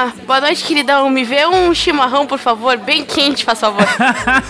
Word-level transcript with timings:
Ah, 0.00 0.12
boa 0.24 0.40
noite, 0.40 0.62
queridão. 0.62 1.10
Me 1.10 1.24
vê 1.24 1.44
um 1.44 1.74
chimarrão, 1.74 2.24
por 2.24 2.38
favor, 2.38 2.76
bem 2.76 3.04
quente, 3.04 3.44
faz 3.44 3.58
favor. 3.58 3.84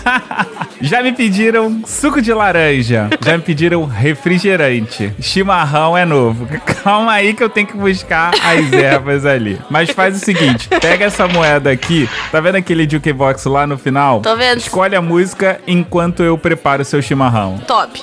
Já 0.79 1.01
me 1.01 1.11
pediram 1.11 1.81
suco 1.87 2.21
de 2.21 2.31
laranja. 2.31 3.09
Já 3.19 3.35
me 3.35 3.43
pediram 3.43 3.83
refrigerante. 3.83 5.11
Chimarrão 5.19 5.97
é 5.97 6.05
novo. 6.05 6.47
Calma 6.83 7.13
aí 7.13 7.33
que 7.33 7.43
eu 7.43 7.49
tenho 7.49 7.65
que 7.65 7.75
buscar 7.75 8.31
as 8.43 8.71
ervas 8.71 9.25
ali. 9.25 9.59
Mas 9.71 9.89
faz 9.89 10.17
o 10.17 10.19
seguinte: 10.23 10.69
pega 10.79 11.05
essa 11.05 11.27
moeda 11.27 11.71
aqui. 11.71 12.07
Tá 12.31 12.39
vendo 12.39 12.57
aquele 12.57 12.87
jukebox 12.87 13.45
lá 13.45 13.65
no 13.65 13.75
final? 13.75 14.21
Tô 14.21 14.35
vendo. 14.35 14.59
Escolhe 14.59 14.95
a 14.95 15.01
música 15.01 15.59
enquanto 15.65 16.21
eu 16.21 16.37
preparo 16.37 16.83
o 16.83 16.85
seu 16.85 17.01
chimarrão. 17.01 17.57
Top. 17.65 17.99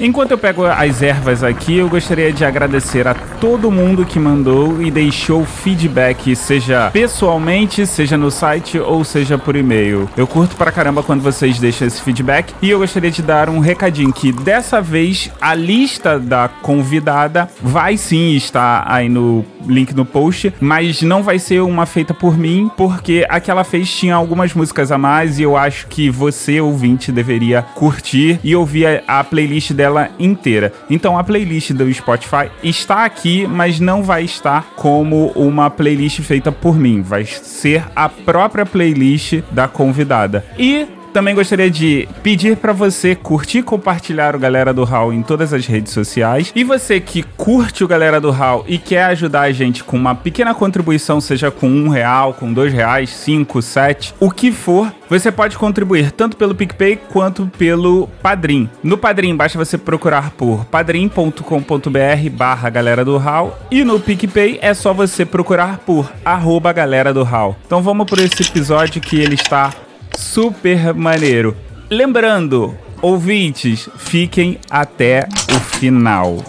Enquanto 0.00 0.32
eu 0.32 0.38
pego 0.38 0.64
as 0.66 1.02
ervas 1.02 1.44
aqui, 1.44 1.76
eu 1.76 1.88
gostaria 1.88 2.32
de 2.32 2.44
agradecer 2.44 3.06
a 3.06 3.14
todo 3.14 3.70
mundo 3.70 4.04
que 4.04 4.18
mandou 4.18 4.82
e 4.82 4.90
deixou 4.90 5.44
feedback, 5.44 6.34
seja 6.34 6.90
pessoalmente, 6.92 7.86
seja 7.86 8.16
no 8.16 8.30
site 8.30 8.78
ou 8.78 9.04
seja 9.04 9.38
por 9.38 9.54
e-mail. 9.54 10.08
Eu 10.16 10.26
curto 10.26 10.56
pra 10.56 10.72
caramba 10.72 11.02
quando 11.02 11.22
vocês 11.22 11.58
deixam 11.58 11.86
esse 11.86 12.02
feedback 12.02 12.52
e 12.60 12.70
eu 12.70 12.80
gostaria 12.80 13.10
de 13.10 13.22
dar 13.22 13.48
um 13.48 13.60
recadinho 13.60 14.12
que 14.12 14.32
dessa 14.32 14.80
vez 14.80 15.30
a 15.40 15.54
lista 15.54 16.18
da 16.18 16.48
convidada 16.48 17.48
vai 17.62 17.96
sim 17.96 18.34
estar 18.34 18.84
aí 18.88 19.08
no 19.08 19.44
link 19.66 19.94
no 19.94 20.04
post, 20.04 20.52
mas 20.60 21.02
não 21.02 21.22
vai 21.22 21.38
ser 21.38 21.60
uma 21.60 21.86
feita 21.86 22.12
por 22.12 22.36
mim, 22.36 22.70
porque 22.76 23.24
a 23.28 23.40
que 23.40 23.50
ela 23.50 23.64
fez 23.64 23.90
tinha 23.90 24.14
algumas 24.14 24.52
músicas 24.52 24.90
a 24.90 24.98
mais 24.98 25.38
e 25.38 25.42
eu 25.42 25.56
acho 25.56 25.86
que 25.86 26.10
você, 26.10 26.60
ouvinte, 26.60 27.12
deveria 27.12 27.62
curtir 27.74 28.40
e 28.42 28.54
ouvir 28.56 28.86
a, 29.06 29.20
a 29.20 29.24
playlist 29.24 29.72
dela 29.72 29.83
inteira. 30.18 30.72
Então 30.88 31.18
a 31.18 31.24
playlist 31.24 31.72
do 31.72 31.92
Spotify 31.92 32.50
está 32.62 33.04
aqui, 33.04 33.46
mas 33.46 33.80
não 33.80 34.02
vai 34.02 34.24
estar 34.24 34.66
como 34.76 35.28
uma 35.34 35.70
playlist 35.70 36.20
feita 36.20 36.50
por 36.52 36.76
mim, 36.76 37.02
vai 37.02 37.24
ser 37.24 37.84
a 37.94 38.08
própria 38.08 38.66
playlist 38.66 39.42
da 39.50 39.68
convidada. 39.68 40.44
E 40.58 40.86
também 41.14 41.32
gostaria 41.32 41.70
de 41.70 42.08
pedir 42.24 42.56
para 42.56 42.72
você 42.72 43.14
curtir 43.14 43.58
e 43.58 43.62
compartilhar 43.62 44.34
o 44.34 44.38
Galera 44.38 44.74
do 44.74 44.82
Hall 44.82 45.12
em 45.12 45.22
todas 45.22 45.52
as 45.52 45.64
redes 45.64 45.92
sociais. 45.92 46.52
E 46.56 46.64
você 46.64 46.98
que 46.98 47.22
curte 47.22 47.84
o 47.84 47.88
Galera 47.88 48.20
do 48.20 48.32
Hall 48.32 48.64
e 48.66 48.78
quer 48.78 49.04
ajudar 49.04 49.42
a 49.42 49.52
gente 49.52 49.84
com 49.84 49.96
uma 49.96 50.16
pequena 50.16 50.52
contribuição, 50.52 51.20
seja 51.20 51.52
com 51.52 51.68
um 51.68 51.88
real, 51.88 52.34
com 52.34 52.52
dois 52.52 52.72
reais, 52.72 53.10
cinco, 53.10 53.62
sete, 53.62 54.12
o 54.18 54.28
que 54.28 54.50
for, 54.50 54.92
você 55.08 55.30
pode 55.30 55.56
contribuir 55.56 56.10
tanto 56.10 56.36
pelo 56.36 56.52
PicPay 56.52 56.96
quanto 56.96 57.46
pelo 57.56 58.08
Padrim. 58.20 58.68
No 58.82 58.98
Padrim, 58.98 59.36
basta 59.36 59.56
você 59.56 59.78
procurar 59.78 60.30
por 60.30 60.64
padrim.com.br 60.64 62.30
barra 62.32 62.68
Galera 62.68 63.04
do 63.04 63.16
Hall 63.18 63.56
e 63.70 63.84
no 63.84 64.00
PicPay 64.00 64.58
é 64.60 64.74
só 64.74 64.92
você 64.92 65.24
procurar 65.24 65.78
por 65.78 66.10
arroba 66.24 66.72
Galera 66.72 67.14
do 67.14 67.22
Hall. 67.22 67.56
Então 67.64 67.80
vamos 67.80 68.04
por 68.06 68.18
esse 68.18 68.42
episódio 68.42 69.00
que 69.00 69.20
ele 69.20 69.36
está 69.36 69.72
super 70.16 70.94
maneiro. 70.94 71.56
Lembrando, 71.90 72.76
ouvintes, 73.00 73.88
fiquem 73.96 74.58
até 74.70 75.28
o 75.54 75.60
final. 75.60 76.44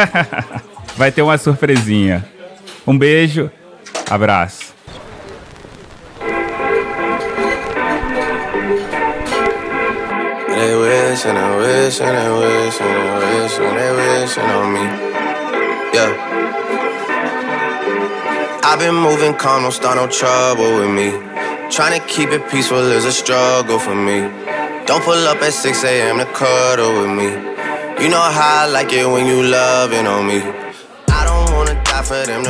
Vai 0.96 1.10
ter 1.10 1.22
uma 1.22 1.38
surpresinha. 1.38 2.24
Um 2.86 2.96
beijo, 2.96 3.50
abraço. 4.10 4.72
I've 18.64 18.78
been 18.78 18.94
moving 18.94 19.34
calm, 19.34 19.64
don't 19.64 19.72
start 19.72 19.96
no 19.96 20.06
trouble 20.06 20.78
with 20.78 20.88
me. 20.88 21.31
Trying 21.72 21.98
to 21.98 22.06
keep 22.06 22.28
it 22.28 22.50
peaceful 22.50 22.76
is 22.92 23.06
a 23.06 23.12
struggle 23.12 23.78
for 23.78 23.94
me. 23.94 24.20
Don't 24.84 25.02
pull 25.02 25.26
up 25.26 25.40
at 25.40 25.54
6 25.54 25.84
a.m. 25.84 26.18
to 26.18 26.26
cuddle 26.26 27.00
with 27.00 27.16
me. 27.16 27.28
You 28.04 28.10
know 28.10 28.20
how 28.20 28.64
I 28.64 28.66
like 28.66 28.92
it 28.92 29.06
when 29.06 29.24
you 29.24 29.42
loving 29.42 30.06
on 30.06 30.26
me. 30.26 30.61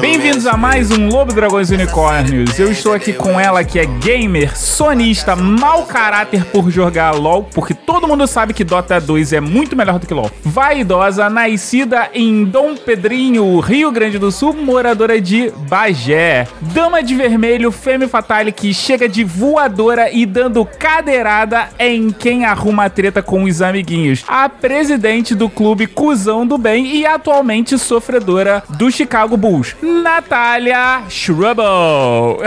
Bem-vindos 0.00 0.46
a 0.46 0.56
mais 0.56 0.92
um 0.92 1.08
Lobo 1.08 1.32
Dragões 1.32 1.70
Unicórnios. 1.70 2.56
Eu 2.60 2.70
estou 2.70 2.92
aqui 2.92 3.12
com 3.12 3.40
ela 3.40 3.64
que 3.64 3.76
é 3.76 3.84
gamer, 3.84 4.56
sonista, 4.56 5.34
mau 5.34 5.84
caráter 5.84 6.44
por 6.44 6.70
jogar 6.70 7.10
LoL, 7.10 7.42
porque 7.52 7.74
todo 7.74 8.06
mundo 8.06 8.24
sabe 8.28 8.54
que 8.54 8.62
Dota 8.62 9.00
2 9.00 9.32
é 9.32 9.40
muito 9.40 9.74
melhor 9.74 9.98
do 9.98 10.06
que 10.06 10.14
LoL. 10.14 10.30
Vaidosa, 10.44 11.28
nascida 11.28 12.08
em 12.14 12.44
Dom 12.44 12.76
Pedrinho, 12.76 13.58
Rio 13.58 13.90
Grande 13.90 14.16
do 14.16 14.30
Sul, 14.30 14.54
moradora 14.54 15.20
de 15.20 15.50
Bagé. 15.68 16.46
Dama 16.60 17.02
de 17.02 17.16
vermelho, 17.16 17.72
femme 17.72 18.06
fatale 18.06 18.52
que 18.52 18.72
chega 18.72 19.08
de 19.08 19.24
voadora 19.24 20.08
e 20.10 20.24
dando 20.24 20.64
cadeirada 20.64 21.68
em 21.80 22.12
quem 22.12 22.44
arruma 22.44 22.88
treta 22.88 23.20
com 23.20 23.42
os 23.42 23.60
amiguinhos. 23.60 24.24
A 24.28 24.48
presidente 24.48 25.34
do 25.34 25.50
clube 25.50 25.88
Cusão 25.88 26.46
do 26.46 26.56
Bem 26.56 26.94
e 26.94 27.04
atualmente 27.04 27.76
sofredora 27.76 28.62
do 28.70 28.90
Chicago 28.90 29.31
Bulls, 29.36 29.76
Natália 29.82 31.02
Schrubble. 31.08 31.62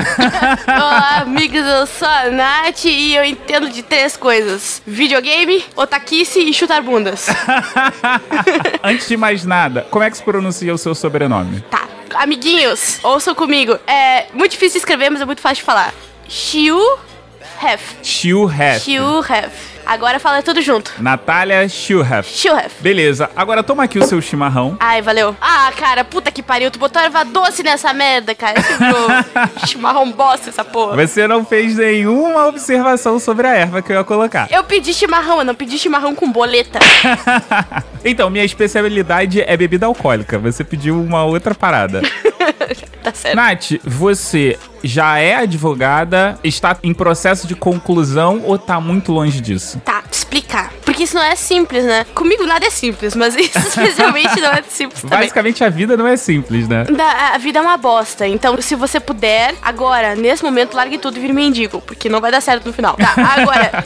Olá, 0.67 1.21
amigos, 1.21 1.65
eu 1.65 1.85
sou 1.85 2.07
a 2.07 2.29
Nath 2.29 2.85
e 2.85 3.15
eu 3.15 3.23
entendo 3.23 3.69
de 3.69 3.83
três 3.83 4.15
coisas: 4.17 4.81
videogame, 4.85 5.63
otaquice 5.75 6.39
e 6.39 6.53
chutar 6.53 6.81
bundas. 6.81 7.27
Antes 8.83 9.07
de 9.07 9.17
mais 9.17 9.45
nada, 9.45 9.87
como 9.89 10.03
é 10.03 10.09
que 10.09 10.17
se 10.17 10.23
pronuncia 10.23 10.73
o 10.73 10.77
seu 10.77 10.95
sobrenome? 10.95 11.61
Tá, 11.69 11.87
amiguinhos, 12.15 12.99
ouçam 13.03 13.35
comigo. 13.35 13.77
É 13.87 14.27
muito 14.33 14.51
difícil 14.51 14.73
de 14.73 14.79
escrever, 14.79 15.09
mas 15.09 15.21
é 15.21 15.25
muito 15.25 15.41
fácil 15.41 15.57
de 15.57 15.63
falar. 15.63 15.93
Xiu 16.27 16.79
Hef. 17.61 17.95
Xiu 18.01 18.49
Hef. 18.49 18.83
Xiu 18.83 19.19
Hef. 19.19 19.74
Agora 19.85 20.19
fala 20.19 20.41
tudo 20.41 20.61
junto. 20.61 20.91
Natália 20.99 21.67
Xiu 21.69 22.01
Hef. 22.01 22.27
Xiu 22.29 22.57
Hef. 22.57 22.81
Beleza, 22.81 23.29
agora 23.35 23.63
toma 23.63 23.83
aqui 23.83 23.99
o 23.99 24.05
seu 24.05 24.21
chimarrão. 24.21 24.75
Ai, 24.79 25.01
valeu. 25.01 25.35
Ah, 25.39 25.71
cara, 25.77 26.03
puta 26.03 26.31
que 26.31 26.41
pariu. 26.41 26.71
Tu 26.71 26.79
botou 26.79 27.01
erva 27.01 27.23
doce 27.23 27.63
nessa 27.63 27.93
merda, 27.93 28.33
cara. 28.33 28.55
Chimarrão 29.67 30.11
bosta 30.11 30.49
essa 30.49 30.63
porra. 30.63 30.95
Você 30.95 31.27
não 31.27 31.45
fez 31.45 31.75
nenhuma 31.75 32.47
observação 32.47 33.19
sobre 33.19 33.47
a 33.47 33.53
erva 33.53 33.81
que 33.81 33.91
eu 33.91 33.97
ia 33.97 34.03
colocar. 34.03 34.47
Eu 34.51 34.63
pedi 34.63 34.93
chimarrão, 34.93 35.39
eu 35.39 35.45
não 35.45 35.55
pedi 35.55 35.77
chimarrão 35.77 36.15
com 36.15 36.31
boleta. 36.31 36.79
então, 38.03 38.29
minha 38.29 38.45
especialidade 38.45 39.41
é 39.41 39.55
bebida 39.55 39.85
alcoólica. 39.85 40.39
Você 40.39 40.63
pediu 40.63 41.01
uma 41.01 41.23
outra 41.23 41.53
parada. 41.53 42.01
tá 43.03 43.13
certo. 43.13 43.35
Nath, 43.35 43.71
você 43.83 44.57
já 44.85 45.17
é 45.17 45.35
advogada, 45.35 46.37
está 46.43 46.77
em 46.83 46.93
processo 46.93 47.47
de 47.47 47.55
conclusão 47.55 48.41
ou 48.43 48.57
tá 48.57 48.79
muito 48.79 49.11
longe 49.11 49.41
disso? 49.41 49.81
Tá, 49.83 50.03
explicar. 50.17 50.71
Porque 50.83 51.03
isso 51.03 51.15
não 51.15 51.23
é 51.23 51.35
simples, 51.35 51.83
né? 51.83 52.05
Comigo 52.13 52.45
nada 52.45 52.65
é 52.65 52.69
simples, 52.69 53.15
mas 53.15 53.35
isso 53.35 53.57
especialmente 53.59 54.39
não 54.39 54.49
é 54.51 54.63
simples 54.67 55.01
também. 55.01 55.19
Basicamente 55.19 55.63
a 55.63 55.69
vida 55.69 55.97
não 55.97 56.07
é 56.07 56.15
simples, 56.17 56.67
né? 56.67 56.83
Da- 56.85 57.31
a 57.33 57.37
vida 57.37 57.59
é 57.59 57.61
uma 57.61 57.77
bosta. 57.77 58.27
Então, 58.27 58.59
se 58.61 58.75
você 58.75 58.99
puder, 58.99 59.53
agora, 59.61 60.15
nesse 60.15 60.43
momento, 60.43 60.75
largue 60.75 60.97
tudo 60.97 61.17
e 61.17 61.19
vire 61.21 61.33
mendigo. 61.33 61.81
Porque 61.81 62.07
não 62.09 62.21
vai 62.21 62.31
dar 62.31 62.41
certo 62.41 62.65
no 62.65 62.73
final. 62.73 62.95
Tá, 62.95 63.13
agora. 63.37 63.85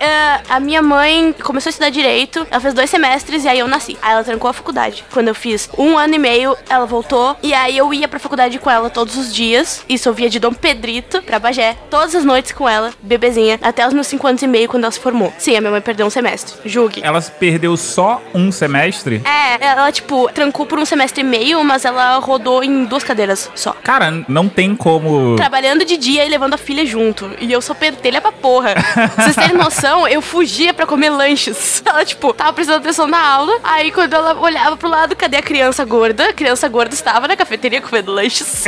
eh, 0.00 0.40
a 0.48 0.60
minha 0.60 0.82
mãe 0.82 1.34
começou 1.42 1.68
a 1.68 1.72
estudar 1.72 1.90
direito. 1.90 2.46
Ela 2.50 2.60
fez 2.60 2.74
dois 2.74 2.90
semestres 2.90 3.44
e 3.44 3.48
aí 3.48 3.58
eu 3.58 3.68
nasci. 3.68 3.96
Aí 4.02 4.12
ela 4.12 4.24
trancou 4.24 4.50
a 4.50 4.52
faculdade. 4.52 5.04
Quando 5.12 5.28
eu 5.28 5.34
fiz 5.34 5.68
um 5.78 5.96
ano 5.96 6.14
e 6.14 6.18
meio, 6.18 6.56
ela 6.68 6.86
voltou. 6.86 7.36
E 7.42 7.52
aí 7.54 7.76
eu 7.76 7.92
ia 7.94 8.08
pra 8.08 8.18
faculdade 8.18 8.58
com 8.58 8.70
ela 8.70 8.90
todos 8.90 9.16
os 9.16 9.34
dias. 9.34 9.84
Isso 9.88 10.08
eu 10.08 10.12
via 10.12 10.28
de 10.28 10.38
Dom 10.40 10.52
Pedrito 10.52 11.22
pra 11.22 11.38
Bagé. 11.38 11.76
Todas 11.90 12.14
as 12.14 12.24
noites 12.24 12.52
com 12.52 12.68
ela, 12.68 12.92
bebezinha. 13.02 13.58
Até 13.62 13.86
os 13.86 13.92
meus 13.92 14.06
cinco 14.06 14.26
anos 14.26 14.42
e 14.42 14.46
meio, 14.46 14.68
quando 14.68 14.84
ela 14.84 14.92
se 14.92 15.00
formou. 15.00 15.32
Sim, 15.38 15.56
a 15.56 15.60
minha 15.60 15.67
mãe 15.70 15.80
perdeu 15.80 16.06
um 16.06 16.10
semestre. 16.10 16.54
Julgue. 16.64 17.00
Ela 17.02 17.20
perdeu 17.20 17.76
só 17.76 18.22
um 18.34 18.50
semestre? 18.52 19.22
É, 19.24 19.64
ela, 19.64 19.90
tipo, 19.92 20.30
trancou 20.32 20.66
por 20.66 20.78
um 20.78 20.84
semestre 20.84 21.20
e 21.20 21.24
meio, 21.24 21.62
mas 21.64 21.84
ela 21.84 22.18
rodou 22.18 22.62
em 22.62 22.84
duas 22.84 23.04
cadeiras 23.04 23.50
só. 23.54 23.72
Cara, 23.82 24.24
não 24.28 24.48
tem 24.48 24.74
como. 24.74 25.36
Trabalhando 25.36 25.84
de 25.84 25.96
dia 25.96 26.24
e 26.24 26.28
levando 26.28 26.54
a 26.54 26.58
filha 26.58 26.84
junto. 26.84 27.30
E 27.40 27.52
eu 27.52 27.60
sou 27.60 27.74
pentelha 27.74 28.20
pra 28.20 28.32
porra. 28.32 28.74
Vocês 29.16 29.36
terem 29.36 29.56
noção, 29.56 30.06
eu 30.06 30.20
fugia 30.20 30.72
pra 30.72 30.86
comer 30.86 31.10
lanches. 31.10 31.82
Ela, 31.86 32.04
tipo, 32.04 32.32
tava 32.32 32.52
prestando 32.52 32.78
atenção 32.78 33.06
na 33.06 33.20
aula. 33.20 33.58
Aí 33.62 33.90
quando 33.90 34.12
ela 34.14 34.38
olhava 34.38 34.76
pro 34.76 34.88
lado, 34.88 35.16
cadê 35.16 35.36
a 35.36 35.42
criança 35.42 35.84
gorda? 35.84 36.28
A 36.28 36.32
criança 36.32 36.68
gorda 36.68 36.94
estava 36.94 37.26
na 37.26 37.36
cafeteria 37.36 37.80
comendo 37.80 38.12
lanches. 38.12 38.64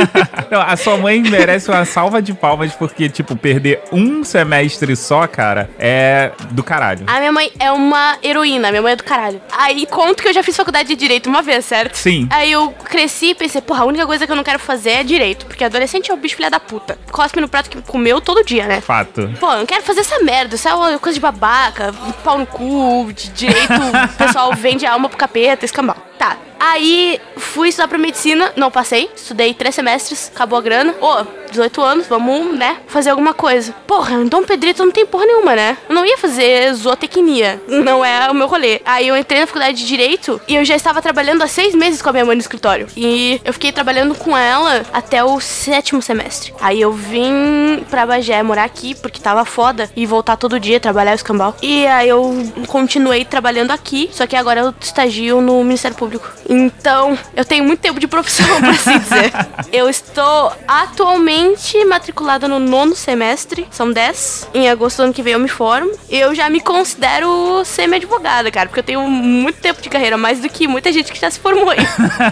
Não, 0.50 0.60
a 0.60 0.76
sua 0.76 0.96
mãe 0.96 1.22
merece 1.22 1.70
uma 1.70 1.84
salva 1.84 2.20
de 2.20 2.32
palmas 2.32 2.72
porque, 2.72 3.08
tipo, 3.08 3.36
perder 3.36 3.82
um 3.92 4.24
semestre 4.24 4.96
só, 4.96 5.26
cara, 5.26 5.70
é 5.78 6.32
do 6.50 6.62
caralho. 6.62 7.04
A 7.06 7.18
minha 7.18 7.32
mãe 7.32 7.52
é 7.58 7.70
uma 7.70 8.16
heroína, 8.22 8.70
minha 8.70 8.82
mãe 8.82 8.92
é 8.92 8.96
do 8.96 9.04
caralho. 9.04 9.40
Aí 9.52 9.86
conto 9.86 10.22
que 10.22 10.28
eu 10.28 10.32
já 10.32 10.42
fiz 10.42 10.56
faculdade 10.56 10.88
de 10.88 10.96
direito 10.96 11.28
uma 11.28 11.42
vez, 11.42 11.64
certo? 11.64 11.96
Sim. 11.96 12.26
Aí 12.30 12.52
eu 12.52 12.70
cresci 12.70 13.30
e 13.30 13.34
pensei, 13.34 13.60
porra, 13.60 13.82
a 13.82 13.86
única 13.86 14.06
coisa 14.06 14.26
que 14.26 14.32
eu 14.32 14.36
não 14.36 14.44
quero 14.44 14.58
fazer 14.58 14.90
é 14.90 15.02
direito. 15.02 15.46
Porque 15.46 15.64
adolescente 15.64 16.10
é 16.10 16.14
o 16.14 16.16
bicho 16.16 16.36
filha 16.36 16.50
da 16.50 16.60
puta. 16.60 16.98
Cospe 17.10 17.40
no 17.40 17.48
prato 17.48 17.70
que 17.70 17.80
comeu 17.82 18.20
todo 18.20 18.44
dia, 18.44 18.66
né? 18.66 18.80
Fato. 18.80 19.30
Pô, 19.40 19.52
eu 19.52 19.58
não 19.58 19.66
quero 19.66 19.82
fazer 19.82 20.00
essa 20.00 20.18
merda, 20.20 20.54
isso 20.54 20.68
é 20.68 20.74
uma 20.74 20.98
coisa 20.98 21.14
de 21.14 21.20
babaca, 21.20 21.92
pau 22.22 22.38
no 22.38 22.46
cu, 22.46 23.12
de 23.12 23.28
direito, 23.30 23.72
o 24.14 24.16
pessoal 24.16 24.52
vende 24.54 24.86
a 24.86 24.92
alma 24.92 25.08
pro 25.08 25.18
capeta, 25.18 25.64
escambau. 25.64 25.96
Tá. 26.18 26.36
Aí 26.58 27.20
fui 27.36 27.68
estudar 27.68 27.88
pra 27.88 27.98
medicina, 27.98 28.52
não 28.56 28.70
passei, 28.70 29.10
estudei 29.14 29.52
três 29.52 29.74
semestres, 29.74 30.30
acabou 30.34 30.58
a 30.58 30.62
grana. 30.62 30.94
Ô, 31.00 31.24
18 31.50 31.82
anos, 31.82 32.06
vamos, 32.06 32.56
né, 32.56 32.78
fazer 32.86 33.10
alguma 33.10 33.34
coisa. 33.34 33.72
Porra, 33.86 34.14
então 34.14 34.42
Pedrito 34.44 34.84
não 34.84 34.90
tem 34.90 35.04
porra 35.06 35.26
nenhuma, 35.26 35.54
né? 35.54 35.76
Eu 35.88 35.94
não 35.94 36.04
ia 36.04 36.16
fazer 36.18 36.33
zootecnia, 36.74 37.60
não 37.68 38.04
é 38.04 38.30
o 38.30 38.34
meu 38.34 38.46
rolê. 38.46 38.80
Aí 38.84 39.08
eu 39.08 39.16
entrei 39.16 39.40
na 39.40 39.46
faculdade 39.46 39.78
de 39.78 39.86
Direito 39.86 40.40
e 40.48 40.56
eu 40.56 40.64
já 40.64 40.74
estava 40.74 41.00
trabalhando 41.00 41.42
há 41.42 41.46
seis 41.46 41.74
meses 41.74 42.02
com 42.02 42.08
a 42.08 42.12
minha 42.12 42.24
mãe 42.24 42.34
no 42.34 42.40
escritório. 42.40 42.86
E 42.96 43.40
eu 43.44 43.52
fiquei 43.52 43.70
trabalhando 43.72 44.14
com 44.14 44.36
ela 44.36 44.84
até 44.92 45.22
o 45.22 45.40
sétimo 45.40 46.02
semestre. 46.02 46.52
Aí 46.60 46.80
eu 46.80 46.92
vim 46.92 47.84
pra 47.90 48.06
Bagé 48.06 48.42
morar 48.42 48.64
aqui 48.64 48.94
porque 48.94 49.20
tava 49.20 49.44
foda 49.44 49.90
e 49.94 50.06
voltar 50.06 50.36
todo 50.36 50.58
dia 50.58 50.80
trabalhar 50.80 51.12
o 51.12 51.14
escambau. 51.14 51.56
E 51.62 51.86
aí 51.86 52.08
eu 52.08 52.34
continuei 52.66 53.24
trabalhando 53.24 53.70
aqui, 53.70 54.10
só 54.12 54.26
que 54.26 54.36
agora 54.36 54.60
eu 54.60 54.74
estagio 54.80 55.40
no 55.40 55.62
Ministério 55.62 55.96
Público. 55.96 56.30
Então, 56.48 57.18
eu 57.34 57.44
tenho 57.44 57.64
muito 57.64 57.80
tempo 57.80 57.98
de 57.98 58.06
profissão, 58.06 58.46
pra 58.60 58.70
assim 58.70 58.98
dizer. 58.98 59.32
Eu 59.72 59.88
estou 59.88 60.52
atualmente 60.66 61.84
matriculada 61.84 62.46
no 62.48 62.58
nono 62.58 62.94
semestre, 62.94 63.66
são 63.70 63.90
10. 63.90 64.48
Em 64.54 64.68
agosto 64.68 64.98
do 64.98 65.02
ano 65.04 65.12
que 65.14 65.22
vem 65.22 65.34
eu 65.34 65.38
me 65.38 65.48
formo. 65.48 65.92
Eu 66.14 66.32
já 66.32 66.48
me 66.48 66.60
considero 66.60 67.64
semi-advogada, 67.64 68.48
cara, 68.48 68.68
porque 68.68 68.78
eu 68.78 68.84
tenho 68.84 69.02
muito 69.10 69.58
tempo 69.58 69.82
de 69.82 69.88
carreira, 69.88 70.16
mais 70.16 70.38
do 70.38 70.48
que 70.48 70.68
muita 70.68 70.92
gente 70.92 71.12
que 71.12 71.20
já 71.20 71.28
se 71.28 71.40
formou 71.40 71.68
aí. 71.70 71.78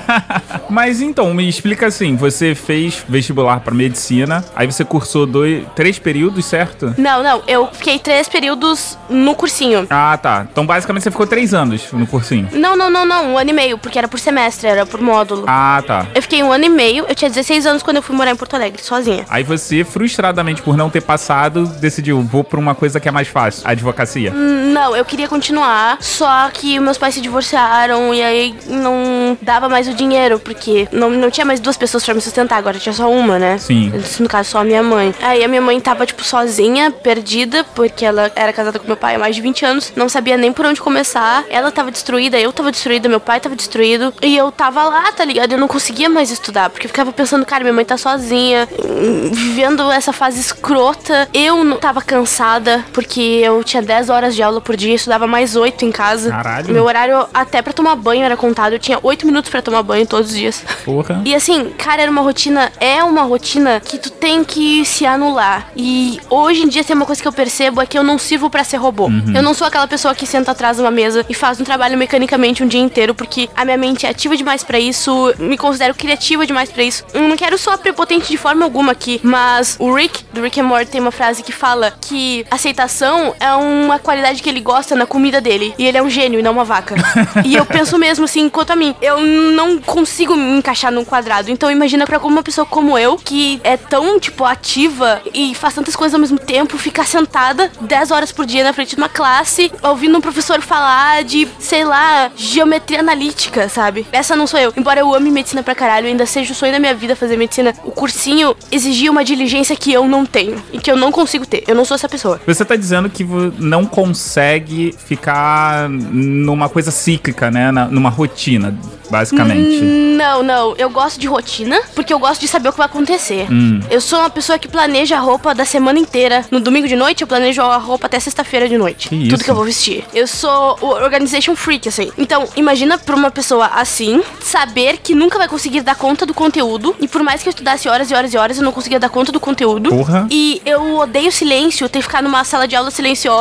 Mas 0.70 1.00
então, 1.00 1.34
me 1.34 1.49
explica 1.49 1.88
assim: 1.88 2.14
você 2.14 2.55
fez 2.55 3.05
vestibular 3.08 3.58
pra 3.58 3.75
medicina, 3.75 4.44
aí 4.55 4.69
você 4.69 4.84
cursou 4.84 5.26
dois, 5.26 5.64
três 5.75 5.99
períodos, 5.99 6.44
certo? 6.44 6.94
Não, 6.96 7.25
não, 7.25 7.43
eu 7.49 7.67
fiquei 7.73 7.99
três 7.99 8.29
períodos 8.29 8.96
no 9.11 9.34
cursinho. 9.34 9.85
Ah, 9.90 10.17
tá. 10.17 10.46
Então 10.49 10.64
basicamente 10.64 11.02
você 11.02 11.11
ficou 11.11 11.26
três 11.26 11.52
anos 11.52 11.90
no 11.93 12.06
cursinho. 12.06 12.50
Não, 12.52 12.76
não, 12.76 12.88
não, 12.88 13.05
não, 13.05 13.32
um 13.32 13.38
ano 13.38 13.50
e 13.50 13.52
meio, 13.52 13.78
porque 13.78 13.99
era 13.99 14.06
por 14.06 14.20
semestre, 14.20 14.69
era 14.69 14.87
por 14.87 15.00
módulo. 15.00 15.43
Ah, 15.49 15.82
tá. 15.85 16.06
Eu 16.14 16.23
fiquei 16.23 16.40
um 16.40 16.52
ano 16.52 16.67
e 16.67 16.69
meio, 16.69 17.05
eu 17.08 17.17
tinha 17.17 17.28
16 17.28 17.67
anos 17.67 17.82
quando 17.82 17.96
eu 17.96 18.02
fui 18.02 18.14
morar 18.14 18.31
em 18.31 18.37
Porto 18.37 18.55
Alegre, 18.55 18.81
sozinha. 18.81 19.25
Aí 19.28 19.43
você, 19.43 19.82
frustradamente 19.82 20.62
por 20.62 20.76
não 20.76 20.88
ter 20.88 21.00
passado, 21.00 21.67
decidiu, 21.67 22.23
vou 22.23 22.44
pra 22.44 22.61
uma 22.61 22.76
coisa 22.76 23.00
que 23.00 23.08
é 23.08 23.11
mais 23.11 23.26
fácil, 23.26 23.72
advocacia. 23.73 24.33
Não, 24.33 24.97
eu 24.97 25.05
queria 25.05 25.29
continuar, 25.29 25.99
só 26.01 26.49
que 26.51 26.79
meus 26.79 26.99
pais 26.99 27.15
se 27.15 27.21
divorciaram 27.21 28.15
e 28.15 28.23
aí 28.23 28.55
não 28.67 29.37
dava 29.41 29.69
mais 29.69 29.89
o 29.89 29.95
dinheiro, 29.95 30.39
porque 30.39 30.89
não, 30.93 31.11
não 31.11 31.31
tinha 31.31 31.45
mais 31.45 31.61
duas 31.61 31.77
pessoas 31.77 32.05
pra 32.05 32.15
me 32.15 32.21
sustentar, 32.21 32.57
agora 32.57 32.79
tinha 32.79 32.93
só 32.93 33.11
uma, 33.11 33.39
né? 33.39 33.59
Sim. 33.59 33.93
No 34.21 34.29
caso, 34.29 34.51
só 34.51 34.59
a 34.59 34.65
minha 34.65 34.83
mãe. 34.83 35.15
Aí 35.23 35.45
a 35.45 35.49
minha 35.49 35.61
mãe 35.61 35.79
tava, 35.81 36.07
tipo, 36.07 36.25
sozinha, 36.25 36.91
perdida, 36.91 37.65
porque 37.75 38.05
ela 38.05 38.31
era 38.35 38.53
casada 38.53 38.79
com 38.79 38.87
meu 38.87 38.97
pai 38.97 39.17
há 39.17 39.19
mais 39.19 39.35
de 39.35 39.43
20 39.43 39.65
anos, 39.65 39.93
não 39.97 40.09
sabia 40.09 40.37
nem 40.37 40.53
por 40.53 40.67
onde 40.67 40.81
começar. 40.81 41.45
Ela 41.49 41.71
tava 41.71 41.91
destruída, 41.91 42.39
eu 42.39 42.53
tava 42.53 42.71
destruída, 42.71 43.09
meu 43.09 43.21
pai 43.21 43.41
tava 43.41 43.57
destruído. 43.57 44.13
E 44.23 44.37
eu 44.37 44.51
tava 44.53 44.83
lá, 44.85 45.13
tá 45.13 45.25
ligado? 45.25 45.53
Eu 45.53 45.59
não 45.59 45.69
conseguia 45.69 46.09
mais 46.09 46.31
estudar, 46.31 46.71
porque 46.71 46.87
eu 46.87 46.89
ficava 46.89 47.13
pensando, 47.13 47.45
cara, 47.47 47.63
minha 47.65 47.73
mãe 47.73 47.85
tá 47.85 47.97
sozinha, 47.97 48.69
hum, 48.85 49.31
vivendo 49.33 49.91
essa 49.91 50.13
fase 50.13 50.41
escrota. 50.41 51.29
Eu 51.33 51.65
não 51.65 51.79
tava 51.79 52.01
cansada, 52.01 52.85
porque 52.93 53.21
eu 53.21 53.62
tinha 53.64 53.82
10 53.82 54.09
horas 54.09 54.35
de 54.35 54.43
aula 54.43 54.61
por 54.61 54.76
dia, 54.76 54.94
estudava 54.94 55.26
mais 55.26 55.56
8 55.56 55.85
em 55.85 55.93
casa. 55.93 56.31
Caralho. 56.31 56.73
Meu 56.73 56.85
horário 56.85 57.26
até 57.32 57.62
pra 57.62 57.73
tomar 57.73 57.97
banho 57.97 58.25
era 58.25 58.37
contado, 58.37 58.75
eu 58.75 58.79
tinha 58.79 58.99
8 59.03 59.26
minutos 59.26 59.50
pra 59.50 59.62
tomar 59.62 59.82
banho 59.82 60.06
todos 60.06 60.31
os 60.31 60.37
dias. 60.37 60.64
Porra. 60.85 61.23
E 61.25 61.35
assim, 61.35 61.70
cara, 61.70 62.03
era 62.03 62.11
uma 62.11 62.23
rotina, 62.23 62.73
é 62.81 63.03
uma 63.03 63.23
rotina 63.23 63.81
que 63.81 63.99
tu 63.99 64.11
tem 64.11 64.44
que 64.44 64.85
se 64.85 65.06
anular. 65.06 65.69
E 65.76 66.20
hoje 66.29 66.62
em 66.62 66.69
dia 66.69 66.85
tem 66.85 66.94
uma 66.94 67.06
coisa 67.06 67.20
que 67.20 67.29
eu 67.29 67.32
percebo 67.32 67.81
é 67.81 67.87
que 67.87 67.99
eu 67.99 68.03
não 68.03 68.19
sirvo 68.19 68.50
pra 68.50 68.64
ser 68.64 68.76
robô. 68.76 69.09
Eu 69.35 69.43
não 69.43 69.55
sou 69.55 69.67
aquela 69.67 69.87
pessoa 69.87 70.14
que 70.14 70.26
senta 70.26 70.53
atrás 70.53 70.76
de 70.76 70.82
uma 70.82 70.91
mesa 70.91 71.25
e 71.29 71.35
faz 71.35 71.61
um 71.61 71.64
trabalho 71.64 71.97
mecanicamente 71.99 72.62
um 72.62 72.67
dia 72.67 72.81
inteiro, 72.81 73.14
porque 73.14 73.49
a 73.56 73.64
minha 73.64 73.76
mente 73.76 74.06
é 74.06 74.11
ativa 74.11 74.37
demais 74.37 74.62
pra 74.62 74.79
isso, 74.79 75.35
me 75.38 75.56
considero 75.56 75.94
criativa 75.94 76.47
demais 76.47 76.70
pra 76.70 76.82
isso. 76.82 77.05
Eu 77.12 77.29
não 77.29 77.37
quero 77.37 77.59
soar 77.59 77.79
prepotente 77.79 78.29
de 78.29 78.37
forma 78.37 78.64
alguma 78.64 78.93
aqui, 78.93 79.20
mas 79.23 79.76
o 79.79 79.93
Rick, 79.93 80.25
do 80.32 80.43
Rick 80.43 80.61
and 80.61 80.64
Morty, 80.64 80.91
tem 80.91 81.00
uma 81.00 81.11
frase 81.11 81.43
que 81.43 81.53
fala 81.53 81.93
que 82.00 82.47
aceitação 82.50 83.35
é 83.41 83.51
uma 83.56 83.99
qualidade 83.99 84.43
que 84.43 84.49
ele 84.49 84.60
gosta 84.60 84.94
na 84.94 85.06
comida 85.06 85.40
dele. 85.40 85.75
E 85.78 85.87
ele 85.87 85.99
é 85.99 86.02
um 86.02 86.10
gênio 86.10 86.40
e 86.40 86.43
não 86.43 86.52
uma 86.52 86.64
vaca. 86.64 86.94
e 87.44 87.54
eu 87.54 87.64
penso 87.64 87.99
mesmo 87.99 88.25
assim, 88.25 88.49
quanto 88.49 88.72
a 88.72 88.76
mim, 88.76 88.94
eu 89.00 89.20
não 89.20 89.78
consigo 89.78 90.37
me 90.37 90.58
encaixar 90.58 90.93
num 90.93 91.04
quadrado. 91.04 91.50
Então 91.50 91.70
imagina 91.70 92.06
pra 92.06 92.19
uma 92.19 92.43
pessoa 92.43 92.66
como 92.66 92.99
eu, 92.99 93.16
que 93.16 93.60
é 93.64 93.76
tão, 93.76 94.19
tipo, 94.19 94.44
ativa 94.44 95.20
e 95.34 95.54
faz 95.54 95.75
tantas 95.75 95.96
coisas 95.96 96.14
ao 96.14 96.20
mesmo 96.20 96.38
tempo, 96.38 96.78
ficar 96.78 97.06
sentada 97.06 97.70
10 97.81 98.10
horas 98.10 98.32
por 98.32 98.46
dia 98.46 98.64
na 98.64 98.72
frente 98.72 98.90
de 98.90 98.96
uma 98.96 99.08
classe, 99.08 99.72
ouvindo 99.82 100.16
um 100.16 100.20
professor 100.20 100.60
falar 100.60 101.25
de, 101.25 101.49
sei 101.58 101.84
lá, 101.84 102.31
geometria 102.37 103.00
analítica, 103.00 103.69
sabe? 103.69 104.06
Essa 104.12 104.37
não 104.37 104.46
sou 104.46 104.60
eu. 104.60 104.72
Embora 104.76 105.00
eu 105.00 105.14
ame 105.14 105.31
medicina 105.31 105.62
pra 105.62 105.75
caralho, 105.75 106.06
ainda 106.06 106.26
seja 106.26 106.52
o 106.52 106.54
sonho 106.54 106.72
da 106.72 106.78
minha 106.78 106.94
vida 106.94 107.16
fazer 107.16 107.37
medicina, 107.37 107.75
o 107.84 107.90
cursinho 107.90 108.54
exigia 108.70 109.10
uma 109.10 109.25
diligência 109.25 109.76
que 109.76 109.93
eu 109.93 110.06
não 110.06 110.25
tenho 110.25 110.62
e 110.72 110.78
que 110.78 110.90
eu 110.90 110.96
não 110.96 111.12
consigo 111.12 111.46
ter. 111.46 111.64
Eu 111.66 111.75
não 111.75 111.84
sou 111.84 111.94
essa 111.94 112.08
pessoa. 112.08 112.40
Você 112.46 112.64
tá 112.64 112.76
dizendo 112.76 113.08
que 113.10 113.25
não 113.59 113.85
consegue 113.85 114.94
ficar 115.06 115.89
numa 115.89 116.69
coisa 116.69 116.91
cíclica, 116.91 117.50
né? 117.50 117.71
Na- 117.71 117.87
numa 117.87 118.11
rotina, 118.11 118.75
basicamente. 119.11 119.81
Não, 119.83 120.43
não. 120.43 120.75
Eu 120.77 120.89
gosto 120.91 121.19
de 121.19 121.27
rotina 121.27 121.81
porque 121.94 122.12
eu 122.12 122.19
gosto 122.19 122.41
de 122.41 122.49
saber 122.49 122.69
o 122.69 122.73
que 122.73 122.79
vai 122.79 122.87
acontecer. 122.87 123.47
Hum. 123.50 123.81
Eu 123.91 124.00
sou 124.00 124.19
uma 124.19 124.31
pessoa 124.31 124.59
que 124.59 124.69
planeja 124.69 125.17
a 125.17 125.21
roupa 125.21 125.55
da 125.55 125.65
semana 125.65 125.99
inteira. 125.99 126.44
No 126.50 126.61
domingo 126.61 126.87
de 126.89 126.97
noite, 126.97 127.23
eu 127.23 127.27
planejo 127.27 127.62
a 127.62 127.77
roupa 127.77 128.06
até 128.06 128.19
sexta-feira 128.21 128.69
de 128.69 128.77
noite. 128.79 129.09
Que 129.09 129.29
Tudo 129.29 129.45
que 129.45 129.50
eu 129.50 129.55
vou 129.55 129.65
vestir. 129.65 130.05
Eu 130.15 130.27
sou 130.27 130.79
o 130.81 130.87
organization 130.87 131.55
freak, 131.56 131.88
assim. 131.88 132.11
Então, 132.17 132.47
imagina 132.56 132.99
pra 132.99 133.17
uma 133.17 133.31
pessoa 133.31 133.67
assim, 133.75 134.23
saber 134.41 134.99
que 135.03 135.15
nunca 135.15 135.38
vai 135.38 135.49
conseguir 135.49 135.81
dar 135.83 135.95
conta 135.97 136.25
do 136.27 136.35
conteúdo. 136.35 136.95
E 137.00 137.09
por 137.09 137.23
mais 137.23 137.43
que 137.43 137.49
eu 137.49 137.50
estudasse 137.50 137.88
horas 137.88 138.11
e 138.11 138.15
horas 138.15 138.33
e 138.33 138.37
horas, 138.37 138.56
eu 138.59 138.62
não 138.65 138.73
conseguia 138.73 139.00
dar 139.00 139.09
conta 139.09 139.33
do 139.33 139.41
conteúdo. 139.41 139.91
Porra. 139.91 140.27
E 140.31 140.61
eu 140.65 140.97
odeio 140.99 141.33
silêncio, 141.33 141.88
ter 141.88 141.99
que 141.99 142.05
ficar 142.05 142.23
numa 142.23 142.45
sala 142.45 142.67
de 142.69 142.77
aula 142.77 142.91
silenciosa 142.91 143.31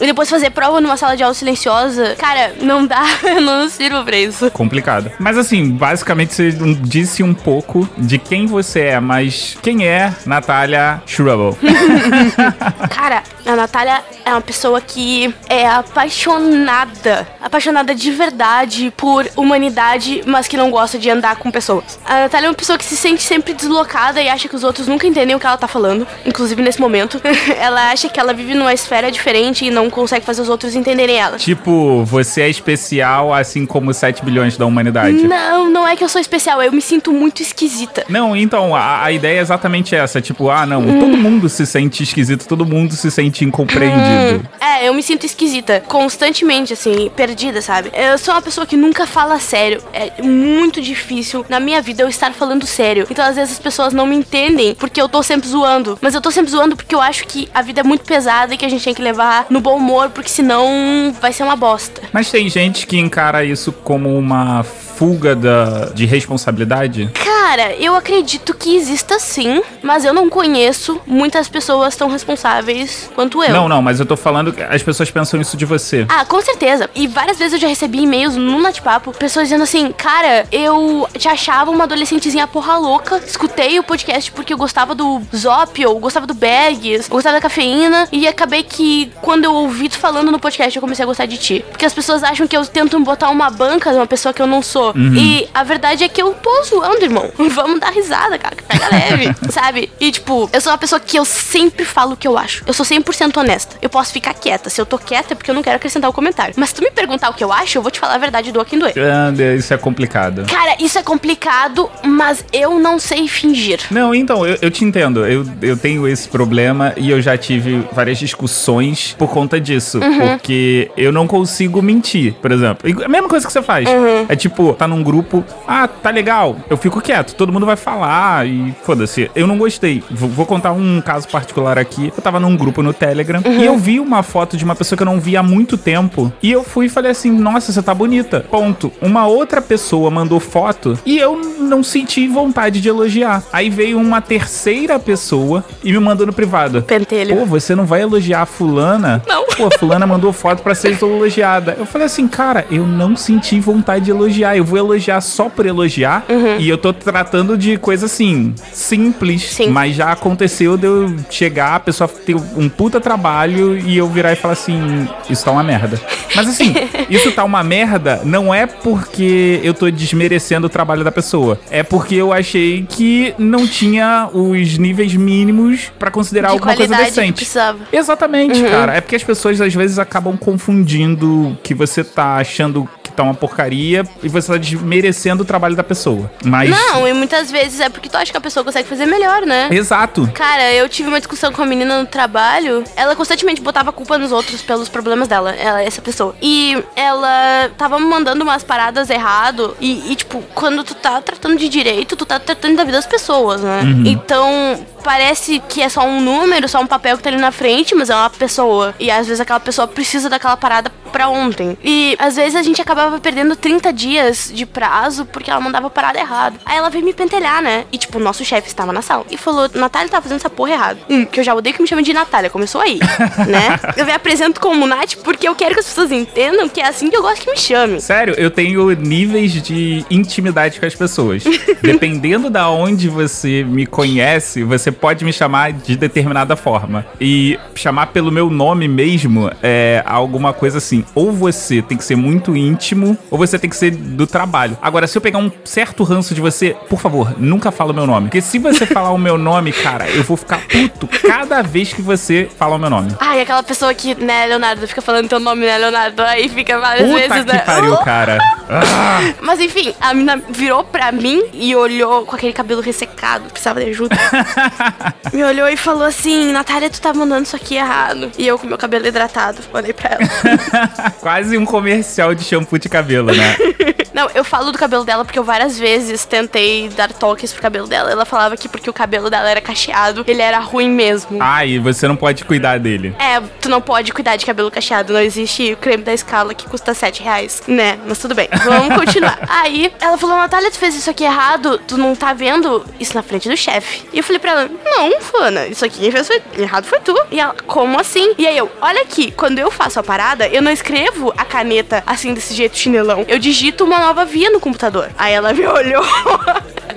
e 0.00 0.06
depois 0.06 0.28
fazer 0.28 0.50
prova 0.50 0.80
numa 0.80 0.96
sala 0.96 1.16
de 1.16 1.22
aula 1.22 1.34
silenciosa. 1.34 2.14
Cara, 2.16 2.52
não 2.60 2.86
dá, 2.86 3.02
eu 3.24 3.40
não 3.40 3.68
sirvo 3.68 4.04
pra 4.04 4.16
isso. 4.16 4.50
Complicado. 4.50 5.10
Mas 5.18 5.36
assim, 5.36 5.70
basicamente 5.70 6.34
você 6.34 6.50
disse 6.52 7.22
um 7.22 7.34
pouco 7.34 7.88
de 7.96 8.18
quem 8.18 8.46
você 8.46 8.80
é, 8.80 9.00
mas 9.00 9.56
quem 9.62 9.86
é 9.86 10.14
Natália 10.24 11.02
Shrubble? 11.06 11.56
Cara, 12.90 13.22
a 13.44 13.56
Natália 13.56 14.02
é 14.24 14.30
uma 14.30 14.40
pessoa 14.40 14.80
que 14.80 15.34
é 15.48 15.66
apaixonada, 15.66 17.26
apaixonada 17.40 17.94
de 17.94 18.10
verdade 18.10 18.92
por 18.96 19.26
humanidade, 19.36 20.22
mas 20.26 20.46
que 20.46 20.56
não 20.56 20.70
gosta 20.70 20.98
de 20.98 21.10
andar 21.10 21.36
com 21.36 21.50
pessoas. 21.50 21.98
A 22.04 22.20
Natália 22.20 22.46
é 22.46 22.50
uma 22.50 22.54
pessoa 22.54 22.78
que 22.78 22.84
se 22.84 22.96
sente 22.96 23.22
sempre 23.22 23.54
deslocada 23.54 24.20
e 24.20 24.28
acha 24.28 24.48
que 24.48 24.56
os 24.56 24.64
outros 24.64 24.86
nunca 24.86 25.06
entendem 25.06 25.34
o 25.34 25.40
que 25.40 25.46
ela 25.46 25.56
tá 25.56 25.68
falando, 25.68 26.06
inclusive 26.24 26.62
nesse 26.62 26.80
momento. 26.80 27.20
ela 27.58 27.90
acha 27.90 28.08
que 28.08 28.20
ela 28.20 28.32
vive 28.32 28.54
numa 28.54 28.72
esfera 28.72 29.10
diferente 29.10 29.39
e 29.40 29.70
não 29.70 29.88
consegue 29.90 30.24
fazer 30.24 30.42
os 30.42 30.48
outros 30.48 30.74
entenderem 30.74 31.16
ela. 31.16 31.36
tipo, 31.36 32.04
você 32.04 32.42
é 32.42 32.48
especial 32.48 33.32
assim 33.32 33.66
como 33.66 33.92
7 33.92 34.24
bilhões 34.24 34.56
da 34.56 34.66
humanidade. 34.66 35.26
Não, 35.26 35.70
não 35.70 35.86
é 35.86 35.96
que 35.96 36.04
eu 36.04 36.08
sou 36.08 36.20
especial, 36.20 36.62
eu 36.62 36.72
me 36.72 36.80
sinto 36.80 37.12
muito 37.12 37.42
esquisita. 37.42 38.04
Não, 38.08 38.36
então, 38.36 38.74
a, 38.74 39.04
a 39.04 39.12
ideia 39.12 39.38
é 39.38 39.42
exatamente 39.42 39.94
essa. 39.94 40.20
Tipo, 40.20 40.50
ah, 40.50 40.66
não, 40.66 40.82
todo 40.82 41.16
mundo 41.16 41.48
se 41.48 41.66
sente 41.66 42.02
esquisito, 42.02 42.46
todo 42.46 42.64
mundo 42.66 42.94
se 42.94 43.10
sente 43.10 43.44
incompreendido. 43.44 44.48
É, 44.60 44.88
eu 44.88 44.94
me 44.94 45.02
sinto 45.02 45.24
esquisita, 45.24 45.82
constantemente, 45.86 46.72
assim, 46.72 47.10
perdida, 47.14 47.60
sabe? 47.62 47.90
Eu 47.94 48.18
sou 48.18 48.34
uma 48.34 48.42
pessoa 48.42 48.66
que 48.66 48.76
nunca 48.76 49.06
fala 49.06 49.38
sério. 49.38 49.82
É 49.92 50.22
muito 50.22 50.80
difícil 50.80 51.44
na 51.48 51.60
minha 51.60 51.80
vida 51.82 52.02
eu 52.02 52.08
estar 52.08 52.32
falando 52.32 52.66
sério. 52.66 53.06
Então, 53.10 53.24
às 53.24 53.36
vezes, 53.36 53.52
as 53.52 53.58
pessoas 53.58 53.92
não 53.92 54.06
me 54.06 54.16
entendem 54.16 54.74
porque 54.74 55.00
eu 55.00 55.08
tô 55.08 55.22
sempre 55.22 55.48
zoando. 55.48 55.98
Mas 56.00 56.14
eu 56.14 56.20
tô 56.20 56.30
sempre 56.30 56.50
zoando 56.50 56.76
porque 56.76 56.94
eu 56.94 57.00
acho 57.00 57.26
que 57.26 57.48
a 57.54 57.62
vida 57.62 57.80
é 57.80 57.84
muito 57.84 58.04
pesada 58.04 58.54
e 58.54 58.56
que 58.56 58.64
a 58.64 58.68
gente 58.68 58.84
tem 58.84 58.94
que 58.94 59.02
levar 59.02 59.29
no 59.48 59.60
bom 59.60 59.76
humor, 59.76 60.10
porque 60.10 60.28
senão 60.28 61.14
vai 61.20 61.32
ser 61.32 61.42
uma 61.42 61.56
bosta. 61.56 62.02
Mas 62.12 62.30
tem 62.30 62.48
gente 62.48 62.86
que 62.86 62.98
encara 62.98 63.44
isso 63.44 63.72
como 63.72 64.16
uma 64.16 64.64
fuga 65.00 65.34
da, 65.34 65.86
de 65.94 66.04
responsabilidade? 66.04 67.10
Cara, 67.14 67.72
eu 67.76 67.94
acredito 67.94 68.52
que 68.52 68.76
exista 68.76 69.18
sim, 69.18 69.62
mas 69.82 70.04
eu 70.04 70.12
não 70.12 70.28
conheço 70.28 71.00
muitas 71.06 71.48
pessoas 71.48 71.96
tão 71.96 72.10
responsáveis 72.10 73.10
quanto 73.14 73.42
eu. 73.42 73.50
Não, 73.50 73.66
não, 73.66 73.80
mas 73.80 73.98
eu 73.98 74.04
tô 74.04 74.14
falando 74.14 74.52
que 74.52 74.62
as 74.62 74.82
pessoas 74.82 75.10
pensam 75.10 75.40
isso 75.40 75.56
de 75.56 75.64
você. 75.64 76.04
Ah, 76.06 76.26
com 76.26 76.38
certeza. 76.42 76.90
E 76.94 77.06
várias 77.06 77.38
vezes 77.38 77.54
eu 77.54 77.60
já 77.60 77.66
recebi 77.66 78.02
e-mails 78.02 78.36
no 78.36 78.60
Natipapo, 78.60 79.10
pessoas 79.14 79.46
dizendo 79.46 79.62
assim, 79.62 79.90
cara, 79.90 80.46
eu 80.52 81.08
te 81.16 81.28
achava 81.28 81.70
uma 81.70 81.84
adolescentezinha 81.84 82.46
porra 82.46 82.76
louca, 82.76 83.22
escutei 83.26 83.78
o 83.78 83.82
podcast 83.82 84.30
porque 84.30 84.52
eu 84.52 84.58
gostava 84.58 84.94
do 84.94 85.22
Zop, 85.34 85.80
eu 85.80 85.98
gostava 85.98 86.26
do 86.26 86.34
Bags, 86.34 87.06
eu 87.08 87.10
gostava 87.10 87.36
da 87.36 87.40
cafeína, 87.40 88.06
e 88.12 88.28
acabei 88.28 88.62
que 88.62 89.10
quando 89.22 89.44
eu 89.44 89.54
ouvi 89.54 89.88
tu 89.88 89.96
falando 89.96 90.30
no 90.30 90.38
podcast, 90.38 90.76
eu 90.76 90.82
comecei 90.82 91.02
a 91.02 91.06
gostar 91.06 91.24
de 91.24 91.38
ti. 91.38 91.64
Porque 91.70 91.86
as 91.86 91.94
pessoas 91.94 92.22
acham 92.22 92.46
que 92.46 92.54
eu 92.54 92.66
tento 92.66 93.00
botar 93.00 93.30
uma 93.30 93.48
banca 93.48 93.90
de 93.92 93.96
uma 93.96 94.06
pessoa 94.06 94.34
que 94.34 94.42
eu 94.42 94.46
não 94.46 94.60
sou. 94.60 94.89
Entendeu? 94.90 95.22
E 95.22 95.48
a 95.52 95.62
verdade 95.64 96.04
é 96.04 96.08
que 96.08 96.20
eu 96.20 96.32
tô 96.34 96.64
zoando, 96.64 97.02
irmão. 97.02 97.30
Vamos 97.50 97.80
dar 97.80 97.90
risada, 97.90 98.38
cara. 98.38 98.56
que 98.56 98.62
Pega 98.62 98.88
leve, 98.90 99.34
sabe? 99.50 99.90
E, 100.00 100.10
tipo, 100.10 100.48
eu 100.52 100.60
sou 100.60 100.72
uma 100.72 100.78
pessoa 100.78 101.00
que 101.00 101.18
eu 101.18 101.24
sempre 101.24 101.84
falo 101.84 102.12
o 102.12 102.16
que 102.16 102.26
eu 102.26 102.36
acho. 102.38 102.62
Eu 102.66 102.72
sou 102.72 102.84
100% 102.84 103.36
honesta. 103.36 103.76
Eu 103.80 103.88
posso 103.88 104.12
ficar 104.12 104.34
quieta. 104.34 104.70
Se 104.70 104.80
eu 104.80 104.86
tô 104.86 104.98
quieta 104.98 105.34
é 105.34 105.36
porque 105.36 105.50
eu 105.50 105.54
não 105.54 105.62
quero 105.62 105.76
acrescentar 105.76 106.08
o 106.08 106.12
comentário. 106.12 106.54
Mas 106.56 106.70
se 106.70 106.74
tu 106.76 106.82
me 106.82 106.90
perguntar 106.90 107.30
o 107.30 107.34
que 107.34 107.42
eu 107.42 107.52
acho, 107.52 107.78
eu 107.78 107.82
vou 107.82 107.90
te 107.90 107.98
falar 107.98 108.14
a 108.14 108.18
verdade 108.18 108.52
do 108.52 108.64
quem 108.64 108.78
doer. 108.78 108.96
Anda, 108.98 109.54
isso 109.54 109.72
é 109.72 109.78
complicado. 109.78 110.44
Cara, 110.46 110.76
isso 110.78 110.98
é 110.98 111.02
complicado, 111.02 111.90
mas 112.04 112.44
eu 112.52 112.78
não 112.78 112.98
sei 112.98 113.26
fingir. 113.26 113.80
Não, 113.90 114.14
então, 114.14 114.46
eu, 114.46 114.58
eu 114.60 114.70
te 114.70 114.84
entendo. 114.84 115.26
Eu, 115.26 115.46
eu 115.62 115.76
tenho 115.76 116.06
esse 116.06 116.28
problema 116.28 116.92
e 116.96 117.10
eu 117.10 117.20
já 117.20 117.36
tive 117.36 117.86
várias 117.92 118.18
discussões 118.18 119.14
por 119.18 119.30
conta 119.30 119.60
disso. 119.60 119.98
Porque 120.00 120.90
eu 120.96 121.12
não 121.12 121.26
consigo 121.26 121.80
mentir, 121.82 122.34
por 122.34 122.52
exemplo. 122.52 122.88
A 123.04 123.08
mesma 123.08 123.28
coisa 123.28 123.46
que 123.46 123.52
você 123.52 123.62
faz. 123.62 123.88
É 124.28 124.36
tipo, 124.36 124.74
tá 124.80 124.88
num 124.88 125.02
grupo, 125.02 125.44
ah, 125.68 125.86
tá 125.86 126.08
legal. 126.08 126.56
Eu 126.70 126.76
fico 126.78 127.02
quieto, 127.02 127.34
todo 127.34 127.52
mundo 127.52 127.66
vai 127.66 127.76
falar 127.76 128.46
e 128.46 128.74
foda-se. 128.82 129.30
Eu 129.34 129.46
não 129.46 129.58
gostei. 129.58 130.02
Vou, 130.10 130.28
vou 130.30 130.46
contar 130.46 130.72
um 130.72 131.02
caso 131.02 131.28
particular 131.28 131.78
aqui. 131.78 132.10
Eu 132.16 132.22
tava 132.22 132.40
num 132.40 132.56
grupo 132.56 132.82
no 132.82 132.94
Telegram 132.94 133.42
e 133.44 133.62
eu 133.62 133.76
vi 133.76 134.00
uma 134.00 134.22
foto 134.22 134.56
de 134.56 134.64
uma 134.64 134.74
pessoa 134.74 134.96
que 134.96 135.02
eu 135.02 135.06
não 135.06 135.20
via 135.20 135.40
há 135.40 135.42
muito 135.42 135.76
tempo. 135.76 136.32
E 136.42 136.50
eu 136.50 136.64
fui 136.64 136.86
e 136.86 136.88
falei 136.88 137.10
assim: 137.10 137.30
nossa, 137.30 137.72
você 137.72 137.82
tá 137.82 137.92
bonita. 137.92 138.40
Ponto. 138.50 138.90
Uma 139.02 139.26
outra 139.26 139.60
pessoa 139.60 140.10
mandou 140.10 140.40
foto 140.40 140.98
e 141.04 141.18
eu 141.18 141.36
não 141.58 141.82
senti 141.82 142.26
vontade 142.26 142.80
de 142.80 142.88
elogiar. 142.88 143.42
Aí 143.52 143.68
veio 143.68 143.98
uma 143.98 144.22
terceira 144.22 144.98
pessoa 144.98 145.62
e 145.84 145.92
me 145.92 145.98
mandou 145.98 146.26
no 146.26 146.32
privado. 146.32 146.80
Pentelho. 146.82 147.36
Pô, 147.36 147.44
você 147.44 147.74
não 147.74 147.84
vai 147.84 148.00
elogiar 148.00 148.42
a 148.42 148.46
fulana? 148.46 149.22
Não. 149.28 149.44
Pô, 149.44 149.68
fulana 149.78 150.06
mandou 150.06 150.32
foto 150.32 150.62
pra 150.62 150.74
ser 150.74 150.96
elogiada. 151.02 151.76
Eu 151.78 151.84
falei 151.84 152.06
assim, 152.06 152.26
cara, 152.26 152.64
eu 152.70 152.86
não 152.86 153.14
senti 153.14 153.60
vontade 153.60 154.06
de 154.06 154.10
elogiar. 154.10 154.56
Eu 154.56 154.69
vou 154.70 154.78
elogiar 154.78 155.20
só 155.20 155.48
por 155.48 155.66
elogiar. 155.66 156.24
E 156.58 156.68
eu 156.68 156.78
tô 156.78 156.92
tratando 156.92 157.56
de 157.58 157.76
coisa 157.76 158.06
assim, 158.06 158.54
simples. 158.72 159.42
Sim. 159.50 159.68
Mas 159.68 159.96
já 159.96 160.12
aconteceu 160.12 160.76
de 160.76 160.86
eu 160.86 161.14
chegar, 161.28 161.74
a 161.76 161.80
pessoa 161.80 162.08
ter 162.08 162.34
um 162.56 162.68
puta 162.68 163.00
trabalho 163.00 163.76
e 163.78 163.96
eu 163.96 164.08
virar 164.08 164.32
e 164.32 164.36
falar 164.36 164.52
assim, 164.52 165.08
isso 165.28 165.44
tá 165.44 165.50
uma 165.50 165.62
merda. 165.62 166.00
Mas 166.34 166.48
assim, 166.48 166.72
isso 167.10 167.32
tá 167.32 167.44
uma 167.44 167.62
merda 167.62 168.20
não 168.24 168.54
é 168.54 168.66
porque 168.66 169.60
eu 169.62 169.74
tô 169.74 169.90
desmerecendo 169.90 170.66
o 170.66 170.70
trabalho 170.70 171.02
da 171.04 171.10
pessoa. 171.12 171.58
É 171.70 171.82
porque 171.82 172.14
eu 172.14 172.32
achei 172.32 172.86
que 172.88 173.34
não 173.38 173.66
tinha 173.66 174.28
os 174.32 174.78
níveis 174.78 175.14
mínimos 175.14 175.90
pra 175.98 176.10
considerar 176.10 176.48
De 176.48 176.54
alguma 176.54 176.74
coisa 176.76 176.96
que 176.96 177.04
decente. 177.04 177.32
precisava. 177.32 177.78
Exatamente, 177.92 178.62
cara. 178.62 178.94
É 178.94 179.00
porque 179.00 179.16
as 179.16 179.24
pessoas 179.24 179.60
às 179.60 179.74
vezes 179.74 179.98
acabam 179.98 180.36
confundindo 180.36 181.58
que 181.62 181.74
você 181.74 182.04
tá 182.04 182.36
achando 182.36 182.88
que 183.02 183.10
tá 183.12 183.22
uma 183.22 183.34
porcaria 183.34 184.04
e 184.22 184.28
você 184.28 184.49
tá 184.50 184.58
desmerecendo 184.58 185.42
o 185.42 185.46
trabalho 185.46 185.76
da 185.76 185.82
pessoa. 185.84 186.30
Mas. 186.44 186.70
Não, 186.70 187.06
e 187.06 187.12
muitas 187.12 187.50
vezes 187.50 187.80
é 187.80 187.88
porque 187.88 188.08
tu 188.08 188.16
acha 188.16 188.30
que 188.30 188.36
a 188.36 188.40
pessoa 188.40 188.64
consegue 188.64 188.88
fazer 188.88 189.06
melhor, 189.06 189.42
né? 189.42 189.68
Exato. 189.70 190.30
Cara, 190.34 190.72
eu 190.72 190.88
tive 190.88 191.08
uma 191.08 191.18
discussão 191.18 191.52
com 191.52 191.62
a 191.62 191.66
menina 191.66 191.98
no 192.00 192.06
trabalho. 192.06 192.84
Ela 192.96 193.16
constantemente 193.16 193.60
botava 193.60 193.92
culpa 193.92 194.18
nos 194.18 194.32
outros 194.32 194.62
pelos 194.62 194.88
problemas 194.88 195.28
dela, 195.28 195.52
ela, 195.52 195.82
essa 195.82 196.02
pessoa. 196.02 196.34
E 196.40 196.82
ela 196.94 197.70
tava 197.76 197.98
mandando 197.98 198.42
umas 198.42 198.62
paradas 198.62 199.10
errado. 199.10 199.76
E, 199.80 200.12
e, 200.12 200.16
tipo, 200.16 200.42
quando 200.54 200.84
tu 200.84 200.94
tá 200.94 201.20
tratando 201.20 201.56
de 201.56 201.68
direito, 201.68 202.16
tu 202.16 202.26
tá 202.26 202.38
tratando 202.38 202.76
da 202.76 202.84
vida 202.84 202.98
das 202.98 203.06
pessoas, 203.06 203.62
né? 203.62 203.82
Então, 204.04 204.78
parece 205.02 205.60
que 205.68 205.82
é 205.82 205.88
só 205.88 206.06
um 206.06 206.20
número, 206.20 206.68
só 206.68 206.80
um 206.80 206.86
papel 206.86 207.16
que 207.16 207.22
tá 207.22 207.30
ali 207.30 207.38
na 207.38 207.52
frente, 207.52 207.94
mas 207.94 208.10
é 208.10 208.14
uma 208.14 208.30
pessoa. 208.30 208.94
E 208.98 209.10
às 209.10 209.26
vezes 209.26 209.40
aquela 209.40 209.60
pessoa 209.60 209.88
precisa 209.88 210.28
daquela 210.28 210.56
parada 210.56 210.90
pra 211.10 211.28
ontem. 211.28 211.76
E 211.82 212.16
às 212.18 212.36
vezes 212.36 212.54
a 212.54 212.62
gente 212.62 212.80
acabava 212.80 213.18
perdendo 213.18 213.56
30 213.56 213.92
dias 213.92 214.50
de 214.54 214.64
prazo 214.64 215.24
porque 215.26 215.50
ela 215.50 215.60
mandava 215.60 215.88
a 215.88 215.90
parada 215.90 216.18
errado. 216.18 216.58
Aí 216.64 216.76
ela 216.76 216.88
veio 216.88 217.04
me 217.04 217.12
pentelhar, 217.12 217.62
né? 217.62 217.84
E 217.92 217.98
tipo, 217.98 218.18
o 218.18 218.20
nosso 218.20 218.44
chefe 218.44 218.68
estava 218.68 218.92
na 218.92 219.02
sala 219.02 219.24
e 219.30 219.36
falou: 219.36 219.68
Natália 219.74 220.08
tá 220.08 220.20
fazendo 220.20 220.38
essa 220.38 220.50
porra 220.50 220.72
errado. 220.72 220.98
Um, 221.08 221.24
que 221.24 221.40
eu 221.40 221.44
já 221.44 221.54
odeio 221.54 221.74
que 221.74 221.82
me 221.82 221.88
chamem 221.88 222.04
de 222.04 222.12
Natália, 222.12 222.48
começou 222.48 222.80
aí, 222.80 222.98
né? 223.46 223.78
Eu 223.96 224.06
me 224.06 224.12
apresento 224.12 224.60
como 224.60 224.86
Nath 224.86 225.16
porque 225.24 225.48
eu 225.48 225.54
quero 225.54 225.74
que 225.74 225.80
as 225.80 225.86
pessoas 225.86 226.12
entendam 226.12 226.68
que 226.68 226.80
é 226.80 226.86
assim 226.86 227.10
que 227.10 227.16
eu 227.16 227.22
gosto 227.22 227.44
que 227.44 227.50
me 227.50 227.58
chame. 227.58 228.00
Sério, 228.00 228.34
eu 228.38 228.50
tenho 228.50 228.90
níveis 228.92 229.52
de 229.52 230.04
intimidade 230.10 230.78
com 230.78 230.86
as 230.86 230.94
pessoas. 230.94 231.42
Dependendo 231.82 232.48
da 232.48 232.70
onde 232.70 233.08
você 233.08 233.64
me 233.64 233.86
conhece, 233.86 234.62
você 234.62 234.89
pode 234.92 235.24
me 235.24 235.32
chamar 235.32 235.72
de 235.72 235.96
determinada 235.96 236.56
forma. 236.56 237.06
E 237.20 237.58
chamar 237.74 238.06
pelo 238.08 238.30
meu 238.30 238.50
nome 238.50 238.88
mesmo 238.88 239.50
é 239.62 240.02
alguma 240.06 240.52
coisa 240.52 240.78
assim. 240.78 241.04
Ou 241.14 241.32
você 241.32 241.82
tem 241.82 241.96
que 241.96 242.04
ser 242.04 242.16
muito 242.16 242.56
íntimo, 242.56 243.16
ou 243.30 243.38
você 243.38 243.58
tem 243.58 243.68
que 243.70 243.76
ser 243.76 243.90
do 243.90 244.26
trabalho. 244.26 244.76
Agora, 244.82 245.06
se 245.06 245.16
eu 245.16 245.22
pegar 245.22 245.38
um 245.38 245.50
certo 245.64 246.02
ranço 246.02 246.34
de 246.34 246.40
você, 246.40 246.76
por 246.88 247.00
favor, 247.00 247.34
nunca 247.38 247.70
fala 247.70 247.92
o 247.92 247.94
meu 247.94 248.06
nome. 248.06 248.26
Porque 248.28 248.40
se 248.40 248.58
você 248.58 248.86
falar 248.86 249.10
o 249.10 249.18
meu 249.18 249.36
nome, 249.38 249.72
cara, 249.72 250.08
eu 250.08 250.22
vou 250.22 250.36
ficar 250.36 250.60
puto 250.68 251.06
cada 251.06 251.62
vez 251.62 251.92
que 251.92 252.02
você 252.02 252.48
fala 252.56 252.76
o 252.76 252.78
meu 252.78 252.90
nome. 252.90 253.12
Ai, 253.20 253.40
aquela 253.40 253.62
pessoa 253.62 253.92
que, 253.94 254.14
né, 254.14 254.46
Leonardo, 254.46 254.86
fica 254.86 255.00
falando 255.02 255.28
teu 255.28 255.40
nome, 255.40 255.64
né, 255.66 255.78
Leonardo? 255.78 256.22
Aí 256.22 256.48
fica 256.48 256.78
várias 256.78 257.06
Puta 257.08 257.18
vezes, 257.28 257.44
que 257.44 257.52
né? 257.52 257.58
pariu, 257.60 257.96
cara. 258.04 258.38
Ah, 258.68 259.20
Mas 259.42 259.60
enfim, 259.60 259.92
a 260.00 260.14
mina 260.14 260.40
virou 260.48 260.84
pra 260.84 261.10
mim 261.10 261.42
e 261.52 261.74
olhou 261.74 262.24
com 262.24 262.36
aquele 262.36 262.52
cabelo 262.52 262.80
ressecado, 262.80 263.44
precisava 263.50 263.80
de 263.80 263.90
ajuda. 263.90 264.16
Me 265.32 265.44
olhou 265.44 265.68
e 265.68 265.76
falou 265.76 266.04
assim: 266.04 266.52
Natália, 266.52 266.90
tu 266.90 267.00
tá 267.00 267.12
mandando 267.12 267.44
isso 267.44 267.56
aqui 267.56 267.76
errado. 267.76 268.30
E 268.38 268.46
eu 268.46 268.58
com 268.58 268.66
meu 268.66 268.78
cabelo 268.78 269.06
hidratado, 269.06 269.58
olhei 269.72 269.92
pra 269.92 270.10
ela. 270.10 271.10
quase 271.20 271.56
um 271.56 271.64
comercial 271.64 272.34
de 272.34 272.44
shampoo 272.44 272.78
de 272.78 272.88
cabelo, 272.88 273.30
né? 273.32 273.56
Não, 274.12 274.28
eu 274.34 274.44
falo 274.44 274.72
do 274.72 274.78
cabelo 274.78 275.04
dela 275.04 275.24
porque 275.24 275.38
eu 275.38 275.44
várias 275.44 275.78
vezes 275.78 276.24
tentei 276.24 276.88
dar 276.90 277.12
toques 277.12 277.52
pro 277.52 277.62
cabelo 277.62 277.86
dela. 277.86 278.10
Ela 278.10 278.24
falava 278.24 278.56
que 278.56 278.68
porque 278.68 278.90
o 278.90 278.92
cabelo 278.92 279.30
dela 279.30 279.48
era 279.48 279.60
cacheado, 279.60 280.24
ele 280.26 280.42
era 280.42 280.58
ruim 280.58 280.90
mesmo. 280.90 281.38
Ah, 281.40 281.64
e 281.64 281.78
você 281.78 282.08
não 282.08 282.16
pode 282.16 282.44
cuidar 282.44 282.78
dele. 282.78 283.14
É, 283.18 283.40
tu 283.60 283.68
não 283.68 283.80
pode 283.80 284.12
cuidar 284.12 284.36
de 284.36 284.44
cabelo 284.44 284.70
cacheado. 284.70 285.12
Não 285.12 285.20
existe 285.20 285.72
o 285.72 285.76
creme 285.76 286.02
da 286.02 286.12
escala 286.12 286.54
que 286.54 286.68
custa 286.68 286.92
7 286.92 287.22
reais, 287.22 287.62
né? 287.66 287.98
Mas 288.06 288.18
tudo 288.18 288.34
bem, 288.34 288.48
vamos 288.64 288.94
continuar. 288.94 289.38
Aí 289.48 289.92
ela 290.00 290.18
falou: 290.18 290.36
Natália, 290.36 290.70
tu 290.70 290.78
fez 290.78 290.94
isso 290.94 291.08
aqui 291.08 291.24
errado, 291.24 291.80
tu 291.86 291.96
não 291.96 292.14
tá 292.14 292.32
vendo 292.32 292.84
isso 292.98 293.14
na 293.14 293.22
frente 293.22 293.48
do 293.48 293.56
chefe. 293.56 294.02
E 294.12 294.18
eu 294.18 294.24
falei 294.24 294.38
pra 294.38 294.50
ela: 294.50 294.69
Não, 294.84 295.20
Fana, 295.20 295.66
isso 295.66 295.84
aqui 295.84 296.00
quem 296.00 296.10
fez 296.10 296.26
foi 296.26 296.42
errado 296.58 296.84
foi 296.84 297.00
tu. 297.00 297.14
E 297.30 297.40
ela, 297.40 297.54
como 297.66 297.98
assim? 297.98 298.34
E 298.38 298.46
aí 298.46 298.56
eu, 298.56 298.70
olha 298.80 299.02
aqui, 299.02 299.30
quando 299.32 299.58
eu 299.58 299.70
faço 299.70 299.98
a 299.98 300.02
parada, 300.02 300.48
eu 300.48 300.62
não 300.62 300.70
escrevo 300.70 301.32
a 301.36 301.44
caneta 301.44 302.02
assim 302.06 302.32
desse 302.34 302.54
jeito 302.54 302.76
chinelão. 302.76 303.24
Eu 303.28 303.38
digito 303.38 303.84
uma 303.84 303.98
nova 303.98 304.24
via 304.24 304.50
no 304.50 304.60
computador. 304.60 305.10
Aí 305.18 305.32
ela 305.32 305.52
me 305.52 305.66
olhou. 305.66 306.04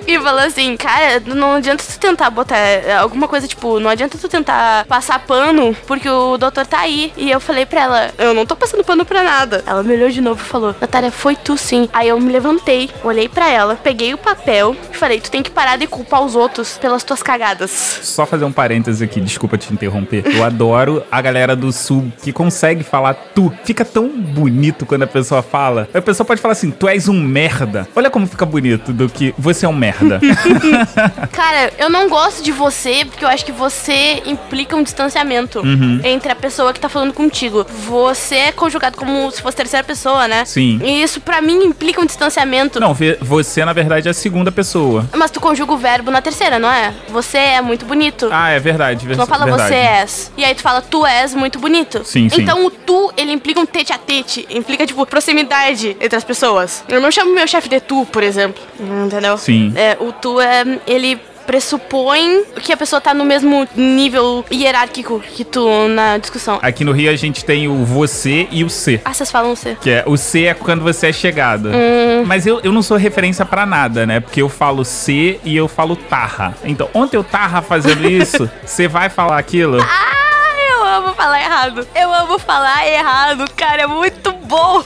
E 0.14 0.20
falou 0.20 0.40
assim, 0.40 0.76
cara, 0.76 1.20
não 1.26 1.54
adianta 1.54 1.82
tu 1.82 1.98
tentar 1.98 2.30
botar 2.30 2.56
alguma 3.00 3.26
coisa, 3.26 3.48
tipo, 3.48 3.80
não 3.80 3.90
adianta 3.90 4.18
tu 4.18 4.28
tentar 4.28 4.84
passar 4.86 5.18
pano, 5.20 5.74
porque 5.86 6.08
o 6.08 6.36
doutor 6.36 6.66
tá 6.66 6.80
aí. 6.80 7.12
E 7.16 7.30
eu 7.30 7.40
falei 7.40 7.64
pra 7.64 7.80
ela, 7.80 8.10
eu 8.18 8.34
não 8.34 8.44
tô 8.44 8.54
passando 8.54 8.84
pano 8.84 9.04
pra 9.04 9.22
nada. 9.22 9.64
Ela 9.66 9.82
me 9.82 9.94
olhou 9.94 10.10
de 10.10 10.20
novo 10.20 10.40
e 10.40 10.44
falou, 10.44 10.74
Natália, 10.80 11.10
foi 11.10 11.34
tu 11.34 11.56
sim. 11.56 11.88
Aí 11.92 12.08
eu 12.08 12.20
me 12.20 12.30
levantei, 12.30 12.90
olhei 13.02 13.28
pra 13.28 13.48
ela, 13.48 13.76
peguei 13.76 14.12
o 14.12 14.18
papel 14.18 14.76
e 14.92 14.96
falei, 14.96 15.20
tu 15.20 15.30
tem 15.30 15.42
que 15.42 15.50
parar 15.50 15.76
de 15.76 15.86
culpar 15.86 16.22
os 16.22 16.36
outros 16.36 16.76
pelas 16.76 17.02
tuas 17.02 17.22
cagadas. 17.22 17.70
Só 18.02 18.26
fazer 18.26 18.44
um 18.44 18.52
parêntese 18.52 19.02
aqui, 19.02 19.20
desculpa 19.20 19.56
te 19.56 19.72
interromper. 19.72 20.22
Eu 20.26 20.44
adoro 20.44 21.02
a 21.10 21.20
galera 21.20 21.56
do 21.56 21.72
sul 21.72 22.12
que 22.22 22.32
consegue 22.32 22.84
falar 22.84 23.14
tu. 23.34 23.52
Fica 23.64 23.84
tão 23.84 24.08
bonito 24.08 24.84
quando 24.84 25.02
a 25.02 25.06
pessoa 25.06 25.42
fala. 25.42 25.88
A 25.94 26.02
pessoa 26.02 26.26
pode 26.26 26.40
falar 26.40 26.52
assim, 26.52 26.70
tu 26.70 26.86
és 26.86 27.08
um 27.08 27.18
merda. 27.18 27.88
Olha 27.96 28.10
como 28.10 28.26
fica 28.26 28.44
bonito 28.44 28.92
do 28.92 29.08
que 29.08 29.34
você 29.38 29.64
é 29.64 29.68
um 29.68 29.72
merda. 29.72 29.93
Cara, 31.32 31.72
eu 31.78 31.88
não 31.90 32.08
gosto 32.08 32.42
de 32.42 32.52
você 32.52 33.04
porque 33.04 33.24
eu 33.24 33.28
acho 33.28 33.44
que 33.44 33.52
você 33.52 34.22
implica 34.26 34.76
um 34.76 34.82
distanciamento 34.82 35.60
Uhum. 35.60 36.00
entre 36.04 36.30
a 36.30 36.34
pessoa 36.34 36.72
que 36.72 36.80
tá 36.80 36.88
falando 36.88 37.12
contigo. 37.12 37.66
Você 37.86 38.34
é 38.36 38.52
conjugado 38.52 38.96
como 38.96 39.30
se 39.30 39.40
fosse 39.40 39.56
terceira 39.56 39.84
pessoa, 39.84 40.26
né? 40.28 40.44
Sim. 40.44 40.80
E 40.82 41.02
isso 41.02 41.20
pra 41.20 41.40
mim 41.40 41.64
implica 41.64 42.00
um 42.00 42.06
distanciamento. 42.06 42.78
Não, 42.80 42.94
você 43.20 43.64
na 43.64 43.72
verdade 43.72 44.08
é 44.08 44.10
a 44.10 44.14
segunda 44.14 44.50
pessoa. 44.52 45.08
Mas 45.14 45.30
tu 45.30 45.40
conjuga 45.40 45.72
o 45.72 45.76
verbo 45.76 46.10
na 46.10 46.20
terceira, 46.20 46.58
não 46.58 46.70
é? 46.70 46.92
Você 47.08 47.38
é 47.38 47.60
muito 47.60 47.84
bonito. 47.86 48.28
Ah, 48.30 48.50
é 48.50 48.58
verdade. 48.58 49.06
Tu 49.06 49.16
não 49.16 49.26
fala 49.26 49.44
verdade. 49.44 49.68
você 49.68 49.74
és. 49.74 50.32
E 50.36 50.44
aí 50.44 50.54
tu 50.54 50.62
fala 50.62 50.80
tu 50.82 51.04
és 51.06 51.34
muito 51.34 51.58
bonito. 51.58 52.02
Sim, 52.04 52.28
sim. 52.28 52.42
Então 52.42 52.64
o 52.66 52.70
tu, 52.70 53.12
ele 53.16 53.32
implica 53.32 53.60
um 53.60 53.66
tete 53.66 53.92
a 53.92 53.98
tete. 53.98 54.46
Implica, 54.50 54.86
tipo, 54.86 55.04
proximidade 55.06 55.96
entre 56.00 56.16
as 56.16 56.24
pessoas. 56.24 56.84
Eu 56.88 57.00
não 57.00 57.10
chamo 57.10 57.34
meu 57.34 57.46
chefe 57.46 57.68
de 57.68 57.80
tu, 57.80 58.06
por 58.06 58.22
exemplo. 58.22 58.62
Entendeu? 59.06 59.36
Sim. 59.38 59.72
É, 59.76 59.83
o 60.00 60.12
tu 60.12 60.40
é. 60.40 60.80
Ele 60.86 61.20
pressupõe 61.46 62.44
que 62.62 62.72
a 62.72 62.76
pessoa 62.76 63.00
tá 63.00 63.14
no 63.14 63.24
mesmo 63.24 63.68
nível 63.76 64.44
hierárquico 64.50 65.20
que 65.20 65.44
tu 65.44 65.88
na 65.88 66.18
discussão. 66.18 66.58
Aqui 66.62 66.84
no 66.84 66.92
Rio 66.92 67.10
a 67.10 67.16
gente 67.16 67.44
tem 67.44 67.68
o 67.68 67.84
você 67.84 68.48
e 68.50 68.64
o 68.64 68.70
C. 68.70 69.00
Ah, 69.04 69.12
vocês 69.12 69.30
falam 69.30 69.54
você. 69.54 69.76
Que 69.80 69.90
é, 69.90 70.04
o 70.06 70.16
C 70.16 70.44
é 70.44 70.54
quando 70.54 70.82
você 70.82 71.08
é 71.08 71.12
chegado. 71.12 71.68
Hum. 71.68 72.24
Mas 72.26 72.46
eu, 72.46 72.60
eu 72.62 72.72
não 72.72 72.82
sou 72.82 72.96
referência 72.96 73.44
pra 73.44 73.66
nada, 73.66 74.06
né? 74.06 74.20
Porque 74.20 74.40
eu 74.42 74.48
falo 74.48 74.84
C 74.84 75.38
e 75.44 75.56
eu 75.56 75.68
falo 75.68 75.96
tarra. 75.96 76.54
Então, 76.64 76.88
ontem 76.94 77.16
eu 77.16 77.24
tarra 77.24 77.62
fazendo 77.62 78.08
isso, 78.08 78.50
você 78.64 78.88
vai 78.88 79.08
falar 79.08 79.38
aquilo? 79.38 79.80
Ah, 79.80 80.24
eu 80.70 80.84
amo 80.84 81.14
falar 81.14 81.40
errado. 81.40 81.86
Eu 81.94 82.12
amo 82.12 82.38
falar 82.38 82.86
errado, 82.86 83.44
cara. 83.56 83.82
É 83.82 83.86
muito 83.86 84.32
bom. 84.44 84.82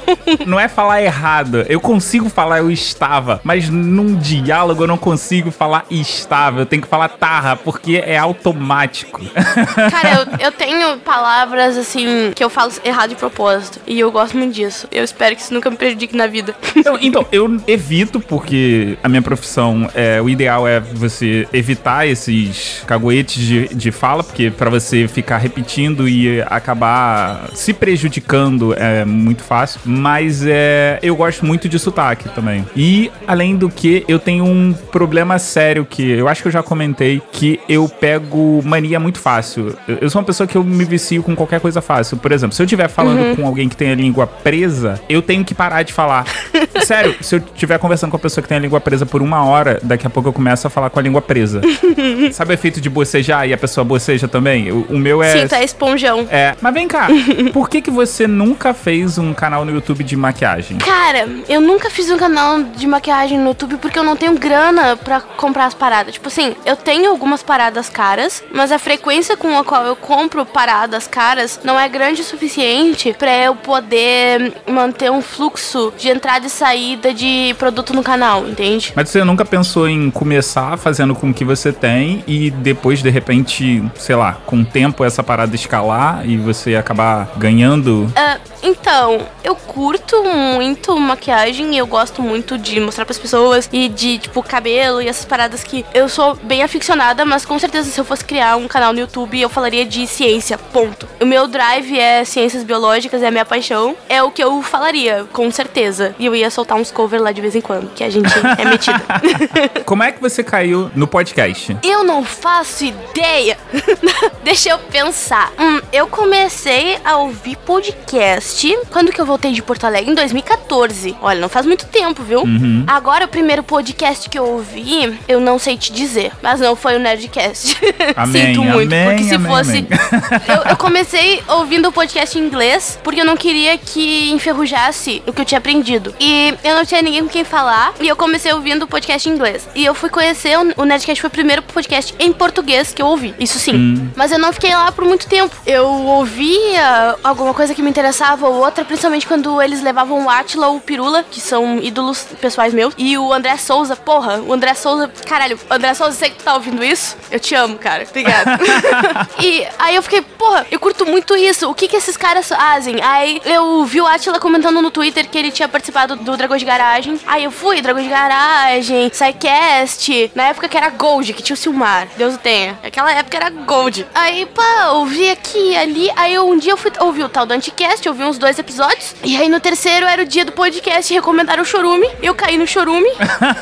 Não 0.47 0.59
é 0.59 0.69
falar 0.69 1.03
errado. 1.03 1.65
Eu 1.69 1.81
consigo 1.81 2.29
falar 2.29 2.59
eu 2.59 2.71
estava, 2.71 3.41
mas 3.45 3.69
num 3.69 4.17
diálogo 4.17 4.83
eu 4.83 4.87
não 4.87 4.99
consigo 4.99 5.50
falar 5.50 5.85
estava. 5.91 6.61
Eu 6.61 6.67
tenho 6.67 6.83
que 6.83 6.88
falar 6.88 7.09
tarra, 7.09 7.57
porque 7.57 8.03
é 8.05 8.17
automático. 8.17 9.21
Cara, 9.91 10.21
eu, 10.21 10.47
eu 10.47 10.53
tenho 10.53 10.99
palavras 10.99 11.77
assim 11.77 12.33
que 12.35 12.43
eu 12.43 12.50
falo 12.50 12.73
errado 12.85 13.11
de 13.11 13.17
propósito. 13.17 13.81
E 13.87 13.99
eu 13.99 14.11
gosto 14.11 14.37
muito 14.37 14.55
disso. 14.55 14.87
Eu 14.91 15.05
espero 15.05 15.35
que 15.35 15.43
isso 15.43 15.55
nunca 15.55 15.71
me 15.71 15.77
prejudique 15.77 16.17
na 16.17 16.27
vida. 16.27 16.55
Então, 16.77 16.99
então, 17.00 17.27
eu 17.33 17.61
evito, 17.67 18.21
porque 18.21 18.99
a 19.03 19.09
minha 19.09 19.23
profissão 19.23 19.88
é. 19.95 20.21
O 20.21 20.29
ideal 20.29 20.67
é 20.67 20.81
você 20.81 21.47
evitar 21.53 22.07
esses 22.07 22.83
caguetes 22.87 23.43
de, 23.43 23.69
de 23.69 23.91
fala, 23.91 24.23
porque 24.23 24.50
para 24.50 24.69
você 24.69 25.07
ficar 25.07 25.38
repetindo 25.38 26.09
e 26.09 26.43
acabar 26.43 27.49
se 27.55 27.73
prejudicando 27.73 28.75
é 28.75 29.05
muito 29.05 29.43
fácil. 29.49 29.81
Mas 29.85 30.45
é, 30.47 30.99
eu 31.02 31.17
gosto 31.17 31.45
muito 31.45 31.69
de 31.69 31.78
sotaque 31.78 32.28
também. 32.28 32.64
E, 32.76 33.11
além 33.26 33.57
do 33.57 33.69
que, 33.69 34.05
eu 34.07 34.19
tenho 34.19 34.45
um 34.45 34.73
problema 34.73 35.38
sério 35.38 35.85
que 35.85 36.11
eu 36.11 36.28
acho 36.28 36.43
que 36.43 36.49
eu 36.49 36.52
já 36.52 36.62
comentei, 36.62 37.23
que 37.33 37.59
eu 37.69 37.88
pego 37.88 38.61
mania 38.64 39.00
muito 39.00 39.19
fácil. 39.19 39.75
Eu, 39.88 39.99
eu 40.02 40.11
sou 40.11 40.21
uma 40.21 40.26
pessoa 40.26 40.47
que 40.47 40.57
eu 40.57 40.62
me 40.62 40.85
vicio 40.85 41.23
com 41.23 41.35
qualquer 41.35 41.61
coisa 41.61 41.81
fácil. 41.81 42.17
Por 42.19 42.31
exemplo, 42.31 42.55
se 42.55 42.62
eu 42.62 42.67
estiver 42.67 42.88
falando 42.88 43.21
uhum. 43.21 43.37
com 43.37 43.47
alguém 43.47 43.69
que 43.69 43.76
tem 43.76 43.90
a 43.90 43.95
língua 43.95 44.26
presa, 44.26 45.00
eu 45.09 45.23
tenho 45.23 45.45
que 45.45 45.55
parar 45.55 45.83
de 45.83 45.93
falar. 45.93 46.26
Sério, 46.85 47.17
se 47.21 47.37
eu 47.37 47.38
estiver 47.38 47.78
conversando 47.78 48.11
com 48.11 48.17
a 48.17 48.21
pessoa 48.21 48.43
que 48.43 48.49
tem 48.49 48.59
a 48.59 48.61
língua 48.61 48.81
presa 48.81 49.07
por 49.07 49.23
uma 49.23 49.45
hora, 49.45 49.81
daqui 49.83 50.07
a 50.07 50.11
pouco 50.11 50.28
eu 50.28 50.33
começo 50.33 50.67
a 50.67 50.71
falar 50.71 50.90
com 50.90 50.99
a 50.99 51.02
língua 51.02 51.23
presa. 51.23 51.61
Sabe 52.33 52.52
o 52.52 52.55
efeito 52.55 52.81
de 52.81 52.90
bocejar 52.90 53.49
e 53.49 53.52
a 53.52 53.59
pessoa 53.59 53.85
boceja 53.85 54.28
também? 54.28 54.71
O, 54.71 54.83
o 54.90 54.99
meu 54.99 55.23
é. 55.23 55.40
Sim, 55.40 55.49
tá 55.49 55.62
esponjão. 55.62 56.26
É. 56.31 56.55
Mas 56.61 56.75
vem 56.75 56.88
cá, 56.88 57.09
por 57.52 57.69
que, 57.69 57.81
que 57.81 57.90
você 57.90 58.26
nunca 58.26 58.75
fez 58.75 59.19
um 59.19 59.33
canal 59.38 59.64
no 59.64 59.71
YouTube 59.71 60.02
de 60.02 60.16
maquiagem? 60.16 60.78
Cara, 60.78 61.28
eu 61.49 61.61
nunca 61.61 61.88
fiz 61.88 62.11
um 62.11 62.16
canal 62.16 62.62
de 62.62 62.87
maquiagem 62.87 63.38
no 63.38 63.49
YouTube 63.49 63.76
porque 63.76 63.97
eu 63.99 64.02
não 64.02 64.16
tenho 64.16 64.35
grana 64.37 64.97
para 64.97 65.21
comprar 65.21 65.66
as 65.66 65.75
paradas. 65.75 66.14
Tipo 66.14 66.26
assim, 66.26 66.57
eu 66.66 66.75
tenho 66.75 67.09
algumas 67.11 67.42
paradas 67.42 67.88
caras, 67.88 68.42
mas 68.52 68.73
a 68.73 68.78
frequência 68.78 69.37
com 69.37 69.57
a 69.57 69.64
qual 69.64 69.87
eu 69.87 69.95
compro 69.95 70.45
paradas 70.45 71.07
caras 71.07 71.61
não 71.62 71.78
é 71.78 71.88
grande 71.88 72.23
o 72.23 72.25
suficiente 72.25 73.14
para 73.16 73.33
eu 73.37 73.54
poder 73.54 74.54
manter 74.66 75.11
um 75.11 75.23
fluxo 75.23 75.92
de 75.97 76.09
entrada 76.09 76.47
e 76.47 76.50
saída 76.50 77.14
de 77.14 77.54
produto 77.59 77.95
no 77.95 78.02
canal, 78.02 78.47
entende? 78.49 78.92
Mas 78.97 79.09
você 79.09 79.23
nunca 79.23 79.45
pensou 79.45 79.88
em 79.88 80.11
começar 80.11 80.76
fazendo 80.76 81.14
com 81.14 81.30
o 81.30 81.35
que 81.35 81.45
você 81.45 81.73
tem 81.73 82.25
e 82.26 82.50
depois, 82.50 83.02
de 83.02 83.11
repente, 83.11 83.85
sei 83.95 84.16
lá, 84.16 84.38
com 84.45 84.61
o 84.61 84.64
tempo 84.64 85.04
essa 85.04 85.23
parada 85.23 85.54
escalar 85.54 86.28
e 86.28 86.37
você 86.37 86.75
acabar 86.75 87.30
ganhando? 87.37 88.04
Uh, 88.04 88.40
então, 88.62 89.27
eu 89.42 89.54
curto 89.54 90.23
muito 90.25 90.99
maquiagem 90.99 91.75
e 91.75 91.78
eu 91.78 91.87
gosto 91.87 92.23
muito 92.23 92.58
de 92.58 92.80
mostrar 92.80 93.04
para 93.04 93.12
as 93.12 93.18
pessoas 93.18 93.68
e 93.73 93.88
de, 93.88 94.18
tipo, 94.18 94.42
cabelo 94.42 95.00
e 95.00 95.08
essas 95.08 95.25
paradas 95.25 95.62
que 95.62 95.85
eu 95.94 96.08
sou 96.08 96.35
bem 96.35 96.62
aficionada, 96.62 97.25
mas 97.25 97.44
com 97.44 97.58
certeza 97.58 97.90
se 97.90 98.00
eu 98.00 98.04
fosse 98.04 98.25
criar 98.25 98.56
um 98.56 98.68
canal 98.68 98.92
no 98.92 99.00
YouTube, 99.00 99.40
eu 99.40 99.49
falaria 99.49 99.85
de 99.85 100.06
ciência, 100.06 100.58
ponto. 100.58 101.08
O 101.20 101.26
meu 101.26 101.47
drive 101.47 101.99
é 101.99 102.25
ciências 102.25 102.62
biológicas, 102.62 103.23
é 103.23 103.28
a 103.28 103.30
minha 103.30 103.44
paixão, 103.44 103.97
é 104.08 104.23
o 104.23 104.30
que 104.30 104.42
eu 104.42 104.62
falaria, 104.62 105.26
com 105.32 105.50
certeza. 105.50 106.14
E 106.18 106.26
eu 106.26 106.35
ia 106.35 106.50
soltar 106.50 106.76
uns 106.76 106.90
covers 106.90 107.23
lá 107.23 107.32
de 107.32 107.40
vez 107.40 107.54
em 107.54 107.61
quando, 107.61 107.90
que 107.94 108.04
a 108.04 108.11
gente 108.11 108.30
é 108.58 108.64
metida. 108.64 109.02
Como 109.85 110.02
é 110.02 110.12
que 110.12 110.20
você 110.20 110.42
caiu 110.42 110.90
no 110.94 111.06
podcast? 111.06 111.76
Eu 111.82 112.04
não 112.04 112.25
faço 112.25 112.85
ideia. 112.85 113.56
Deixa 114.42 114.70
eu 114.70 114.78
pensar. 114.78 115.52
Hum, 115.58 115.80
eu 115.92 116.06
comecei 116.06 116.99
a 117.04 117.16
ouvir 117.16 117.56
podcast 117.56 118.78
quando 118.90 119.12
que 119.19 119.23
eu 119.23 119.27
voltei 119.27 119.51
de 119.51 119.61
Porto 119.61 119.85
Alegre? 119.85 120.13
Em 120.13 120.15
2014. 120.15 121.17
Olha, 121.21 121.41
não 121.41 121.49
faz 121.49 121.67
muito 121.67 121.87
tempo, 121.87 122.23
viu? 122.23 122.43
Uhum. 122.43 122.85
Agora, 122.87 123.25
o 123.25 123.29
primeiro 123.29 123.65
podcast 123.65 124.31
que 124.31 124.39
eu 124.39 124.45
ouvi, 124.45 125.19
eu 125.27 125.41
não 125.41 125.59
sei 125.59 125.77
te 125.77 125.93
dizer. 125.93 126.31
Mas 126.41 126.61
não 126.61 126.77
foi 126.77 126.95
o 126.95 127.01
Nerdcast. 127.01 127.77
Amém, 128.15 128.55
Sinto 128.55 128.63
muito. 128.63 128.95
amém, 128.95 129.09
porque 129.09 129.25
se 129.25 129.35
amém, 129.35 129.51
fosse. 129.51 129.79
Eu, 130.47 130.71
eu 130.71 130.77
comecei 130.77 131.43
ouvindo 131.49 131.89
o 131.89 131.93
podcast 131.93 132.39
em 132.39 132.43
inglês 132.43 132.99
porque 133.03 133.21
eu 133.21 133.25
não 133.25 133.37
queria 133.37 133.77
que 133.77 134.31
enferrujasse 134.31 135.23
o 135.27 135.33
que 135.33 135.41
eu 135.41 135.45
tinha 135.45 135.59
aprendido. 135.59 136.15
E 136.21 136.54
eu 136.65 136.76
não 136.76 136.85
tinha 136.85 137.02
ninguém 137.02 137.23
com 137.23 137.28
quem 137.28 137.45
falar. 137.45 137.93
E 138.00 138.09
eu 138.09 138.17
comecei 138.17 138.52
ouvindo 138.52 138.85
o 138.85 138.87
podcast 138.87 139.28
em 139.28 139.33
inglês. 139.33 139.69
E 139.75 139.85
eu 139.85 139.95
fui 139.95 140.09
conhecer 140.09 140.57
o, 140.59 140.83
o 140.83 140.85
Nerdcast 140.85 141.21
foi 141.21 141.28
o 141.28 141.31
primeiro 141.31 141.63
podcast 141.63 142.15
em 142.19 142.33
português 142.33 142.93
que 142.93 143.02
eu 143.02 143.07
ouvi. 143.07 143.35
Isso 143.39 143.59
sim. 143.59 143.75
Hum. 143.75 144.09
Mas 144.15 144.31
eu 144.33 144.39
não 144.39 144.52
fiquei 144.52 144.71
lá 144.71 144.93
por 144.93 145.04
muito 145.04 145.26
tempo. 145.26 145.54
Eu 145.67 145.87
ouvia 145.89 147.17
alguma 147.25 147.52
coisa 147.52 147.75
que 147.75 147.83
me 147.83 147.91
interessava 147.91 148.47
ou 148.47 148.54
outra, 148.65 148.85
principalmente 148.85 149.07
quando 149.26 149.60
eles 149.60 149.82
levavam 149.82 150.25
o 150.25 150.30
Atila 150.30 150.68
ou 150.68 150.76
o 150.76 150.80
Pirula, 150.80 151.23
que 151.23 151.40
são 151.40 151.78
ídolos 151.78 152.26
pessoais 152.40 152.73
meus, 152.75 152.94
e 152.97 153.16
o 153.16 153.32
André 153.32 153.56
Souza. 153.56 153.97
Porra, 153.97 154.40
o 154.40 154.52
André 154.52 154.75
Souza. 154.75 155.10
Caralho, 155.26 155.58
André 155.71 155.94
Souza, 155.94 156.12
você 156.12 156.30
que 156.30 156.42
tá 156.42 156.54
ouvindo 156.54 156.84
isso? 156.84 157.16
Eu 157.30 157.40
te 157.40 157.54
amo, 157.54 157.78
cara. 157.78 158.06
Obrigada. 158.08 158.58
e 159.40 159.66
aí 159.78 159.97
eu 159.97 160.02
fiquei, 160.02 160.23
porra, 160.23 160.66
eu 160.71 160.78
curto 160.78 161.06
muito 161.06 161.36
isso. 161.36 161.68
O 161.71 161.75
que 161.75 161.88
que 161.88 161.97
esses 161.97 162.16
caras 162.16 162.49
fazem? 162.49 163.02
Aí 163.02 163.40
eu 163.44 163.84
vi 163.84 164.00
o 164.00 164.06
Atila 164.06 164.38
comentando 164.38 164.80
no 164.82 164.90
Twitter 164.90 165.28
que 165.28 165.38
ele 165.38 165.50
tinha 165.50 165.68
participado 165.68 166.16
do 166.16 166.36
Dragões 166.36 166.60
de 166.60 166.66
Garagem. 166.66 167.18
Aí 167.26 167.44
eu 167.44 167.50
fui, 167.50 167.80
Dragões 167.80 168.04
de 168.04 168.10
Garagem, 168.10 169.10
SciCast, 169.12 170.32
na 170.34 170.44
época 170.44 170.68
que 170.68 170.76
era 170.76 170.90
Gold, 170.90 171.32
que 171.32 171.42
tinha 171.42 171.54
o 171.54 171.56
Silmar. 171.56 172.08
Deus 172.16 172.34
o 172.34 172.38
tenha. 172.38 172.78
Aquela 172.82 173.12
época 173.12 173.36
era 173.36 173.50
Gold. 173.50 174.06
Aí, 174.14 174.47
pá, 174.47 174.90
ouvi 174.92 175.30
aqui 175.30 175.76
ali. 175.76 176.10
Aí 176.16 176.38
um 176.38 176.58
dia 176.58 176.73
eu 176.73 176.76
fui 176.76 176.92
ouvir 177.00 177.25
o 177.25 177.28
tal 177.28 177.47
do 177.47 177.52
Anticast, 177.52 178.08
ouvi 178.08 178.25
uns 178.25 178.38
dois 178.38 178.58
episódios. 178.58 178.98
E 179.25 179.37
aí 179.37 179.49
no 179.49 179.61
terceiro 179.61 180.06
era 180.06 180.23
o 180.23 180.25
dia 180.25 180.45
do 180.45 180.52
podcast, 180.52 181.13
recomendaram 181.13 181.63
o 181.63 181.67
Chorume. 181.67 182.08
Eu 182.23 182.34
caí 182.34 182.56
no 182.56 182.67
Chorume 182.67 183.08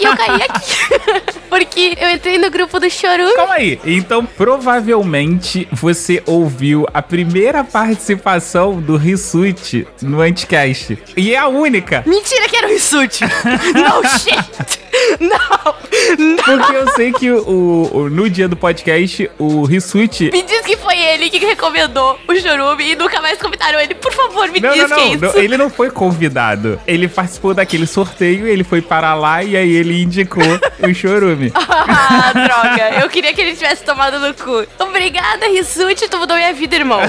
e 0.00 0.04
eu 0.04 0.16
caí 0.16 0.42
aqui. 0.42 1.36
Porque 1.48 1.96
eu 2.00 2.10
entrei 2.10 2.38
no 2.38 2.50
grupo 2.50 2.78
do 2.80 2.88
Chorume. 2.90 3.34
Calma 3.34 3.54
aí. 3.54 3.78
Então, 3.84 4.24
provavelmente 4.26 5.66
você 5.72 6.22
ouviu 6.26 6.86
a 6.92 7.00
primeira 7.02 7.64
participação 7.64 8.80
do 8.80 8.96
Rissuti 8.96 9.86
no 10.02 10.20
Anticast. 10.20 10.98
E 11.16 11.34
é 11.34 11.38
a 11.38 11.46
única. 11.48 12.02
Mentira 12.06 12.48
que 12.48 12.56
era 12.56 12.66
o 12.66 12.70
Rissuti. 12.70 13.24
no 13.24 14.08
shit. 14.18 14.86
Não, 15.20 15.38
não. 16.18 16.36
Porque 16.58 16.76
eu 16.76 16.88
sei 16.94 17.12
que 17.12 17.30
o, 17.30 17.90
o- 17.92 18.10
no 18.10 18.28
dia 18.30 18.48
do 18.48 18.56
podcast, 18.56 19.30
o 19.38 19.64
Rissuti. 19.64 20.30
Me 20.32 20.42
diz 20.42 20.60
que 20.62 20.76
foi 20.76 20.96
ele 20.98 21.28
que 21.30 21.38
recomendou 21.38 22.18
o 22.26 22.34
Chorume 22.36 22.92
e 22.92 22.96
nunca 22.96 23.20
mais 23.20 23.38
convidaram 23.38 23.78
ele. 23.80 23.94
Por 23.94 24.12
favor, 24.12 24.48
me 24.50 24.60
Não, 24.60 24.72
diz 24.72 24.88
não, 24.88 24.96
que 24.96 25.02
é 25.02 25.06
não, 25.32 25.42
Ele 25.42 25.56
não 25.56 25.70
foi 25.70 25.90
convidado. 25.90 26.80
Ele 26.86 27.08
participou 27.08 27.54
daquele 27.54 27.86
sorteio, 27.86 28.46
ele 28.46 28.64
foi 28.64 28.80
para 28.80 29.14
lá 29.14 29.42
e 29.42 29.56
aí 29.56 29.72
ele 29.72 30.02
indicou 30.02 30.42
o 30.82 30.94
chorume. 30.94 31.52
Ah, 31.88 32.32
droga. 32.32 33.00
Eu 33.02 33.08
queria 33.08 33.32
que 33.32 33.40
ele 33.40 33.54
tivesse 33.54 33.84
tomado 33.84 34.18
no 34.18 34.34
cu. 34.34 34.66
Obrigada, 34.78 35.46
Rissuti. 35.46 36.08
Tu 36.08 36.18
mudou 36.18 36.36
minha 36.36 36.52
vida, 36.52 36.74
irmão. 36.74 37.00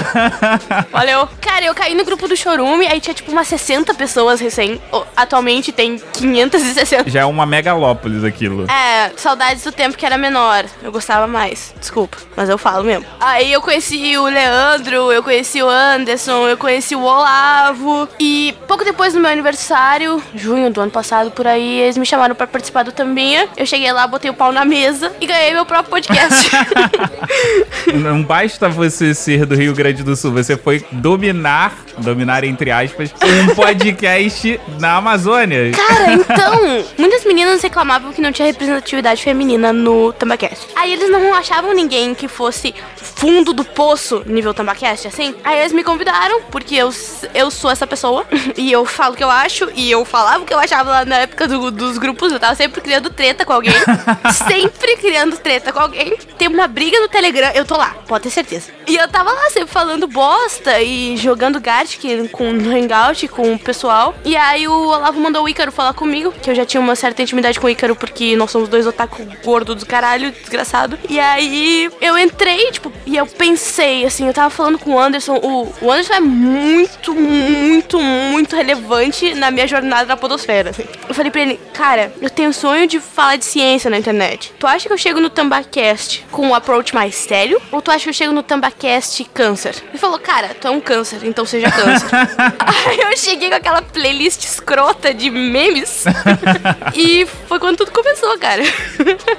Valeu. 0.92 1.28
Cara, 1.40 1.64
eu 1.64 1.74
caí 1.74 1.94
no 1.94 2.04
grupo 2.04 2.28
do 2.28 2.36
Chorume, 2.36 2.86
aí 2.86 3.00
tinha 3.00 3.14
tipo 3.14 3.30
umas 3.32 3.48
60 3.48 3.92
pessoas 3.94 4.40
recém. 4.40 4.80
Atualmente 5.16 5.72
tem 5.72 5.98
560. 6.12 7.10
Já 7.10 7.20
é 7.20 7.24
uma 7.24 7.44
megalópolis 7.46 8.24
aquilo. 8.24 8.66
É, 8.70 9.10
saudades 9.16 9.64
do 9.64 9.72
tempo 9.72 9.96
que 9.96 10.06
era 10.06 10.16
menor. 10.16 10.64
Eu 10.82 10.92
gostava 10.92 11.26
mais. 11.26 11.74
Desculpa, 11.78 12.16
mas 12.36 12.48
eu 12.48 12.56
falo 12.58 12.84
mesmo. 12.84 13.04
Aí 13.20 13.52
eu 13.52 13.60
conheci 13.60 14.16
o 14.16 14.24
Leandro, 14.24 15.12
eu 15.12 15.22
conheci 15.22 15.62
o 15.62 15.68
Anderson, 15.68 16.48
eu 16.48 16.56
conheci 16.56 16.94
o 16.94 17.02
Olavo. 17.02 18.07
E 18.18 18.54
pouco 18.66 18.84
depois 18.84 19.12
do 19.12 19.20
meu 19.20 19.30
aniversário, 19.30 20.22
junho 20.34 20.70
do 20.70 20.80
ano 20.80 20.90
passado, 20.90 21.30
por 21.30 21.46
aí, 21.46 21.80
eles 21.80 21.96
me 21.96 22.06
chamaram 22.06 22.34
pra 22.34 22.46
participar 22.46 22.82
do 22.82 22.92
Tambinha. 22.92 23.48
Eu 23.56 23.66
cheguei 23.66 23.92
lá, 23.92 24.06
botei 24.06 24.30
o 24.30 24.34
pau 24.34 24.52
na 24.52 24.64
mesa 24.64 25.12
e 25.20 25.26
ganhei 25.26 25.52
meu 25.52 25.64
próprio 25.64 25.90
podcast. 25.90 26.50
Não 27.94 28.22
basta 28.22 28.68
você 28.68 29.14
ser 29.14 29.46
do 29.46 29.54
Rio 29.54 29.74
Grande 29.74 30.02
do 30.02 30.14
Sul, 30.14 30.32
você 30.32 30.56
foi 30.56 30.84
dominar, 30.92 31.74
dominar 31.98 32.44
entre 32.44 32.70
aspas, 32.70 33.12
um 33.22 33.54
podcast 33.56 34.60
na 34.78 34.96
Amazônia. 34.96 35.72
Cara, 35.72 36.12
então, 36.14 36.84
muitas 36.96 37.24
meninas 37.24 37.62
reclamavam 37.62 38.12
que 38.12 38.20
não 38.20 38.32
tinha 38.32 38.46
representatividade 38.46 39.22
feminina 39.22 39.72
no 39.72 40.12
Tambacast. 40.12 40.68
Aí 40.76 40.92
eles 40.92 41.10
não 41.10 41.34
achavam 41.34 41.74
ninguém 41.74 42.14
que 42.14 42.28
fosse 42.28 42.74
fundo 42.96 43.52
do 43.52 43.64
poço 43.64 44.22
nível 44.26 44.54
Tambacast, 44.54 45.08
assim. 45.08 45.34
Aí 45.42 45.60
eles 45.60 45.72
me 45.72 45.82
convidaram, 45.82 46.42
porque 46.50 46.76
eu, 46.76 46.90
eu 47.34 47.50
sou 47.50 47.70
essa 47.70 47.86
pessoa, 47.88 48.26
e 48.56 48.70
eu 48.70 48.84
falo 48.84 49.14
o 49.14 49.16
que 49.16 49.24
eu 49.24 49.30
acho, 49.30 49.68
e 49.74 49.90
eu 49.90 50.04
falava 50.04 50.42
o 50.42 50.46
que 50.46 50.54
eu 50.54 50.58
achava 50.58 50.90
lá 50.90 51.04
na 51.04 51.16
época 51.18 51.46
do- 51.48 51.70
dos 51.70 51.98
grupos, 51.98 52.32
eu 52.32 52.38
tava 52.40 52.54
sempre 52.54 52.80
criando 52.80 53.10
treta 53.10 53.44
com 53.44 53.52
alguém. 53.52 53.72
sempre 54.48 54.96
criando 54.96 55.36
treta 55.38 55.72
com 55.72 55.80
alguém. 55.80 56.16
ter 56.38 56.48
uma 56.48 56.66
briga 56.66 57.00
no 57.00 57.08
Telegram, 57.08 57.50
eu 57.54 57.64
tô 57.64 57.76
lá, 57.76 57.94
pode 58.06 58.24
ter 58.24 58.30
certeza. 58.30 58.70
E 58.86 58.96
eu 58.96 59.08
tava 59.08 59.30
lá 59.32 59.50
sempre 59.50 59.68
falando 59.68 60.06
bosta 60.06 60.80
e 60.80 61.16
jogando 61.16 61.60
Gartic 61.60 62.30
com 62.32 62.52
no 62.52 62.70
Hangout 62.74 63.26
com 63.28 63.52
o 63.54 63.58
pessoal. 63.58 64.14
E 64.24 64.36
aí 64.36 64.66
o 64.68 64.72
Olavo 64.88 65.20
mandou 65.20 65.44
o 65.44 65.48
Ícaro 65.48 65.70
falar 65.72 65.92
comigo, 65.94 66.32
que 66.32 66.50
eu 66.50 66.54
já 66.54 66.64
tinha 66.64 66.80
uma 66.80 66.94
certa 66.96 67.22
intimidade 67.22 67.58
com 67.60 67.66
o 67.66 67.70
Ícaro, 67.70 67.94
porque 67.96 68.36
nós 68.36 68.50
somos 68.50 68.68
dois 68.68 68.86
otaku 68.86 69.26
gordo 69.44 69.74
do 69.74 69.84
caralho, 69.86 70.30
desgraçado. 70.30 70.98
E 71.08 71.18
aí 71.20 71.90
eu 72.00 72.16
entrei, 72.18 72.70
tipo, 72.70 72.92
e 73.06 73.16
eu 73.16 73.26
pensei, 73.26 74.04
assim, 74.06 74.26
eu 74.26 74.32
tava 74.34 74.50
falando 74.50 74.78
com 74.78 74.94
o 74.94 74.98
Anderson, 74.98 75.36
o, 75.36 75.72
o 75.82 75.90
Anderson 75.92 76.14
é 76.14 76.20
muito, 76.20 77.14
muito, 77.14 77.77
muito 78.00 78.56
relevante 78.56 79.34
na 79.34 79.50
minha 79.50 79.66
jornada 79.66 80.06
na 80.06 80.16
podosfera. 80.16 80.72
Eu 81.08 81.14
falei 81.14 81.30
pra 81.30 81.40
ele, 81.42 81.60
cara, 81.72 82.12
eu 82.20 82.30
tenho 82.30 82.52
sonho 82.52 82.86
de 82.86 83.00
falar 83.00 83.36
de 83.36 83.44
ciência 83.44 83.90
na 83.90 83.98
internet. 83.98 84.52
Tu 84.58 84.66
acha 84.66 84.86
que 84.88 84.92
eu 84.92 84.98
chego 84.98 85.20
no 85.20 85.30
Tambacast 85.30 86.26
com 86.30 86.48
um 86.48 86.54
approach 86.54 86.94
mais 86.94 87.14
sério? 87.14 87.60
Ou 87.70 87.80
tu 87.80 87.90
acha 87.90 88.04
que 88.04 88.10
eu 88.10 88.14
chego 88.14 88.32
no 88.32 88.42
Tambacast 88.42 89.24
câncer? 89.32 89.74
Ele 89.88 89.98
falou, 89.98 90.18
cara, 90.18 90.50
tu 90.60 90.66
é 90.66 90.70
um 90.70 90.80
câncer, 90.80 91.20
então 91.24 91.44
seja 91.44 91.70
câncer. 91.70 92.08
Aí 92.88 92.98
eu 93.00 93.16
cheguei 93.16 93.48
com 93.48 93.56
aquela 93.56 93.82
playlist 93.82 94.44
escrota 94.44 95.12
de 95.14 95.30
memes. 95.30 96.04
e 96.94 97.26
foi 97.46 97.58
quando 97.58 97.76
tudo 97.76 97.90
começou, 97.90 98.38
cara. 98.38 98.62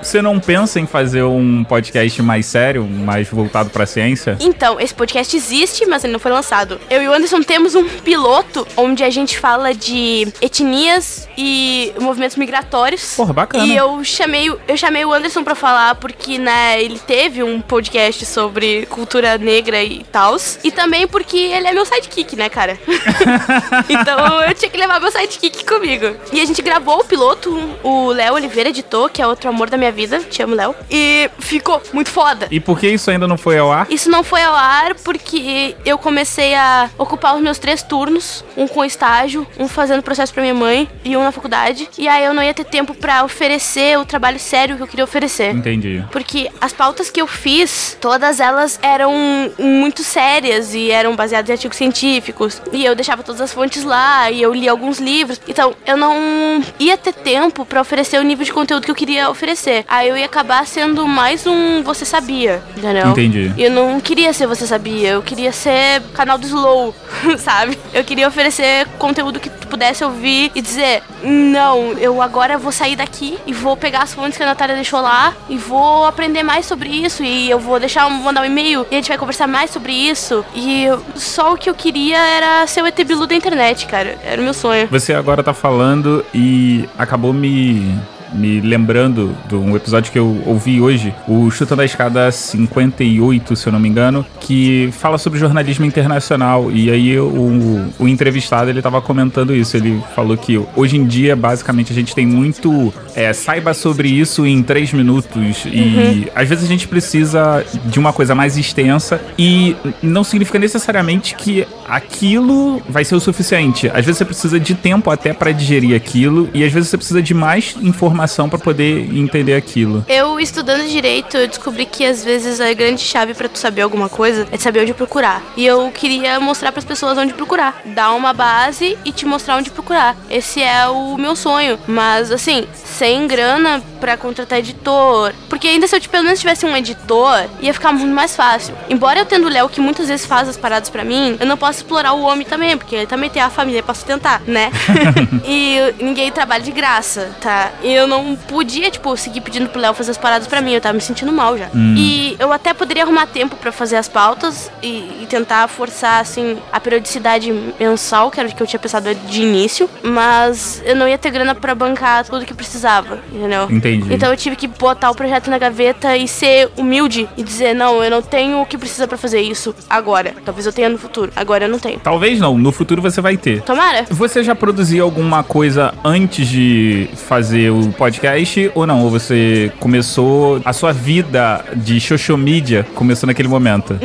Você 0.02 0.22
não 0.22 0.40
pensa 0.40 0.80
em 0.80 0.88
fazer 0.88 1.24
um 1.24 1.64
podcast 1.64 2.22
mais 2.22 2.46
sério, 2.46 2.86
mais 2.86 3.28
voltado 3.30 3.70
pra 3.70 3.86
ciência? 3.86 4.38
Então, 4.40 4.80
esse 4.80 4.94
podcast 4.94 5.36
existe, 5.36 5.86
mas 5.86 6.04
ele 6.04 6.14
não 6.14 6.20
foi 6.20 6.32
lançado. 6.32 6.80
Eu 6.90 7.02
e 7.02 7.08
o 7.08 7.14
Anderson 7.14 7.42
temos 7.42 7.76
um 7.76 7.88
piloto 7.88 8.29
onde 8.76 9.04
a 9.04 9.10
gente 9.10 9.38
fala 9.38 9.74
de 9.74 10.28
etnias 10.42 11.28
e 11.38 11.94
movimentos 12.00 12.38
migratórios. 12.38 13.16
Porra, 13.16 13.34
bacana. 13.34 13.66
E 13.66 13.76
eu 13.76 14.04
chamei, 14.04 14.52
eu 14.68 14.78
chamei 14.78 15.06
o 15.06 15.14
Anderson 15.14 15.44
pra 15.44 15.56
falar 15.56 15.96
porque, 15.96 16.38
né, 16.38 16.82
ele 16.82 17.00
teve 17.00 17.44
um 17.44 17.62
podcast 17.62 18.26
sobre 18.26 18.86
cultura 18.88 19.38
negra 19.38 19.82
e 19.84 20.04
tals. 20.06 20.60
E 20.64 20.72
também 20.72 21.08
porque 21.08 21.38
ele 21.38 21.68
é 21.68 21.72
meu 21.72 21.86
sidekick, 21.86 22.36
né, 22.36 22.50
cara? 22.50 22.80
então 23.90 24.42
eu 24.42 24.54
tinha 24.54 24.70
que 24.70 24.78
levar 24.78 25.00
meu 25.00 25.12
sidekick 25.12 25.66
comigo. 25.66 26.16
E 26.32 26.42
a 26.42 26.46
gente 26.46 26.62
gravou 26.62 27.00
o 27.00 27.04
piloto, 27.04 27.58
o 27.84 28.10
Léo 28.10 28.36
Oliveira 28.36 28.70
editou, 28.70 29.10
que 29.10 29.22
é 29.22 29.28
outro 29.28 29.50
amor 29.50 29.70
da 29.70 29.78
minha 29.78 29.92
vida. 29.92 30.20
Te 30.20 30.42
amo, 30.42 30.56
Léo. 30.56 30.76
E 30.90 31.30
ficou 31.40 31.82
muito 31.94 32.10
foda. 32.10 32.48
E 32.52 32.60
por 32.60 32.80
que 32.80 32.88
isso 32.88 33.10
ainda 33.10 33.28
não 33.28 33.38
foi 33.38 33.58
ao 33.58 33.72
ar? 33.72 33.88
Isso 33.90 34.10
não 34.10 34.24
foi 34.24 34.42
ao 34.44 34.56
ar 34.56 34.96
porque 34.96 35.76
eu 35.86 35.98
comecei 35.98 36.56
a 36.56 36.90
ocupar 36.98 37.36
os 37.36 37.42
meus 37.42 37.58
três 37.58 37.82
turnos, 37.84 38.19
um 38.56 38.68
com 38.68 38.84
estágio, 38.84 39.48
um 39.58 39.68
fazendo 39.68 40.02
processo 40.02 40.34
pra 40.34 40.42
minha 40.42 40.54
mãe 40.54 40.90
e 41.04 41.16
um 41.16 41.24
na 41.24 41.32
faculdade. 41.32 41.90
E 41.98 42.08
aí 42.08 42.26
eu 42.26 42.34
não 42.34 42.44
ia 42.44 42.54
ter 42.54 42.66
tempo 42.66 42.94
pra 42.94 43.24
oferecer 43.24 43.98
o 43.98 44.06
trabalho 44.06 44.40
sério 44.40 44.78
que 44.78 44.84
eu 44.84 44.88
queria 44.88 45.04
oferecer. 45.04 45.56
Entendi. 45.56 46.04
Porque 46.12 46.50
as 46.60 46.74
pautas 46.74 47.10
que 47.10 47.22
eu 47.22 47.28
fiz, 47.28 47.98
todas 48.00 48.40
elas 48.40 48.80
eram 48.82 49.14
muito 49.58 50.04
sérias 50.04 50.74
e 50.74 50.92
eram 50.92 51.16
baseadas 51.16 51.50
em 51.50 51.54
artigos 51.54 51.78
científicos. 51.78 52.62
E 52.72 52.86
eu 52.86 52.96
deixava 52.96 53.24
todas 53.24 53.42
as 53.42 53.54
fontes 53.54 53.84
lá 53.84 54.30
e 54.32 54.42
eu 54.42 54.54
li 54.54 54.68
alguns 54.68 55.00
livros. 55.00 55.40
Então, 55.48 55.74
eu 55.86 55.98
não 55.98 56.62
ia 56.80 56.98
ter 56.98 57.14
tempo 57.14 57.66
pra 57.66 57.82
oferecer 57.82 58.20
o 58.20 58.24
nível 58.24 58.46
de 58.46 58.54
conteúdo 58.54 58.86
que 58.86 58.92
eu 58.92 58.96
queria 58.96 59.30
oferecer. 59.30 59.86
Aí 59.88 60.10
eu 60.10 60.18
ia 60.18 60.26
acabar 60.26 60.66
sendo 60.66 61.08
mais 61.08 61.46
um 61.46 61.84
Você 61.84 62.06
Sabia, 62.06 62.62
entendeu? 62.76 63.08
Entendi. 63.08 63.54
E 63.58 63.64
eu 63.64 63.72
não 63.72 64.00
queria 64.00 64.34
ser 64.34 64.48
Você 64.48 64.66
Sabia, 64.66 65.10
eu 65.10 65.22
queria 65.22 65.52
ser 65.52 66.02
canal 66.14 66.38
do 66.38 66.46
Slow, 66.46 66.96
sabe? 67.38 67.78
Eu 67.94 68.04
queria 68.10 68.28
oferecer 68.28 68.88
conteúdo 68.98 69.40
que 69.40 69.52
tu 69.52 69.68
pudesse 69.68 70.04
ouvir 70.04 70.52
e 70.56 70.62
dizer: 70.62 71.04
Não, 71.24 71.92
eu 71.94 72.24
agora 72.24 72.58
vou 72.58 72.72
sair 72.72 72.96
daqui 72.96 73.38
e 73.46 73.54
vou 73.54 73.78
pegar 73.78 74.02
as 74.02 74.14
fontes 74.16 74.36
que 74.36 74.42
a 74.42 74.48
Natália 74.48 74.74
deixou 74.74 75.00
lá 75.00 75.36
e 75.48 75.58
vou 75.58 76.06
aprender 76.06 76.42
mais 76.42 76.66
sobre 76.66 76.90
isso. 76.90 77.24
E 77.24 77.48
eu 77.48 77.60
vou 77.60 77.80
deixar 77.80 78.10
mandar 78.10 78.42
um 78.42 78.46
e-mail 78.46 78.88
e 78.90 78.96
a 78.96 78.98
gente 78.98 79.10
vai 79.10 79.18
conversar 79.18 79.46
mais 79.46 79.70
sobre 79.70 79.94
isso. 79.94 80.44
E 80.56 80.88
só 81.16 81.54
o 81.54 81.58
que 81.58 81.70
eu 81.70 81.76
queria 81.76 82.18
era 82.18 82.66
ser 82.66 82.82
o 82.82 82.88
ET 82.88 83.00
Bilu 83.04 83.28
da 83.28 83.36
internet, 83.36 83.86
cara. 83.86 84.18
Era 84.24 84.42
o 84.42 84.44
meu 84.44 84.56
sonho. 84.56 84.88
Você 84.90 85.14
agora 85.14 85.44
tá 85.44 85.54
falando 85.54 86.26
e 86.34 86.90
acabou 86.98 87.32
me. 87.32 87.96
Me 88.34 88.62
lembrando 88.62 89.36
de 89.48 89.56
um 89.56 89.76
episódio 89.76 90.12
que 90.12 90.20
eu 90.20 90.42
ouvi 90.46 90.82
hoje, 90.82 91.14
o 91.28 91.50
Chutando 91.50 91.82
a 91.82 91.86
Escada 91.86 92.32
58, 92.32 93.56
se 93.56 93.68
eu 93.68 93.74
não 93.74 93.80
me 93.80 93.90
engano, 93.90 94.26
que 94.40 94.90
fala 94.94 95.18
sobre 95.18 95.40
jornalismo 95.40 95.86
internacional. 95.86 96.72
E 96.72 96.90
aí 96.92 97.20
o, 97.20 97.90
o 97.98 98.08
entrevistado 98.08 98.70
ele 98.70 98.82
tava 98.82 99.02
comentando 99.02 99.56
isso. 99.56 99.76
Ele 99.76 100.02
falou 100.16 100.38
que 100.38 100.60
hoje 100.76 100.98
em 100.98 101.06
dia, 101.06 101.36
basicamente, 101.36 101.92
a 101.92 101.96
gente 101.96 102.14
tem 102.14 102.26
muito. 102.26 102.94
é, 103.16 103.34
saiba 103.34 103.74
sobre 103.74 104.10
isso 104.10 104.46
em 104.46 104.62
três 104.64 104.94
minutos. 104.94 105.66
E 105.66 106.32
às 106.36 106.48
vezes 106.48 106.66
a 106.66 106.68
gente 106.68 106.88
precisa 106.88 107.66
de 107.86 108.00
uma 108.00 108.14
coisa 108.14 108.36
mais 108.36 108.58
extensa. 108.58 109.22
E 109.38 109.76
não 110.02 110.24
significa 110.24 110.60
necessariamente 110.60 111.36
que 111.36 111.68
aquilo 111.88 112.82
vai 112.88 113.04
ser 113.04 113.16
o 113.16 113.20
suficiente. 113.20 113.88
Às 113.88 114.06
vezes 114.06 114.18
você 114.18 114.26
precisa 114.26 114.60
de 114.60 114.76
tempo 114.76 115.10
até 115.10 115.34
pra 115.34 115.52
digerir 115.52 115.96
aquilo. 115.96 116.50
E 116.54 116.64
às 116.64 116.72
vezes 116.72 116.90
você 116.90 116.98
precisa 116.98 117.22
de 117.22 117.34
mais 117.34 117.76
informação 118.20 118.50
pra 118.50 118.60
poder 118.60 119.16
entender 119.16 119.56
aquilo. 119.56 120.06
Eu, 120.08 120.40
estudando 120.40 120.88
direito, 120.88 121.38
eu 121.38 121.48
descobri 121.48 121.86
que 121.86 122.06
às 122.06 122.24
vezes 122.24 122.60
a 122.60 122.74
grande 122.74 123.02
chave 123.02 123.34
pra 123.34 123.48
tu 123.48 123.58
saber 123.58 123.82
alguma 123.82 124.10
coisa 124.10 124.48
é 124.52 124.58
saber 124.58 124.82
onde 124.82 124.94
procurar. 124.94 125.42
E 125.56 125.66
eu 125.66 125.90
queria 125.92 126.40
mostrar 126.40 126.72
pras 126.72 126.84
pessoas 126.84 127.18
onde 127.18 127.34
procurar. 127.34 127.82
Dar 127.86 128.12
uma 128.12 128.34
base 128.34 128.98
e 129.06 129.12
te 129.12 129.26
mostrar 129.26 129.56
onde 129.56 129.72
procurar. 129.72 130.18
Esse 130.30 130.62
é 130.62 130.88
o 130.88 131.18
meu 131.18 131.36
sonho. 131.36 131.80
Mas, 131.88 132.32
assim, 132.32 132.68
sem 132.74 133.26
grana 133.28 133.82
pra 134.00 134.18
contratar 134.18 134.60
editor. 134.60 135.34
Porque 135.48 135.68
ainda 135.68 135.88
se 135.88 135.96
eu 135.96 136.02
pelo 136.10 136.24
menos 136.24 136.40
tivesse 136.40 136.66
um 136.66 136.76
editor, 136.76 137.46
ia 137.62 137.74
ficar 137.74 137.92
muito 137.92 138.14
mais 138.14 138.36
fácil. 138.36 138.74
Embora 138.90 139.20
eu 139.20 139.26
tendo 139.26 139.46
o 139.46 139.50
Léo 139.50 139.70
que 139.70 139.80
muitas 139.82 140.08
vezes 140.08 140.26
faz 140.26 140.50
as 140.50 140.58
paradas 140.58 140.90
pra 140.90 141.04
mim, 141.04 141.38
eu 141.40 141.46
não 141.46 141.58
posso 141.58 141.80
explorar 141.80 142.14
o 142.14 142.22
homem 142.22 142.46
também, 142.46 142.78
porque 142.78 142.96
ele 142.96 143.08
também 143.08 143.30
tem 143.30 143.42
a 143.42 143.50
família 143.50 143.84
pra 143.84 143.94
sustentar, 143.94 144.42
né? 144.48 144.72
e 145.46 145.78
ninguém 146.00 146.32
trabalha 146.32 146.64
de 146.64 146.72
graça, 146.72 147.32
tá? 147.42 147.72
E 147.84 147.94
eu 147.94 148.08
não 148.10 148.36
podia, 148.36 148.90
tipo, 148.90 149.16
seguir 149.16 149.42
pedindo 149.42 149.70
pro 149.70 149.80
Léo 149.80 149.94
fazer 149.94 150.12
as 150.12 150.18
paradas 150.18 150.48
pra 150.48 150.62
mim, 150.62 150.74
eu 150.74 150.82
tava 150.82 150.94
me 150.94 151.02
sentindo 151.02 151.32
mal 151.32 151.58
já. 151.58 151.70
E 151.76 152.36
eu 152.40 152.52
até 152.52 152.74
poderia 152.74 153.04
arrumar 153.04 153.28
tempo 153.28 153.56
pra 153.56 153.72
fazer 153.72 153.96
as 153.96 154.08
pautas 154.08 154.72
e, 154.82 155.22
e 155.22 155.28
tentar 155.30 155.68
forçar, 155.68 156.22
assim, 156.22 156.58
a 156.72 156.80
periodicidade 156.80 157.52
mensal, 157.80 158.32
que 158.32 158.40
era 158.40 158.50
o 158.50 158.54
que 158.54 158.62
eu 158.62 158.68
tinha 158.68 158.80
pensado 158.80 159.14
de 159.14 159.42
início, 159.42 159.90
mas 160.04 160.82
eu 160.86 160.96
não 160.96 161.08
ia 161.08 161.18
ter 161.18 161.32
grana 161.32 161.54
pra 161.54 161.76
bancar 161.76 162.26
tudo 162.26 162.46
que 162.46 162.54
precisava, 162.54 163.20
entendeu? 163.32 163.68
Entendi. 163.70 164.14
Então 164.14 164.32
eu 164.32 164.38
tive 164.38 164.56
que 164.56 164.68
botar 164.68 165.10
o 165.12 165.16
projeto 165.16 165.50
na 165.50 165.58
gaveta 165.58 166.18
e 166.18 166.28
ser 166.28 166.70
humilde 166.78 167.30
e 167.38 167.44
dizer, 167.44 167.74
não, 167.74 168.04
eu 168.04 168.10
não 168.10 168.22
tenho 168.22 168.62
o 168.62 168.66
que 168.66 168.78
precisa 168.78 169.08
pra 169.08 169.18
fazer 169.18 169.42
isso 169.42 169.76
agora. 169.90 170.34
Talvez 170.44 170.66
eu 170.66 170.74
tenha 170.74 170.90
no 170.90 170.98
futuro. 170.98 171.32
Agora 171.36 171.66
eu 171.66 171.70
não 171.70 171.80
tenho. 171.80 172.00
Talvez 172.00 172.40
não, 172.40 172.58
no 172.58 172.72
futuro 172.72 173.02
você 173.02 173.22
vai 173.22 173.38
ter. 173.38 173.62
Tomara. 173.62 174.06
Você 174.10 174.44
já 174.44 174.56
produziu 174.56 175.04
alguma 175.04 175.44
coisa 175.44 175.94
antes 176.04 176.48
de 176.48 177.10
fazer 177.16 177.70
o 177.70 177.92
podcast 178.00 178.72
ou 178.74 178.88
não? 178.88 179.04
Ou 179.04 179.10
você 179.10 179.74
começou 179.78 180.62
a 180.64 180.72
sua 180.72 180.94
vida 180.94 181.66
de 181.76 182.00
social 182.00 182.38
media 182.38 182.88
começou 182.96 183.28
naquele 183.28 183.50
momento? 183.50 184.00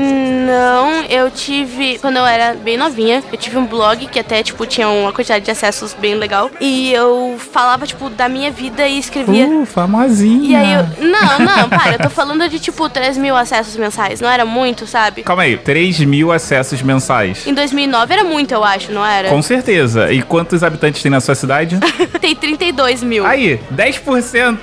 Não, 0.55 1.03
eu 1.05 1.31
tive. 1.31 1.99
Quando 1.99 2.17
eu 2.17 2.25
era 2.25 2.55
bem 2.55 2.77
novinha, 2.77 3.23
eu 3.33 3.37
tive 3.37 3.59
um 3.59 3.67
blog 3.67 4.07
que 4.07 4.21
até, 4.21 4.41
tipo, 4.41 4.65
tinha 4.65 4.89
uma 4.89 5.13
quantidade 5.13 5.45
de 5.45 5.51
acessos 5.51 5.95
bem 5.95 6.15
legal. 6.15 6.49
E 6.61 6.93
eu 6.93 7.37
falava, 7.39 7.87
tipo, 7.87 8.09
da 8.09 8.29
minha 8.29 8.53
vida 8.53 8.87
e 8.87 8.99
escrevia. 8.99 9.47
Uh, 9.49 9.67
famosinha. 9.67 10.49
E 10.49 10.55
aí 10.55 10.73
eu. 10.75 11.09
Não, 11.09 11.39
não, 11.41 11.69
para, 11.69 11.95
eu 11.95 11.99
tô 11.99 12.09
falando 12.11 12.49
de 12.49 12.61
tipo 12.61 12.89
3 12.89 13.17
mil 13.19 13.35
acessos 13.37 13.77
mensais. 13.77 14.21
Não 14.21 14.29
era 14.29 14.45
muito, 14.45 14.87
sabe? 14.87 15.25
Calma 15.25 15.43
aí, 15.43 15.57
3 15.57 16.01
mil 16.01 16.31
acessos 16.31 16.81
mensais. 16.83 17.47
Em 17.47 17.55
2009 17.55 18.13
era 18.13 18.25
muito, 18.25 18.55
eu 18.55 18.63
acho, 18.63 18.93
não 18.93 19.05
era? 19.05 19.31
Com 19.31 19.43
certeza. 19.43 20.13
E 20.13 20.23
quantos 20.23 20.63
habitantes 20.63 21.03
tem 21.03 21.11
na 21.11 21.21
sua 21.21 21.35
cidade? 21.35 21.79
Tem 22.21 22.35
32 22.35 23.03
mil. 23.03 23.27
Aí, 23.27 23.61
10%. 23.75 24.61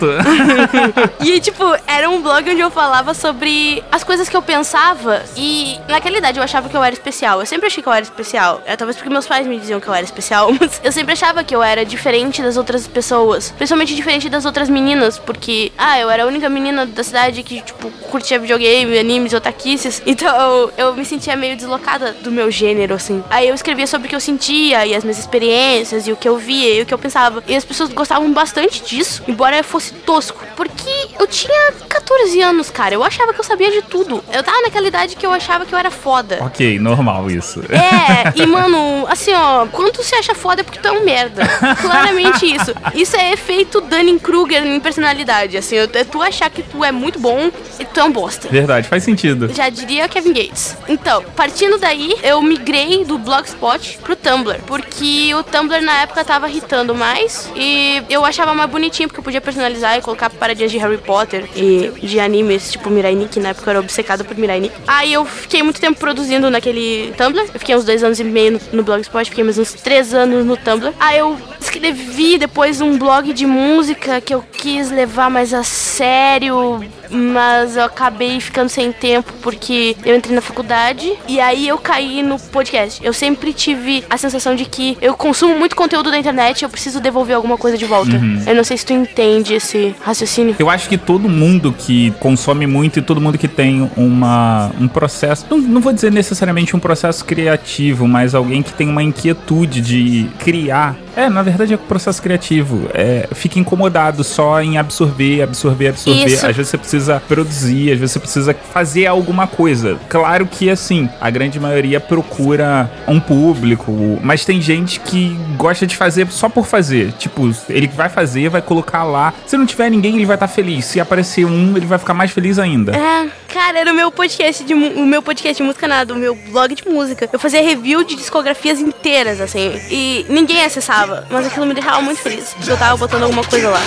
E, 1.23 1.39
tipo, 1.39 1.63
era 1.85 2.09
um 2.09 2.21
blog 2.21 2.49
onde 2.49 2.59
eu 2.59 2.71
falava 2.71 3.13
sobre 3.13 3.83
as 3.91 4.03
coisas 4.03 4.27
que 4.27 4.35
eu 4.35 4.41
pensava. 4.41 5.21
E 5.35 5.77
naquela 5.87 6.17
idade 6.17 6.39
eu 6.39 6.43
achava 6.43 6.69
que 6.69 6.75
eu 6.75 6.83
era 6.83 6.93
especial. 6.93 7.39
Eu 7.39 7.45
sempre 7.45 7.67
achei 7.67 7.81
que 7.81 7.89
eu 7.89 7.93
era 7.93 8.03
especial. 8.03 8.61
É, 8.65 8.75
talvez 8.75 8.95
porque 8.97 9.09
meus 9.09 9.27
pais 9.27 9.47
me 9.47 9.59
diziam 9.59 9.79
que 9.79 9.87
eu 9.87 9.93
era 9.93 10.03
especial, 10.03 10.51
mas 10.59 10.79
eu 10.83 10.91
sempre 10.91 11.13
achava 11.13 11.43
que 11.43 11.55
eu 11.55 11.61
era 11.63 11.85
diferente 11.85 12.41
das 12.41 12.57
outras 12.57 12.87
pessoas. 12.87 13.51
Principalmente 13.51 13.95
diferente 13.95 14.29
das 14.29 14.45
outras 14.45 14.69
meninas, 14.69 15.17
porque, 15.17 15.71
ah, 15.77 15.99
eu 15.99 16.09
era 16.09 16.23
a 16.23 16.25
única 16.27 16.49
menina 16.49 16.85
da 16.85 17.03
cidade 17.03 17.43
que, 17.43 17.61
tipo, 17.61 17.89
curtia 18.09 18.39
videogame, 18.39 18.97
animes, 18.97 19.33
otaquices. 19.33 20.01
Então 20.11 20.69
eu 20.77 20.93
me 20.93 21.05
sentia 21.05 21.35
meio 21.37 21.55
deslocada 21.55 22.11
do 22.11 22.29
meu 22.29 22.51
gênero, 22.51 22.93
assim. 22.93 23.23
Aí 23.29 23.47
eu 23.47 23.55
escrevia 23.55 23.87
sobre 23.87 24.07
o 24.07 24.09
que 24.09 24.15
eu 24.15 24.19
sentia 24.19 24.85
e 24.85 24.93
as 24.93 25.03
minhas 25.03 25.17
experiências 25.17 26.05
e 26.05 26.11
o 26.11 26.17
que 26.17 26.27
eu 26.27 26.37
via 26.37 26.75
e 26.75 26.81
o 26.81 26.85
que 26.85 26.93
eu 26.93 26.97
pensava. 26.97 27.41
E 27.47 27.55
as 27.55 27.63
pessoas 27.63 27.89
gostavam 27.89 28.31
bastante 28.33 28.83
disso, 28.83 29.23
embora 29.27 29.63
fosse 29.63 29.93
tosco. 29.93 30.45
Porque 30.55 31.07
eu 31.17 31.25
tinha 31.27 31.71
14 31.87 32.41
anos, 32.41 32.69
cara. 32.69 32.93
Eu 32.93 33.03
achava 33.03 33.33
que 33.33 33.39
eu 33.39 33.43
sabia 33.43 33.71
de 33.71 33.81
tudo. 33.81 34.23
Eu 34.31 34.43
tava 34.43 34.61
naquela 34.61 34.87
idade 34.87 35.15
que 35.15 35.25
eu 35.25 35.31
achava 35.31 35.65
que 35.65 35.70
que 35.71 35.75
eu 35.75 35.79
era 35.79 35.89
foda. 35.89 36.39
Ok, 36.41 36.77
normal 36.79 37.31
isso. 37.31 37.61
É, 37.69 38.33
e 38.35 38.45
mano, 38.45 39.07
assim, 39.07 39.33
ó, 39.33 39.65
quando 39.67 39.93
tu 39.93 40.03
se 40.03 40.13
acha 40.13 40.35
foda 40.35 40.59
é 40.59 40.63
porque 40.65 40.79
tu 40.79 40.87
é 40.89 40.91
um 40.91 41.05
merda. 41.05 41.43
Claramente 41.81 42.45
isso. 42.45 42.73
Isso 42.93 43.15
é 43.15 43.31
efeito 43.31 43.79
Dunning-Kruger 43.79 44.65
em 44.65 44.79
personalidade, 44.81 45.55
assim, 45.55 45.77
é 45.77 45.87
tu 46.03 46.21
achar 46.21 46.49
que 46.49 46.61
tu 46.61 46.83
é 46.83 46.91
muito 46.91 47.19
bom 47.19 47.49
e 47.79 47.85
tu 47.85 47.99
é 48.01 48.03
um 48.03 48.11
bosta. 48.11 48.49
Verdade, 48.49 48.89
faz 48.89 49.03
sentido. 49.03 49.49
Já 49.53 49.69
diria 49.69 50.09
Kevin 50.09 50.33
Gates. 50.33 50.75
Então, 50.89 51.23
partindo 51.37 51.77
daí, 51.77 52.15
eu 52.21 52.41
migrei 52.41 53.05
do 53.05 53.17
Blogspot 53.17 53.99
pro 54.03 54.15
Tumblr, 54.15 54.59
porque 54.67 55.33
o 55.35 55.43
Tumblr 55.43 55.81
na 55.81 56.01
época 56.01 56.25
tava 56.25 56.49
irritando 56.49 56.93
mais 56.93 57.49
e 57.55 58.03
eu 58.09 58.25
achava 58.25 58.53
mais 58.53 58.69
bonitinho 58.69 59.07
porque 59.07 59.21
eu 59.21 59.23
podia 59.23 59.39
personalizar 59.39 59.97
e 59.97 60.01
colocar 60.01 60.29
paradinhas 60.29 60.71
de 60.71 60.77
Harry 60.77 60.97
Potter 60.97 61.47
e 61.55 61.93
de 62.01 62.19
animes, 62.19 62.71
tipo 62.71 62.89
Mirai 62.89 63.15
Nikki, 63.15 63.39
na 63.39 63.49
época 63.49 63.67
eu 63.67 63.71
era 63.71 63.79
obcecada 63.79 64.23
por 64.25 64.37
Mirai 64.37 64.59
Nikki. 64.59 64.75
Aí 64.85 65.13
eu 65.13 65.25
fiquei 65.51 65.63
muito 65.63 65.81
tempo 65.81 65.99
produzindo 65.99 66.49
naquele 66.49 67.13
Tumblr, 67.17 67.45
eu 67.53 67.59
fiquei 67.59 67.75
uns 67.75 67.83
dois 67.83 68.01
anos 68.01 68.17
e 68.17 68.23
meio 68.23 68.53
no, 68.53 68.59
no 68.71 68.83
Blogspot, 68.83 69.29
fiquei 69.29 69.43
mais 69.43 69.57
uns 69.57 69.73
três 69.73 70.13
anos 70.13 70.45
no 70.45 70.55
Tumblr. 70.55 70.93
Aí 70.97 71.19
eu 71.19 71.37
escrevi 71.71 72.37
depois 72.37 72.81
um 72.81 72.97
blog 72.97 73.31
de 73.31 73.45
música 73.45 74.19
que 74.19 74.33
eu 74.33 74.43
quis 74.51 74.91
levar 74.91 75.29
mais 75.29 75.53
a 75.53 75.63
sério, 75.63 76.83
mas 77.09 77.77
eu 77.77 77.83
acabei 77.83 78.39
ficando 78.39 78.69
sem 78.69 78.91
tempo 78.91 79.31
porque 79.41 79.95
eu 80.05 80.15
entrei 80.15 80.35
na 80.35 80.41
faculdade 80.41 81.13
e 81.27 81.39
aí 81.39 81.67
eu 81.67 81.77
caí 81.77 82.21
no 82.21 82.37
podcast. 82.37 83.03
Eu 83.03 83.13
sempre 83.13 83.53
tive 83.53 84.03
a 84.09 84.17
sensação 84.17 84.55
de 84.55 84.65
que 84.65 84.97
eu 85.01 85.15
consumo 85.15 85.57
muito 85.57 85.75
conteúdo 85.75 86.11
da 86.11 86.17
internet 86.17 86.61
e 86.61 86.65
eu 86.65 86.69
preciso 86.69 86.99
devolver 86.99 87.35
alguma 87.35 87.57
coisa 87.57 87.77
de 87.77 87.85
volta. 87.85 88.15
Uhum. 88.17 88.43
Eu 88.45 88.55
não 88.55 88.63
sei 88.63 88.77
se 88.77 88.85
tu 88.85 88.93
entende 88.93 89.53
esse 89.53 89.95
raciocínio. 90.01 90.55
Eu 90.59 90.69
acho 90.69 90.89
que 90.89 90.97
todo 90.97 91.29
mundo 91.29 91.73
que 91.77 92.11
consome 92.19 92.67
muito 92.67 92.99
e 92.99 93.01
todo 93.01 93.21
mundo 93.21 93.37
que 93.37 93.47
tem 93.47 93.89
uma, 93.95 94.71
um 94.79 94.87
processo, 94.87 95.45
não, 95.49 95.57
não 95.57 95.81
vou 95.81 95.93
dizer 95.93 96.11
necessariamente 96.11 96.75
um 96.75 96.79
processo 96.79 97.23
criativo, 97.23 98.07
mas 98.07 98.35
alguém 98.35 98.61
que 98.61 98.73
tem 98.73 98.89
uma 98.89 99.03
inquietude 99.03 99.81
de 99.81 100.27
criar. 100.39 100.95
É, 101.15 101.29
na 101.29 101.41
verdade 101.41 101.60
é 101.69 101.75
um 101.75 101.77
processo 101.77 102.21
criativo. 102.21 102.89
É, 102.93 103.27
fica 103.33 103.59
incomodado 103.59 104.23
só 104.23 104.61
em 104.61 104.77
absorver, 104.77 105.41
absorver, 105.41 105.89
absorver. 105.89 106.25
Isso. 106.25 106.45
Às 106.45 106.55
vezes 106.55 106.69
você 106.69 106.77
precisa 106.77 107.21
produzir, 107.27 107.91
às 107.91 107.99
vezes 107.99 108.13
você 108.13 108.19
precisa 108.19 108.53
fazer 108.53 109.05
alguma 109.05 109.47
coisa. 109.47 109.99
Claro 110.09 110.45
que 110.45 110.69
assim, 110.69 111.09
a 111.19 111.29
grande 111.29 111.59
maioria 111.59 111.99
procura 111.99 112.89
um 113.07 113.19
público, 113.19 114.19
mas 114.23 114.45
tem 114.45 114.61
gente 114.61 114.99
que 114.99 115.37
gosta 115.57 115.85
de 115.85 115.95
fazer 115.95 116.27
só 116.31 116.49
por 116.49 116.65
fazer. 116.65 117.11
Tipo, 117.13 117.51
ele 117.69 117.87
vai 117.87 118.09
fazer, 118.09 118.49
vai 118.49 118.61
colocar 118.61 119.03
lá. 119.03 119.33
Se 119.45 119.57
não 119.57 119.65
tiver 119.65 119.89
ninguém, 119.89 120.15
ele 120.15 120.25
vai 120.25 120.35
estar 120.35 120.47
feliz. 120.47 120.85
Se 120.85 120.99
aparecer 120.99 121.45
um, 121.45 121.75
ele 121.75 121.85
vai 121.85 121.97
ficar 121.97 122.13
mais 122.13 122.31
feliz 122.31 122.57
ainda. 122.57 122.95
É, 122.95 123.29
cara, 123.53 123.79
era 123.79 123.91
o 123.91 123.95
meu 123.95 124.11
podcast 124.11 124.63
de 124.63 124.73
o 124.73 125.05
meu 125.05 125.21
podcast 125.21 125.61
de 125.61 125.63
música 125.63 125.87
nada, 125.87 126.13
o 126.13 126.17
meu 126.17 126.35
blog 126.35 126.73
de 126.73 126.87
música. 126.87 127.29
Eu 127.31 127.39
fazia 127.39 127.61
review 127.61 128.03
de 128.03 128.15
discografias 128.15 128.79
inteiras, 128.79 129.39
assim, 129.41 129.79
e 129.89 130.25
ninguém 130.29 130.63
acessava, 130.63 131.25
mas 131.29 131.45
aquilo 131.51 131.65
me 131.65 131.73
deixava 131.73 132.01
muito 132.01 132.21
feliz. 132.21 132.53
porque 132.53 132.71
Eu 132.71 132.77
tava 132.77 132.97
botando 132.97 133.23
alguma 133.23 133.43
coisa 133.43 133.69
lá. 133.69 133.79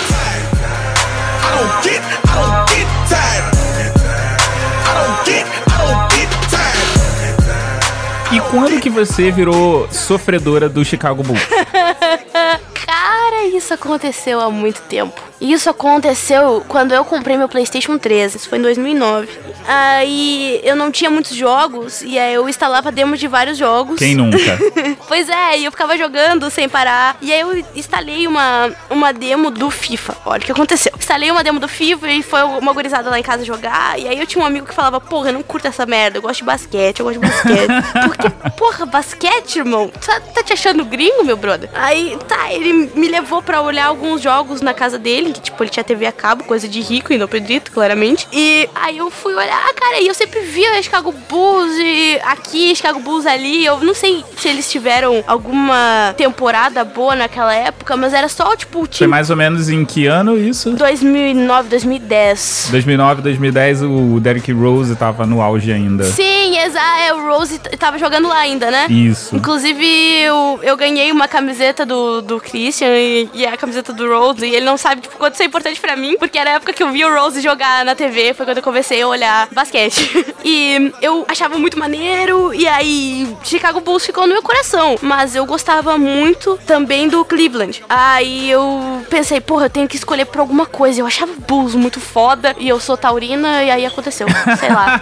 E 8.31 8.39
quando 8.51 8.79
que 8.79 8.89
você 8.89 9.31
virou 9.31 9.87
sofredora 9.91 10.69
do 10.69 10.85
Chicago 10.85 11.23
Bulls? 11.23 11.41
Cara, 12.85 13.45
isso 13.47 13.73
aconteceu 13.73 14.39
há 14.39 14.49
muito 14.49 14.81
tempo. 14.81 15.19
Isso 15.39 15.69
aconteceu 15.69 16.63
quando 16.67 16.93
eu 16.93 17.03
comprei 17.03 17.37
meu 17.37 17.49
PlayStation 17.49 17.97
3. 17.97 18.35
Isso 18.35 18.49
foi 18.49 18.57
em 18.57 18.61
2009. 18.61 19.27
Aí 19.67 20.61
eu 20.63 20.75
não 20.75 20.91
tinha 20.91 21.09
muitos 21.09 21.35
jogos 21.35 22.01
e 22.01 22.17
aí 22.19 22.33
eu 22.33 22.47
instalava 22.47 22.91
demos 22.91 23.19
de 23.19 23.27
vários 23.27 23.57
jogos. 23.57 23.97
Quem 23.99 24.15
nunca? 24.15 24.35
Pois 25.07 25.29
é, 25.29 25.59
e 25.59 25.65
eu 25.65 25.71
ficava 25.71 25.97
jogando 25.97 26.49
sem 26.49 26.67
parar. 26.67 27.17
E 27.21 27.31
aí 27.31 27.39
eu 27.39 27.63
instalei 27.75 28.27
uma, 28.27 28.71
uma 28.89 29.13
demo 29.13 29.49
do 29.51 29.69
FIFA. 29.69 30.17
Olha 30.25 30.41
o 30.41 30.45
que 30.45 30.51
aconteceu. 30.51 30.91
Instalei 30.97 31.29
uma 31.31 31.43
demo 31.43 31.59
do 31.59 31.67
FIFA 31.67 32.11
e 32.11 32.23
foi 32.23 32.41
uma 32.43 32.73
gurizada 32.73 33.09
lá 33.09 33.19
em 33.19 33.23
casa 33.23 33.43
jogar. 33.45 33.99
E 33.99 34.07
aí 34.07 34.19
eu 34.19 34.25
tinha 34.25 34.43
um 34.43 34.47
amigo 34.47 34.65
que 34.65 34.73
falava, 34.73 34.99
porra, 34.99 35.29
eu 35.29 35.33
não 35.33 35.43
curto 35.43 35.67
essa 35.67 35.85
merda, 35.85 36.17
eu 36.17 36.21
gosto 36.21 36.39
de 36.39 36.45
basquete, 36.45 36.99
eu 36.99 37.05
gosto 37.05 37.19
de 37.19 37.27
basquete. 37.27 37.67
Porque, 38.05 38.29
porra, 38.57 38.85
basquete, 38.85 39.57
irmão? 39.57 39.91
Tá, 40.03 40.19
tá 40.19 40.43
te 40.43 40.53
achando 40.53 40.83
gringo, 40.85 41.23
meu 41.23 41.37
brother? 41.37 41.69
Aí, 41.73 42.17
tá, 42.27 42.51
ele 42.51 42.91
me 42.95 43.07
levou 43.07 43.41
pra 43.41 43.61
olhar 43.61 43.85
alguns 43.85 44.21
jogos 44.21 44.61
na 44.61 44.73
casa 44.73 44.97
dele, 44.97 45.24
que 45.33 45.41
tipo, 45.41 45.63
ele 45.63 45.69
tinha 45.69 45.83
TV 45.83 46.05
a 46.05 46.11
cabo, 46.11 46.43
coisa 46.43 46.67
de 46.67 46.81
rico 46.81 47.13
e 47.13 47.17
não 47.17 47.25
acredito, 47.25 47.71
claramente. 47.71 48.27
E 48.31 48.69
aí 48.75 48.97
eu 48.97 49.09
fui 49.09 49.33
olhar, 49.33 49.73
cara, 49.73 50.01
e 50.01 50.07
eu 50.07 50.13
sempre 50.13 50.41
via 50.41 50.81
Chicago 50.81 51.13
Bulls 51.29 51.73
e 51.77 52.19
aqui, 52.23 52.75
Chicago 52.75 52.99
Bulls 52.99 53.25
ali. 53.25 53.65
Eu 53.65 53.79
não 53.79 53.93
sei 53.93 54.23
se 54.37 54.47
eles 54.47 54.69
tiveram 54.69 55.23
alguma 55.27 56.13
temporada 56.17 56.83
boa 56.83 57.15
naquela 57.15 57.53
época, 57.53 57.95
mas 57.95 58.13
era 58.13 58.27
só, 58.27 58.55
tipo, 58.55 58.79
o 58.79 58.81
Foi 58.81 58.89
time 58.89 59.07
mais 59.09 59.29
ou 59.29 59.35
menos 59.35 59.69
em 59.69 59.85
que 59.85 60.07
ano 60.07 60.37
isso? 60.37 60.71
2009, 60.71 61.69
2010. 61.69 62.67
2009, 62.71 63.21
2010, 63.21 63.81
o 63.83 64.19
Derrick 64.19 64.51
Rose 64.51 64.95
tava 64.95 65.25
no 65.25 65.41
auge 65.41 65.71
ainda. 65.71 66.03
Sim, 66.05 66.57
exato. 66.57 66.85
É, 66.99 67.13
o 67.13 67.27
Rose 67.27 67.59
tava 67.77 67.97
jogando 67.97 68.27
lá 68.27 68.39
ainda, 68.39 68.69
né? 68.71 68.87
Isso. 68.89 69.35
Inclusive, 69.35 69.85
eu, 69.85 70.59
eu 70.63 70.77
ganhei 70.77 71.11
uma 71.11 71.27
camiseta 71.27 71.85
do, 71.85 72.21
do 72.21 72.39
Christian 72.39 72.89
e, 72.89 73.29
e 73.33 73.45
a 73.45 73.57
camiseta 73.57 73.91
do 73.93 74.07
Rose. 74.07 74.45
E 74.45 74.55
ele 74.55 74.65
não 74.65 74.77
sabe 74.77 75.01
tipo, 75.01 75.14
quanto 75.17 75.33
isso 75.33 75.43
é 75.43 75.45
importante 75.45 75.79
pra 75.79 75.95
mim, 75.95 76.15
porque 76.17 76.37
era 76.37 76.51
a 76.51 76.53
época 76.53 76.73
que 76.73 76.83
eu 76.83 76.91
vi 76.91 77.03
o 77.03 77.13
Rose 77.13 77.41
jogar 77.41 77.83
na 77.85 77.95
TV. 77.95 78.33
Foi 78.33 78.45
quando 78.45 78.57
eu 78.57 78.63
comecei 78.63 79.01
a 79.01 79.07
olhar 79.07 79.47
basquete. 79.51 80.35
e 80.43 80.91
eu 81.01 81.25
achava 81.27 81.57
muito 81.57 81.77
maneiro. 81.77 82.53
E 82.53 82.67
aí, 82.67 83.27
Chicago 83.43 83.81
Bulls 83.81 84.05
ficou 84.05 84.27
no 84.27 84.33
meu 84.33 84.43
coração. 84.43 84.97
Mas 85.01 85.35
eu 85.35 85.45
gostava 85.45 85.97
muito 85.97 86.59
também 86.65 87.07
do 87.07 87.23
Cleveland. 87.25 87.83
Aí 87.89 88.49
eu 88.49 89.05
pensei, 89.09 89.39
porra, 89.41 89.65
eu 89.65 89.69
tenho 89.69 89.87
que 89.87 89.95
escolher 89.95 90.25
por 90.25 90.39
alguma 90.39 90.65
coisa. 90.65 91.01
Eu 91.01 91.07
achava 91.07 91.31
o 91.31 91.35
Bulls 91.35 91.75
muito 91.75 91.99
foda. 91.99 92.55
E 92.59 92.67
eu 92.67 92.79
sou 92.79 92.97
taurina. 92.97 93.63
E 93.63 93.71
aí 93.71 93.85
aconteceu. 93.85 94.27
Sei 94.59 94.69
lá. 94.69 95.01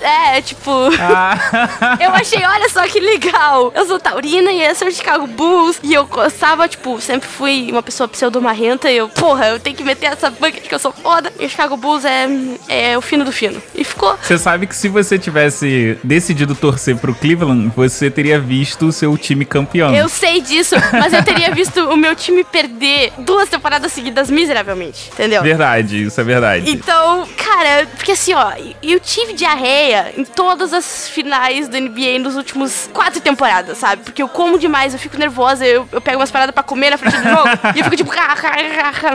é, 0.00 0.40
tipo. 0.40 0.70
Ah, 1.00 1.98
Eu 2.00 2.10
achei, 2.12 2.44
olha 2.44 2.68
só 2.68 2.86
que 2.86 3.00
legal. 3.00 3.72
Eu 3.74 3.86
sou 3.86 3.98
taurina 3.98 4.50
e 4.52 4.62
eu 4.62 4.74
sou 4.74 4.90
Chicago 4.90 5.26
Bulls. 5.26 5.78
E 5.82 5.94
eu 5.94 6.06
gostava, 6.06 6.68
tipo, 6.68 7.00
sempre 7.00 7.28
fui 7.28 7.68
uma 7.70 7.82
pessoa 7.82 8.08
pseudo-marrenta. 8.08 8.90
E 8.90 8.96
eu, 8.96 9.08
porra, 9.20 9.48
eu 9.48 9.60
tenho 9.60 9.76
que 9.76 9.84
meter 9.84 10.06
essa 10.06 10.30
banca 10.30 10.60
de 10.60 10.68
que 10.68 10.74
eu 10.74 10.78
sou 10.78 10.92
foda. 10.92 11.32
E 11.38 11.44
o 11.44 11.48
Chicago 11.48 11.76
Bulls 11.76 12.04
é, 12.04 12.26
é 12.68 12.98
o 12.98 13.02
fino 13.02 13.24
do 13.24 13.30
fino. 13.30 13.62
E 13.74 13.84
ficou. 13.84 14.16
Você 14.22 14.38
sabe 14.38 14.66
que 14.66 14.74
se 14.74 14.88
você 14.88 15.18
tivesse 15.18 15.98
decidido 16.02 16.54
torcer 16.54 16.96
pro 16.96 17.14
Cleveland, 17.14 17.70
você 17.76 18.10
teria 18.10 18.40
visto 18.40 18.86
o 18.86 18.92
seu 18.92 19.16
time 19.18 19.44
campeão. 19.44 19.94
Eu 19.94 20.08
sei 20.08 20.40
disso, 20.40 20.74
mas 20.92 21.12
eu 21.12 21.22
teria 21.22 21.54
visto 21.54 21.78
o 21.90 21.96
meu 21.96 22.16
time 22.16 22.42
perder 22.44 23.12
duas 23.18 23.48
temporadas 23.48 23.92
seguidas 23.92 24.30
miseravelmente, 24.30 25.10
entendeu? 25.12 25.42
Verdade, 25.42 26.04
isso 26.04 26.20
é 26.20 26.24
verdade. 26.24 26.70
Então, 26.70 27.28
cara, 27.36 27.86
porque 27.96 28.12
assim, 28.12 28.32
ó, 28.32 28.52
eu 28.82 28.98
tive 28.98 29.34
diarreia 29.34 30.14
em 30.16 30.24
todas 30.24 30.72
as 30.72 31.08
finais 31.08 31.68
do 31.68 31.78
NBA 31.78 32.18
nos 32.20 32.36
últimos 32.36 32.88
quatro 32.92 33.20
temporadas, 33.20 33.76
sabe? 33.76 34.02
Porque 34.02 34.22
eu 34.22 34.28
como 34.28 34.58
demais, 34.58 34.94
eu 34.94 34.98
fico 34.98 35.18
nervosa, 35.18 35.66
eu, 35.66 35.86
eu 35.92 36.00
pego 36.00 36.18
umas 36.18 36.30
paradas 36.30 36.54
pra 36.54 36.62
comer 36.62 36.90
na 36.90 36.98
frente 36.98 37.16
do 37.18 37.22
jogo 37.22 37.48
e 37.76 37.78
eu 37.80 37.84
fico 37.84 37.96
tipo. 37.96 38.10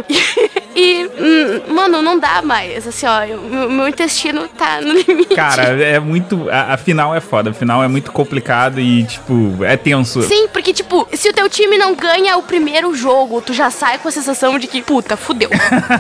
e, 0.75 1.05
hum, 1.19 1.73
mano, 1.73 2.01
não 2.01 2.19
dá 2.19 2.41
mais. 2.41 2.88
Assim, 2.88 3.05
ó, 3.05 3.23
eu- 3.23 3.41
meu, 3.41 3.69
meu 3.69 3.88
intestino 3.88 4.47
tá 4.47 4.81
no 4.81 4.93
limite. 4.93 5.36
Cara, 5.36 5.63
é 5.81 5.99
muito. 5.99 6.49
A, 6.49 6.73
a 6.73 6.77
final 6.77 7.15
é 7.15 7.19
foda. 7.21 7.51
A 7.51 7.53
final 7.53 7.84
é 7.84 7.88
muito 7.88 8.12
complicado 8.12 8.79
e, 8.79 9.03
tipo, 9.03 9.63
é 9.63 9.77
tenso. 9.77 10.21
Sim, 10.23 10.47
porque, 10.49 10.73
tipo, 10.73 11.08
se 11.13 11.29
o 11.29 11.34
teu 11.34 11.49
time 11.49 11.77
não 11.77 11.95
ganha 11.95 12.38
o 12.38 12.43
primeiro 12.43 12.93
jogo, 12.95 13.41
tu 13.41 13.53
já 13.53 13.69
sai 13.69 13.97
com 13.99 14.08
a 14.08 14.12
sensação 14.12 14.58
de 14.60 14.67
que, 14.67 14.81
puta, 14.81 15.15
fudeu. 15.15 15.49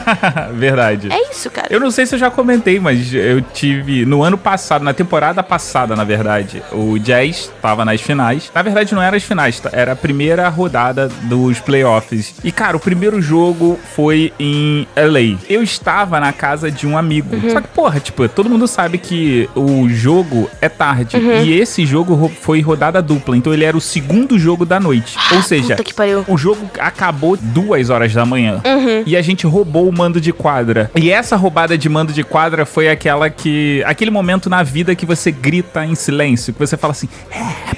Verdade. 0.53 1.11
É 1.11 1.31
isso, 1.31 1.49
cara. 1.49 1.67
Eu 1.69 1.79
não 1.79 1.91
sei 1.91 2.05
se 2.05 2.15
eu 2.15 2.19
já 2.19 2.29
comentei, 2.31 2.79
mas 2.79 3.13
eu 3.13 3.41
tive. 3.41 4.05
No 4.05 4.23
ano 4.23 4.37
passado, 4.37 4.83
na 4.83 4.93
temporada 4.93 5.41
passada, 5.43 5.95
na 5.95 6.03
verdade, 6.03 6.61
o 6.71 6.97
Jazz 6.99 7.51
tava 7.61 7.85
nas 7.85 8.01
finais. 8.01 8.51
Na 8.53 8.61
verdade, 8.61 8.93
não 8.93 9.01
era 9.01 9.15
as 9.17 9.23
finais, 9.23 9.59
tá? 9.59 9.69
era 9.71 9.91
a 9.91 9.95
primeira 9.95 10.47
rodada 10.49 11.07
dos 11.23 11.59
playoffs. 11.59 12.35
E, 12.43 12.51
cara, 12.51 12.77
o 12.77 12.79
primeiro 12.79 13.21
jogo 13.21 13.79
foi 13.85 14.33
em 14.39 14.87
LA. 14.95 15.37
Eu 15.49 15.63
estava 15.63 16.19
na 16.19 16.33
casa 16.33 16.69
de 16.69 16.85
um 16.87 16.97
amigo. 16.97 17.35
Uhum. 17.35 17.49
Só 17.51 17.61
que, 17.61 17.67
porra, 17.69 17.99
tipo, 17.99 18.27
todo 18.27 18.49
mundo 18.49 18.67
sabe 18.67 18.97
que 18.97 19.49
o 19.55 19.87
jogo 19.89 20.49
é 20.61 20.67
tarde. 20.69 21.17
Uhum. 21.17 21.43
E 21.43 21.53
esse 21.59 21.85
jogo 21.85 22.31
foi 22.41 22.61
rodada 22.61 23.01
dupla. 23.01 23.37
Então 23.37 23.53
ele 23.53 23.63
era 23.63 23.77
o 23.77 23.81
segundo 23.81 24.37
jogo 24.37 24.65
da 24.65 24.79
noite. 24.79 25.17
Ou 25.33 25.41
seja, 25.41 25.75
Ah, 25.79 25.83
que 25.83 25.93
pariu. 25.93 26.25
o 26.27 26.37
jogo 26.37 26.69
acabou 26.79 27.37
duas 27.37 27.89
horas 27.89 28.13
da 28.13 28.25
manhã. 28.25 28.61
Uhum. 28.65 29.03
E 29.05 29.15
a 29.15 29.21
gente 29.21 29.45
roubou 29.47 29.87
o 29.87 29.91
mando 29.95 30.19
de 30.19 30.33
quadra. 30.33 30.89
E 30.95 31.09
essa 31.11 31.35
roubada 31.35 31.77
de 31.77 31.87
mando 31.87 32.11
de 32.11 32.23
quadra 32.23 32.65
foi 32.65 32.89
aquela 32.89 33.29
que. 33.29 33.83
Aquele 33.85 34.11
momento 34.11 34.49
na 34.49 34.63
vida 34.63 34.95
que 34.95 35.05
você 35.05 35.31
grita 35.31 35.85
em 35.85 35.95
silêncio, 35.95 36.53
que 36.53 36.59
você 36.59 36.75
fala 36.77 36.91
assim: 36.91 37.07
É, 37.31 37.75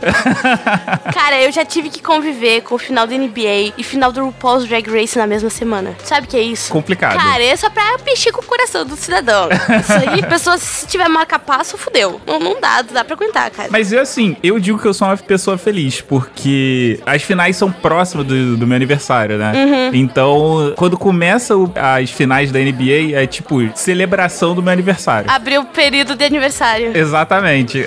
Cara, 1.12 1.40
eu 1.42 1.52
já 1.52 1.64
tive 1.64 1.88
que 1.90 2.02
conviver 2.02 2.62
com 2.62 2.74
o 2.74 2.78
final 2.78 3.06
da 3.06 3.16
NBA 3.16 3.72
e 3.76 3.82
final 3.84 4.10
do 4.12 4.24
RuPaul's 4.24 4.66
Drag 4.66 4.86
Race 4.90 5.16
na 5.18 5.26
mesma 5.26 5.50
semana. 5.50 5.94
Sabe 6.04 6.26
o 6.26 6.30
que 6.30 6.36
é 6.36 6.42
isso? 6.42 6.70
Complicado. 6.72 7.16
Cara, 7.16 7.42
é 7.42 7.56
só 7.56 7.68
pra 7.70 7.96
mexer 8.04 8.32
com 8.32 8.40
o 8.40 8.44
coração 8.44 8.84
do 8.84 8.96
cidadão. 8.96 9.48
Isso 9.80 9.92
aí, 9.92 10.22
pessoa, 10.26 10.58
se 10.58 10.86
tiver 10.86 11.08
marca-passo, 11.08 11.76
fudeu. 11.76 12.20
Não, 12.26 12.38
não 12.38 12.60
dá, 12.60 12.82
não 12.82 12.92
dá 12.92 13.04
pra 13.04 13.14
aguentar, 13.14 13.50
cara. 13.50 13.68
Mas 13.70 13.92
eu, 13.92 14.00
assim, 14.00 14.36
eu 14.42 14.58
digo 14.58 14.78
que 14.78 14.86
eu 14.86 14.94
sou 14.94 15.08
uma 15.08 15.16
pessoa 15.16 15.56
feliz, 15.58 16.00
porque 16.00 17.00
as 17.06 17.22
finais 17.22 17.56
são 17.56 17.70
próximas 17.70 18.26
do, 18.26 18.56
do 18.56 18.66
meu 18.66 18.76
aniversário, 18.76 19.36
né? 19.38 19.52
Uhum. 19.54 19.90
Então, 19.94 20.74
quando 20.76 20.96
começa 20.98 21.56
o- 21.56 21.72
as 21.76 22.10
finais 22.10 22.50
da 22.52 22.58
NBA, 22.58 23.14
é 23.14 23.26
tipo 23.26 23.60
celebração 23.74 24.54
do 24.54 24.62
meu 24.62 24.72
aniversário. 24.72 25.30
Abriu 25.30 25.62
o 25.62 25.66
período 25.66 26.14
de 26.16 26.24
aniversário. 26.24 26.96
Exatamente. 26.96 27.86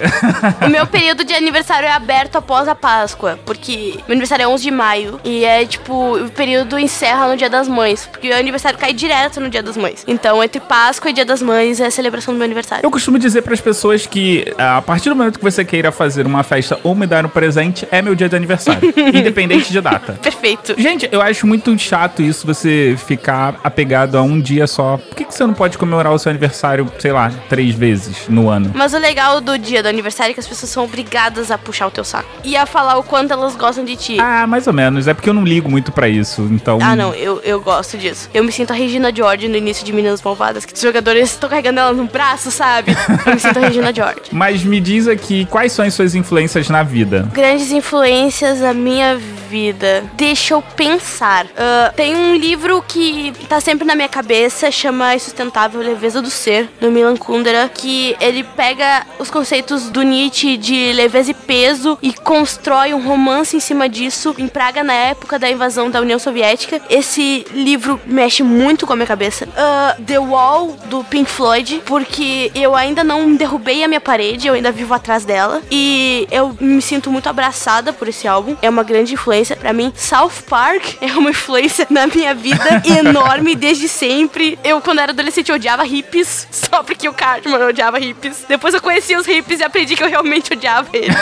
O 0.65 0.69
meu 0.69 0.86
período 0.88 1.23
de 1.23 1.34
aniversário 1.34 1.88
é 1.88 1.91
aberto 2.03 2.35
após 2.35 2.67
a 2.67 2.75
Páscoa, 2.75 3.39
porque 3.45 3.95
meu 4.07 4.11
aniversário 4.11 4.43
é 4.43 4.47
11 4.47 4.63
de 4.63 4.71
maio 4.71 5.19
e 5.23 5.45
é 5.45 5.65
tipo, 5.65 6.17
o 6.17 6.29
período 6.29 6.77
encerra 6.77 7.29
no 7.29 7.37
Dia 7.37 7.49
das 7.49 7.67
Mães, 7.67 8.07
porque 8.11 8.29
o 8.29 8.35
aniversário 8.35 8.77
cai 8.77 8.93
direto 8.93 9.39
no 9.39 9.49
Dia 9.49 9.63
das 9.63 9.77
Mães. 9.77 10.03
Então, 10.05 10.43
entre 10.43 10.59
Páscoa 10.59 11.09
e 11.09 11.13
Dia 11.13 11.25
das 11.25 11.41
Mães 11.41 11.79
é 11.79 11.85
a 11.85 11.91
celebração 11.91 12.33
do 12.33 12.37
meu 12.37 12.45
aniversário. 12.45 12.85
Eu 12.85 12.91
costumo 12.91 13.17
dizer 13.17 13.41
para 13.41 13.53
as 13.53 13.61
pessoas 13.61 14.05
que 14.05 14.53
a 14.57 14.81
partir 14.81 15.09
do 15.09 15.15
momento 15.15 15.39
que 15.39 15.43
você 15.43 15.63
queira 15.63 15.91
fazer 15.91 16.25
uma 16.25 16.43
festa 16.43 16.77
ou 16.83 16.93
me 16.93 17.07
dar 17.07 17.25
um 17.25 17.29
presente, 17.29 17.87
é 17.89 18.01
meu 18.01 18.15
dia 18.15 18.27
de 18.27 18.35
aniversário, 18.35 18.93
independente 19.13 19.71
de 19.71 19.79
data. 19.79 20.13
Perfeito. 20.21 20.75
Gente, 20.77 21.07
eu 21.11 21.21
acho 21.21 21.47
muito 21.47 21.77
chato 21.77 22.21
isso, 22.21 22.45
você 22.45 22.95
ficar 23.07 23.59
apegado 23.63 24.17
a 24.17 24.21
um 24.21 24.39
dia 24.39 24.67
só. 24.67 24.97
Por 24.97 25.15
que, 25.15 25.25
que 25.25 25.33
você 25.33 25.45
não 25.45 25.53
pode 25.53 25.77
comemorar 25.77 26.13
o 26.13 26.19
seu 26.19 26.29
aniversário, 26.29 26.91
sei 26.99 27.11
lá, 27.11 27.31
três 27.47 27.73
vezes 27.73 28.27
no 28.27 28.49
ano? 28.49 28.71
Mas 28.75 28.93
o 28.93 28.97
legal 28.97 29.39
do 29.39 29.57
dia 29.57 29.81
do 29.81 29.87
aniversário 29.87 30.31
é 30.31 30.33
que 30.33 30.39
as 30.39 30.47
pessoas 30.47 30.69
são 30.69 30.83
obrigadas 30.83 31.49
a 31.49 31.57
puxar 31.57 31.87
o 31.87 31.91
teu 31.93 32.03
saco. 32.03 32.29
E 32.43 32.56
a 32.58 32.65
falar 32.65 32.97
o 32.97 33.03
quanto 33.03 33.32
elas 33.32 33.56
gostam 33.56 33.86
de 33.86 33.95
ti. 33.95 34.17
Ah, 34.19 34.45
mais 34.47 34.67
ou 34.67 34.73
menos. 34.73 35.08
É 35.08 35.13
porque 35.13 35.29
eu 35.29 35.34
não 35.34 35.43
ligo 35.43 35.69
muito 35.69 35.91
pra 35.91 36.08
isso, 36.08 36.47
então... 36.51 36.79
Ah, 36.82 36.95
não, 36.95 37.13
eu, 37.13 37.39
eu 37.43 37.62
gosto 37.62 37.97
disso. 37.97 38.29
Eu 38.34 38.43
me 38.43 38.51
sinto 38.51 38.71
a 38.71 38.73
Regina 38.73 39.13
George 39.13 39.47
no 39.47 39.58
início 39.58 39.86
de 39.86 39.93
Meninas 39.93 40.21
Malvadas, 40.21 40.65
que 40.65 40.73
os 40.73 40.82
jogadores 40.82 41.32
estão 41.32 41.49
carregando 41.49 41.79
ela 41.79 41.93
no 41.93 42.06
braço, 42.06 42.51
sabe? 42.51 42.95
Eu 43.25 43.34
me 43.34 43.39
sinto 43.39 43.58
a 43.58 43.62
Regina 43.62 43.91
George. 43.95 44.21
Mas 44.32 44.63
me 44.63 44.79
diz 44.79 45.08
aqui, 45.08 45.45
quais 45.45 45.71
são 45.71 45.86
as 45.86 45.93
suas 45.93 46.15
influências 46.15 46.69
na 46.69 46.84
vida? 46.84 47.29
Grandes 47.34 47.71
influências 47.71 48.60
na 48.60 48.73
minha 48.73 49.17
vida. 49.49 50.03
Deixa 50.15 50.53
eu 50.53 50.62
pensar. 50.62 51.45
Ah, 51.58 51.93
tem 51.95 52.15
um 52.15 52.36
livro 52.36 52.84
que 52.88 53.34
tá 53.47 53.60
sempre 53.60 53.86
na 53.86 53.95
minha 53.95 54.10
cabeça, 54.10 54.71
chama 54.71 55.08
A 55.08 55.15
Insustentável 55.15 55.82
Leveza 55.82 56.21
do 56.21 56.29
Ser, 56.29 56.69
do 56.79 56.91
Milan 56.91 57.15
Kundera, 57.15 57.69
que 57.69 58.15
ele 58.19 58.43
pega 58.43 59.06
os 59.19 59.29
conceitos 59.29 59.89
do 59.89 60.01
Nietzsche 60.01 60.58
de 60.58 60.93
leveza 60.93 61.32
e 61.32 61.34
peso 61.34 61.83
e 62.02 62.13
constrói 62.13 62.93
um 62.93 63.06
romance 63.06 63.56
em 63.56 63.60
cima 63.60 63.88
disso, 63.89 64.36
em 64.38 64.48
Praga 64.48 64.84
na 64.84 64.93
época 64.93 65.38
da 65.38 65.50
invasão 65.50 65.89
da 65.89 66.02
União 66.02 66.19
Soviética. 66.19 66.82
Esse 66.89 67.46
livro 67.52 68.00
mexe 68.06 68.43
muito 68.43 68.86
com 68.86 68.93
a 68.93 68.96
minha 68.96 69.08
cabeça. 69.08 69.48
Ah, 69.58 69.96
The 70.06 70.19
Wall, 70.19 70.78
do 70.86 71.04
Pink 71.04 71.30
Floyd, 71.30 71.82
porque 71.86 72.52
eu 72.56 72.76
ainda 72.76 73.04
não 73.04 73.36
derrubei 73.36 73.84
a 73.84 73.88
minha 73.88 74.02
parede, 74.02 74.48
eu 74.48 74.54
ainda 74.54 74.72
vivo 74.72 74.93
atrás 74.93 75.26
dela. 75.26 75.62
E 75.72 76.28
eu 76.32 76.56
me 76.60 76.82
sinto 76.82 77.12
muito 77.12 77.28
abraçada 77.28 77.91
por 77.91 78.08
esse 78.08 78.28
álbum. 78.28 78.56
É 78.62 78.69
uma 78.69 78.84
grande 78.84 79.13
influência 79.13 79.56
pra 79.56 79.74
mim. 79.74 79.91
South 79.96 80.43
Park 80.50 80.96
é 81.02 81.08
uma 81.17 81.32
influência 81.32 81.88
na 81.89 82.08
minha 82.08 82.34
vida 82.34 82.82
enorme 83.00 83.56
desde 83.56 83.88
sempre. 83.88 84.58
Eu, 84.63 84.82
quando 84.82 85.00
era 85.00 85.12
adolescente, 85.12 85.50
eu 85.50 85.56
odiava 85.56 85.84
hippies, 85.84 86.48
só 86.52 86.84
porque 86.84 87.08
o 87.08 87.13
Cartman 87.13 87.65
odiava 87.67 88.00
hippies. 88.00 88.46
Depois 88.48 88.74
eu 88.74 88.82
conheci 88.82 89.15
os 89.15 89.26
hippies 89.26 89.60
e 89.60 89.63
aprendi 89.63 89.96
que 89.96 90.04
eu 90.04 90.10
realmente 90.10 90.54
odiava 90.54 90.88
eles. 90.93 91.15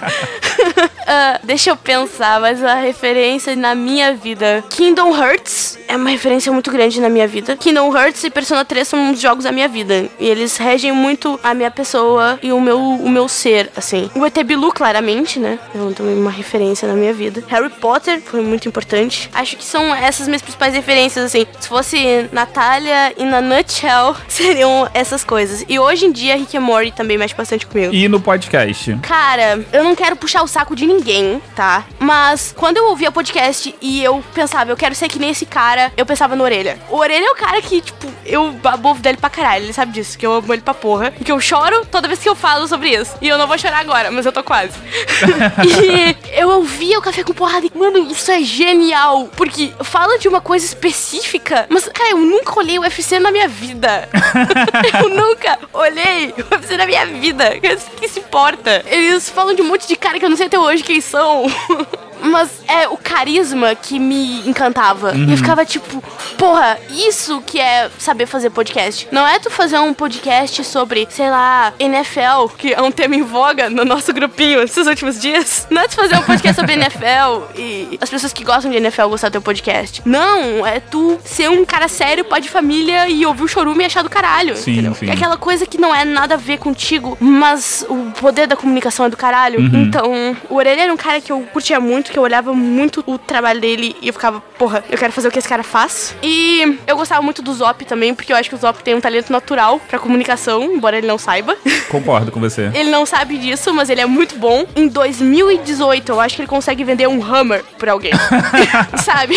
Ah, 1.06 1.40
deixa 1.42 1.70
eu 1.70 1.76
pensar, 1.76 2.40
mas 2.40 2.62
a 2.62 2.74
referência 2.74 3.54
na 3.56 3.74
minha 3.74 4.14
vida. 4.14 4.64
Kingdom 4.70 5.14
Hearts 5.14 5.78
é 5.88 5.96
uma 5.96 6.10
referência 6.10 6.50
muito 6.52 6.70
grande 6.70 7.00
na 7.00 7.08
minha 7.08 7.26
vida. 7.26 7.56
Kingdom 7.56 7.94
Hearts 7.94 8.24
e 8.24 8.30
Persona 8.30 8.64
3 8.64 8.86
são 8.86 9.10
uns 9.10 9.20
jogos 9.20 9.44
da 9.44 9.52
minha 9.52 9.68
vida. 9.68 10.08
E 10.18 10.26
eles 10.26 10.56
regem 10.56 10.92
muito 10.92 11.38
a 11.42 11.54
minha 11.54 11.70
pessoa 11.70 12.38
e 12.42 12.52
o 12.52 12.60
meu, 12.60 12.78
o 12.78 13.10
meu 13.10 13.28
ser, 13.28 13.70
assim. 13.76 14.10
O 14.14 14.24
ET 14.24 14.42
Bilu, 14.44 14.72
claramente, 14.72 15.38
né? 15.38 15.58
É 15.74 15.92
também 15.92 16.14
uma 16.14 16.30
referência 16.30 16.86
na 16.88 16.94
minha 16.94 17.12
vida. 17.12 17.42
Harry 17.48 17.68
Potter 17.68 18.22
foi 18.22 18.40
muito 18.40 18.68
importante. 18.68 19.28
Acho 19.34 19.56
que 19.56 19.64
são 19.64 19.94
essas 19.94 20.26
minhas 20.28 20.40
principais 20.40 20.72
referências, 20.72 21.24
assim. 21.24 21.46
Se 21.60 21.68
fosse 21.68 22.28
Natália 22.32 23.12
e 23.18 23.24
na 23.24 23.40
Nutshell, 23.40 24.16
seriam 24.28 24.88
essas 24.94 25.24
coisas. 25.24 25.64
E 25.68 25.78
hoje 25.78 26.06
em 26.06 26.12
dia, 26.12 26.36
Rick 26.36 26.56
and 26.56 26.60
Morty 26.60 26.92
também 26.92 27.18
mexe 27.18 27.34
bastante 27.34 27.66
comigo. 27.66 27.92
E 27.92 28.08
no 28.08 28.20
podcast? 28.20 28.96
Cara, 29.02 29.64
eu 29.72 29.81
não 29.84 29.94
quero 29.94 30.16
puxar 30.16 30.42
o 30.42 30.48
saco 30.48 30.74
de 30.74 30.86
ninguém, 30.86 31.42
tá? 31.54 31.84
Mas 31.98 32.54
quando 32.56 32.76
eu 32.76 32.86
ouvia 32.88 33.10
podcast 33.10 33.74
e 33.80 34.02
eu 34.02 34.22
pensava, 34.34 34.70
eu 34.70 34.76
quero 34.76 34.94
ser 34.94 35.08
que 35.08 35.18
nem 35.18 35.30
esse 35.30 35.46
cara, 35.46 35.92
eu 35.96 36.06
pensava 36.06 36.36
no 36.36 36.44
Orelha. 36.44 36.78
O 36.90 36.96
Orelha 36.96 37.26
é 37.26 37.30
o 37.30 37.36
cara 37.36 37.60
que, 37.62 37.80
tipo, 37.80 38.10
eu 38.24 38.52
babo 38.52 38.90
ovo 38.90 39.00
dele 39.00 39.18
pra 39.18 39.30
caralho, 39.30 39.64
ele 39.64 39.72
sabe 39.72 39.92
disso, 39.92 40.18
que 40.18 40.26
eu 40.26 40.32
amo 40.32 40.52
ele 40.52 40.62
pra 40.62 40.74
porra. 40.74 41.12
E 41.20 41.24
que 41.24 41.32
eu 41.32 41.40
choro 41.40 41.86
toda 41.86 42.08
vez 42.08 42.20
que 42.20 42.28
eu 42.28 42.34
falo 42.34 42.66
sobre 42.68 42.90
isso. 42.90 43.16
E 43.20 43.28
eu 43.28 43.38
não 43.38 43.46
vou 43.46 43.58
chorar 43.58 43.80
agora, 43.80 44.10
mas 44.10 44.26
eu 44.26 44.32
tô 44.32 44.42
quase. 44.42 44.72
e 45.64 46.38
eu 46.38 46.48
ouvia 46.48 46.98
o 46.98 47.02
Café 47.02 47.22
com 47.22 47.32
Porrada 47.32 47.66
e, 47.66 47.78
mano, 47.78 48.10
isso 48.10 48.30
é 48.30 48.42
genial. 48.42 49.28
Porque 49.36 49.72
fala 49.82 50.18
de 50.18 50.28
uma 50.28 50.40
coisa 50.40 50.64
específica, 50.64 51.66
mas, 51.68 51.88
cara, 51.88 52.10
eu 52.10 52.18
nunca 52.18 52.58
olhei 52.58 52.78
o 52.78 52.82
UFC 52.82 53.18
na 53.18 53.30
minha 53.30 53.48
vida. 53.48 54.08
eu 55.02 55.08
nunca 55.08 55.58
olhei 55.72 56.34
o 56.38 56.54
UFC 56.54 56.76
na 56.76 56.86
minha 56.86 57.06
vida. 57.06 57.58
Que 57.98 58.08
se 58.08 58.20
importa? 58.20 58.82
Eles 58.86 59.28
falam 59.28 59.54
de 59.54 59.62
um 59.62 59.66
monte 59.72 59.88
de 59.88 59.96
cara 59.96 60.18
que 60.18 60.24
eu 60.24 60.28
não 60.28 60.36
sei 60.36 60.46
até 60.46 60.58
hoje 60.58 60.84
quem 60.84 61.00
são. 61.00 61.46
Mas 62.22 62.50
é 62.68 62.88
o 62.88 62.96
carisma 62.96 63.74
que 63.74 63.98
me 63.98 64.48
encantava. 64.48 65.14
E 65.14 65.30
eu 65.30 65.36
ficava 65.36 65.64
tipo, 65.64 66.02
porra, 66.38 66.78
isso 66.90 67.42
que 67.46 67.60
é 67.60 67.90
saber 67.98 68.26
fazer 68.26 68.50
podcast. 68.50 69.08
Não 69.10 69.26
é 69.26 69.38
tu 69.38 69.50
fazer 69.50 69.78
um 69.78 69.92
podcast 69.92 70.64
sobre, 70.64 71.06
sei 71.10 71.30
lá, 71.30 71.72
NFL, 71.78 72.48
que 72.56 72.72
é 72.72 72.80
um 72.80 72.90
tema 72.90 73.16
em 73.16 73.22
voga 73.22 73.68
no 73.68 73.84
nosso 73.84 74.12
grupinho 74.12 74.62
esses 74.62 74.86
últimos 74.86 75.20
dias. 75.20 75.66
Não 75.70 75.82
é 75.82 75.88
tu 75.88 75.96
fazer 75.96 76.16
um 76.16 76.22
podcast 76.22 76.58
sobre 76.58 76.74
NFL 76.74 77.58
e 77.58 77.98
as 78.00 78.08
pessoas 78.08 78.32
que 78.32 78.44
gostam 78.44 78.70
de 78.70 78.76
NFL 78.76 79.08
gostar 79.08 79.28
do 79.28 79.32
teu 79.32 79.42
podcast. 79.42 80.02
Não, 80.04 80.66
é 80.66 80.80
tu 80.80 81.18
ser 81.24 81.50
um 81.50 81.64
cara 81.64 81.88
sério, 81.88 82.24
pai 82.24 82.40
de 82.40 82.48
família 82.48 83.08
e 83.08 83.24
ouvir 83.26 83.42
o 83.42 83.48
chorume 83.48 83.82
e 83.82 83.86
achar 83.86 84.02
do 84.02 84.10
caralho. 84.10 84.56
Sim, 84.56 84.72
entendeu? 84.72 84.94
sim. 84.94 85.08
É 85.08 85.12
aquela 85.12 85.36
coisa 85.36 85.66
que 85.66 85.78
não 85.78 85.94
é 85.94 86.04
nada 86.04 86.34
a 86.34 86.36
ver 86.36 86.58
contigo, 86.58 87.16
mas 87.20 87.84
o 87.88 88.12
poder 88.12 88.46
da 88.46 88.56
comunicação 88.56 89.06
é 89.06 89.10
do 89.10 89.16
caralho. 89.16 89.60
Uhum. 89.60 89.82
Então, 89.82 90.36
o 90.48 90.56
Orelha 90.56 90.82
era 90.82 90.92
um 90.92 90.96
cara 90.96 91.20
que 91.20 91.32
eu 91.32 91.40
curtia 91.52 91.80
muito, 91.80 92.11
que 92.12 92.18
eu 92.18 92.22
olhava 92.22 92.52
muito 92.52 93.02
o 93.06 93.16
trabalho 93.16 93.60
dele 93.60 93.96
e 94.02 94.08
eu 94.08 94.12
ficava, 94.12 94.40
porra, 94.58 94.84
eu 94.90 94.98
quero 94.98 95.12
fazer 95.12 95.28
o 95.28 95.30
que 95.30 95.38
esse 95.38 95.48
cara 95.48 95.62
faz. 95.62 96.14
E 96.22 96.78
eu 96.86 96.96
gostava 96.96 97.22
muito 97.22 97.40
do 97.40 97.52
Zop 97.54 97.84
também, 97.86 98.14
porque 98.14 98.32
eu 98.32 98.36
acho 98.36 98.50
que 98.50 98.54
o 98.54 98.58
Zop 98.58 98.84
tem 98.84 98.94
um 98.94 99.00
talento 99.00 99.32
natural 99.32 99.80
pra 99.80 99.98
comunicação, 99.98 100.64
embora 100.64 100.98
ele 100.98 101.06
não 101.06 101.16
saiba. 101.16 101.56
Concordo 101.88 102.30
com 102.30 102.38
você. 102.38 102.70
Ele 102.74 102.90
não 102.90 103.06
sabe 103.06 103.38
disso, 103.38 103.72
mas 103.72 103.88
ele 103.88 104.02
é 104.02 104.06
muito 104.06 104.36
bom. 104.36 104.66
Em 104.76 104.88
2018, 104.88 106.12
eu 106.12 106.20
acho 106.20 106.36
que 106.36 106.42
ele 106.42 106.48
consegue 106.48 106.84
vender 106.84 107.08
um 107.08 107.24
Hammer 107.24 107.64
pra 107.78 107.92
alguém. 107.92 108.12
sabe? 109.02 109.36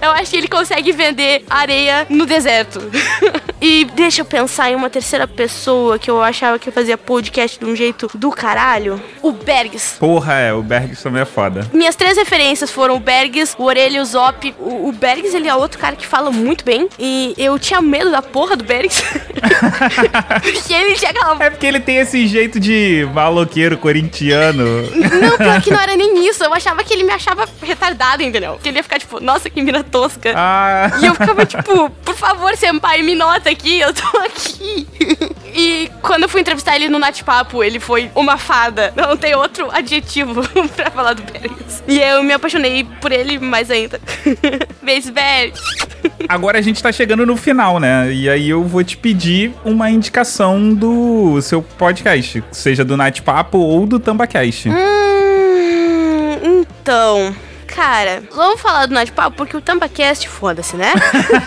Eu 0.00 0.10
acho 0.10 0.30
que 0.30 0.36
ele 0.36 0.48
consegue 0.48 0.92
vender 0.92 1.44
areia 1.48 2.06
no 2.08 2.24
deserto. 2.26 2.80
e 3.60 3.84
deixa 3.84 4.20
eu 4.20 4.24
pensar 4.24 4.70
em 4.70 4.74
uma 4.74 4.88
terceira 4.90 5.26
pessoa 5.26 5.98
que 5.98 6.10
eu 6.10 6.22
achava 6.22 6.58
que 6.58 6.70
fazia 6.70 6.96
podcast 6.96 7.58
de 7.58 7.64
um 7.64 7.74
jeito 7.74 8.08
do 8.14 8.30
caralho. 8.30 9.00
O 9.22 9.32
Bergs. 9.32 9.96
Porra, 9.98 10.34
é, 10.34 10.52
o 10.52 10.62
Bergs 10.62 11.02
também 11.02 11.22
é 11.22 11.24
foda. 11.24 11.68
Minhas 11.72 11.95
três 11.96 12.16
referências 12.16 12.70
foram 12.70 12.96
o 12.96 13.00
Bergs, 13.00 13.54
o 13.58 13.64
Orelha 13.64 13.96
e 13.96 14.00
o 14.00 14.04
Zop. 14.04 14.54
O, 14.58 14.88
o 14.88 14.92
Bergs, 14.92 15.34
ele 15.34 15.48
é 15.48 15.54
outro 15.54 15.78
cara 15.78 15.96
que 15.96 16.06
fala 16.06 16.30
muito 16.30 16.64
bem. 16.64 16.88
E 16.98 17.34
eu 17.36 17.58
tinha 17.58 17.80
medo 17.80 18.10
da 18.10 18.22
porra 18.22 18.56
do 18.56 18.64
Bergs. 18.64 19.02
Porque 20.42 20.72
ele 20.72 20.94
tinha 20.94 21.10
aquela 21.10 21.44
É 21.44 21.50
porque 21.50 21.66
ele 21.66 21.80
tem 21.80 21.96
esse 21.96 22.26
jeito 22.26 22.58
de 22.58 23.08
maloqueiro 23.12 23.76
corintiano. 23.78 24.82
Não, 24.92 25.36
pior 25.36 25.60
que 25.62 25.70
não 25.70 25.80
era 25.80 25.96
nem 25.96 26.26
isso. 26.28 26.44
Eu 26.44 26.52
achava 26.52 26.82
que 26.84 26.92
ele 26.92 27.04
me 27.04 27.12
achava 27.12 27.48
retardada, 27.62 28.22
entendeu? 28.22 28.58
Que 28.62 28.68
ele 28.68 28.78
ia 28.78 28.82
ficar 28.82 28.98
tipo, 28.98 29.20
nossa, 29.20 29.48
que 29.48 29.62
mina 29.62 29.82
tosca. 29.82 30.32
Ah. 30.36 30.90
E 31.00 31.06
eu 31.06 31.14
ficava 31.14 31.44
tipo, 31.46 31.90
por 31.90 32.14
favor, 32.14 32.56
senpai, 32.56 33.02
me 33.02 33.14
nota 33.14 33.50
aqui, 33.50 33.78
eu 33.78 33.92
tô 33.92 34.18
aqui. 34.18 34.86
E 35.56 35.90
quando 36.02 36.24
eu 36.24 36.28
fui 36.28 36.42
entrevistar 36.42 36.76
ele 36.76 36.90
no 36.90 36.98
Nat 36.98 37.22
Papo, 37.22 37.64
ele 37.64 37.80
foi 37.80 38.10
uma 38.14 38.36
fada. 38.36 38.92
Não 38.94 39.16
tem 39.16 39.34
outro 39.34 39.70
adjetivo 39.70 40.42
pra 40.76 40.90
falar 40.90 41.14
do 41.14 41.22
Bergs. 41.22 41.82
E 41.88 41.98
eu 41.98 42.22
me 42.22 42.34
apaixonei 42.34 42.84
por 43.00 43.10
ele 43.10 43.38
mais 43.38 43.70
ainda. 43.70 43.98
Beijo, 44.82 45.10
Bergs. 45.12 45.60
Agora 46.28 46.58
a 46.58 46.62
gente 46.62 46.82
tá 46.82 46.92
chegando 46.92 47.24
no 47.24 47.36
final, 47.36 47.80
né? 47.80 48.12
E 48.12 48.28
aí 48.28 48.50
eu 48.50 48.64
vou 48.64 48.84
te 48.84 48.98
pedir 48.98 49.52
uma 49.64 49.90
indicação 49.90 50.74
do 50.74 51.40
seu 51.40 51.62
podcast, 51.62 52.44
seja 52.52 52.84
do 52.84 52.96
Night 52.96 53.22
Papo 53.22 53.56
ou 53.56 53.86
do 53.86 53.98
TambaCast. 53.98 54.68
Hum, 54.68 54.74
então, 56.60 57.34
Cara, 57.66 58.22
vamos 58.32 58.60
falar 58.60 58.86
do 58.86 58.94
Nadipapo 58.94 59.36
porque 59.36 59.56
o 59.56 59.60
TampaCast, 59.60 60.28
foda-se, 60.28 60.76
né? 60.76 60.92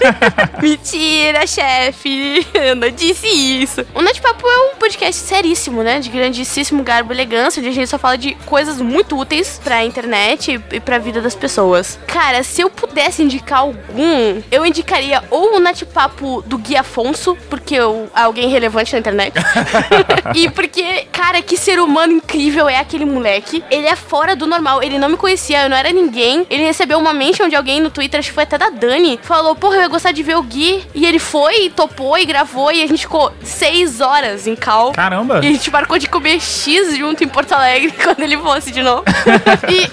Mentira, 0.62 1.48
chefe. 1.48 2.46
Eu 2.54 2.76
não 2.76 2.90
disse 2.92 3.28
isso. 3.28 3.86
O 3.96 4.02
Nadipapo 4.02 4.48
é 4.48 4.72
um 4.72 4.76
podcast 4.76 5.22
seríssimo, 5.22 5.82
né? 5.82 6.00
De 6.00 6.10
grandíssimo 6.10 6.84
garbo 6.84 7.12
e 7.12 7.16
elegância, 7.16 7.60
onde 7.60 7.70
a 7.70 7.74
gente 7.74 7.88
só 7.90 7.98
fala 7.98 8.18
de 8.18 8.36
coisas 8.46 8.80
muito 8.80 9.18
úteis 9.18 9.60
pra 9.64 9.84
internet 9.84 10.62
e 10.72 10.80
pra 10.80 10.98
vida 10.98 11.22
das 11.22 11.36
pessoas. 11.36 11.98
Cara, 12.06 12.44
se 12.44 12.62
eu 12.62 12.70
pudesse 12.70 13.24
indicar 13.24 13.60
algum, 13.60 14.42
eu 14.52 14.66
indicaria 14.66 15.24
ou 15.32 15.56
o 15.56 15.60
Natipapo 15.60 16.44
do 16.46 16.58
Gui 16.58 16.76
Afonso, 16.76 17.38
porque 17.50 17.76
eu, 17.76 18.10
alguém 18.14 18.50
relevante 18.50 18.94
na 18.94 19.00
internet. 19.00 19.34
e 20.36 20.50
porque, 20.50 21.08
cara, 21.12 21.42
que 21.42 21.58
ser 21.58 21.80
humano 21.80 22.14
incrível 22.14 22.68
é 22.68 22.78
aquele 22.78 23.06
moleque. 23.06 23.64
Ele 23.70 23.88
é 23.88 23.96
fora 23.96 24.36
do 24.36 24.46
normal. 24.46 24.84
Ele 24.84 24.98
não 24.98 25.10
me 25.10 25.18
conhecia, 25.18 25.64
eu 25.64 25.70
não 25.70 25.78
era 25.78 25.92
ninguém. 25.92 26.09
Ele 26.50 26.64
recebeu 26.64 26.98
uma 26.98 27.14
mention 27.14 27.48
de 27.48 27.56
alguém 27.56 27.80
no 27.80 27.90
Twitter, 27.90 28.20
acho 28.20 28.30
que 28.30 28.36
foi 28.36 28.44
até 28.44 28.58
da 28.58 28.70
Dani. 28.70 29.20
Falou, 29.22 29.56
porra, 29.56 29.78
eu 29.78 29.82
ia 29.82 29.88
gostar 29.88 30.12
de 30.12 30.24
ver 30.24 30.38
o 30.38 30.44
Gui. 30.44 30.84
E 30.94 31.06
ele 31.06 31.20
foi, 31.20 31.66
e 31.66 31.70
topou 31.70 32.18
e 32.18 32.26
gravou. 32.26 32.72
E 32.72 32.84
a 32.84 32.88
gente 32.88 33.02
ficou 33.02 33.32
seis 33.44 34.02
horas 34.02 34.48
em 34.48 34.56
cal. 34.56 34.92
Caramba! 34.92 35.42
E 35.44 35.48
a 35.48 35.52
gente 35.52 35.70
marcou 35.72 35.98
de 35.98 36.08
comer 36.08 36.40
X 36.40 36.98
junto 36.98 37.24
em 37.24 37.28
Porto 37.28 37.54
Alegre 37.54 37.94
quando 38.04 38.22
ele 38.22 38.38
fosse 38.38 38.72
de 38.72 38.82
novo. 38.82 39.04
e 39.70 39.90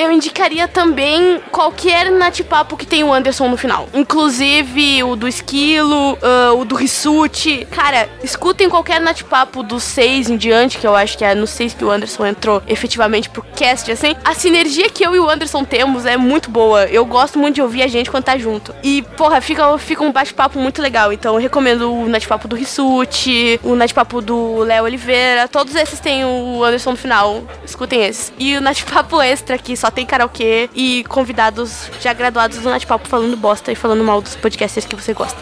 eu 0.00 0.10
indicaria 0.10 0.68
também 0.68 1.40
qualquer 1.50 2.10
natipapo 2.10 2.76
que 2.76 2.86
tem 2.86 3.04
o 3.04 3.12
Anderson 3.12 3.48
no 3.48 3.56
final. 3.56 3.88
Inclusive 3.94 5.02
o 5.04 5.16
do 5.16 5.28
Esquilo, 5.28 6.18
ah, 6.22 6.52
o 6.54 6.64
do 6.64 6.74
Rissuti. 6.74 7.66
Cara, 7.70 8.08
escutem 8.22 8.68
qualquer 8.68 9.00
natipapo 9.00 9.62
dos 9.62 9.82
seis 9.82 10.28
em 10.28 10.36
diante, 10.36 10.78
que 10.78 10.86
eu 10.86 10.94
acho 10.94 11.16
que 11.16 11.24
é 11.24 11.34
no 11.34 11.46
seis 11.46 11.74
que 11.74 11.84
o 11.84 11.90
Anderson 11.90 12.26
entrou 12.26 12.62
efetivamente 12.66 13.28
pro 13.28 13.42
cast, 13.54 13.90
assim. 13.90 14.14
A 14.24 14.34
sinergia 14.34 14.90
que 14.90 15.04
eu 15.04 15.14
e 15.14 15.18
o 15.18 15.28
Anderson 15.30 15.64
temos 15.64 16.04
é 16.04 16.16
muito 16.16 16.50
boa. 16.50 16.84
Eu 16.84 17.04
gosto 17.04 17.38
muito 17.38 17.56
de 17.56 17.62
ouvir 17.62 17.82
a 17.82 17.88
gente 17.88 18.10
quando 18.10 18.24
tá 18.24 18.36
junto. 18.36 18.74
E, 18.82 19.02
porra, 19.16 19.40
fica, 19.40 19.78
fica 19.78 20.02
um 20.02 20.12
bate-papo 20.12 20.58
muito 20.58 20.82
legal. 20.82 21.12
Então 21.12 21.34
eu 21.34 21.40
recomendo 21.40 21.92
o 21.92 22.08
natipapo 22.08 22.48
do 22.48 22.56
Rissuti, 22.56 23.60
o 23.62 23.74
natipapo 23.74 24.20
do 24.20 24.58
Léo 24.58 24.84
Oliveira. 24.84 25.48
Todos 25.48 25.74
esses 25.74 26.00
têm 26.00 26.24
o 26.24 26.62
Anderson 26.64 26.90
no 26.90 26.96
final. 26.96 27.42
Escutem 27.64 28.04
esses. 28.04 28.32
E 28.38 28.56
o 28.56 28.60
natipapo 28.60 29.20
extra, 29.20 29.56
que 29.56 29.76
só 29.76 29.90
tem 29.90 30.04
karaokê 30.04 30.68
e 30.74 31.04
convidados 31.08 31.90
já 32.00 32.12
graduados 32.12 32.58
do 32.58 32.68
natipapo 32.68 33.08
falando 33.08 33.36
bosta 33.36 33.70
e 33.72 33.74
falando 33.74 34.02
mal 34.02 34.20
dos 34.20 34.36
podcasters 34.36 34.86
que 34.86 34.96
você 34.96 35.12
gosta. 35.12 35.38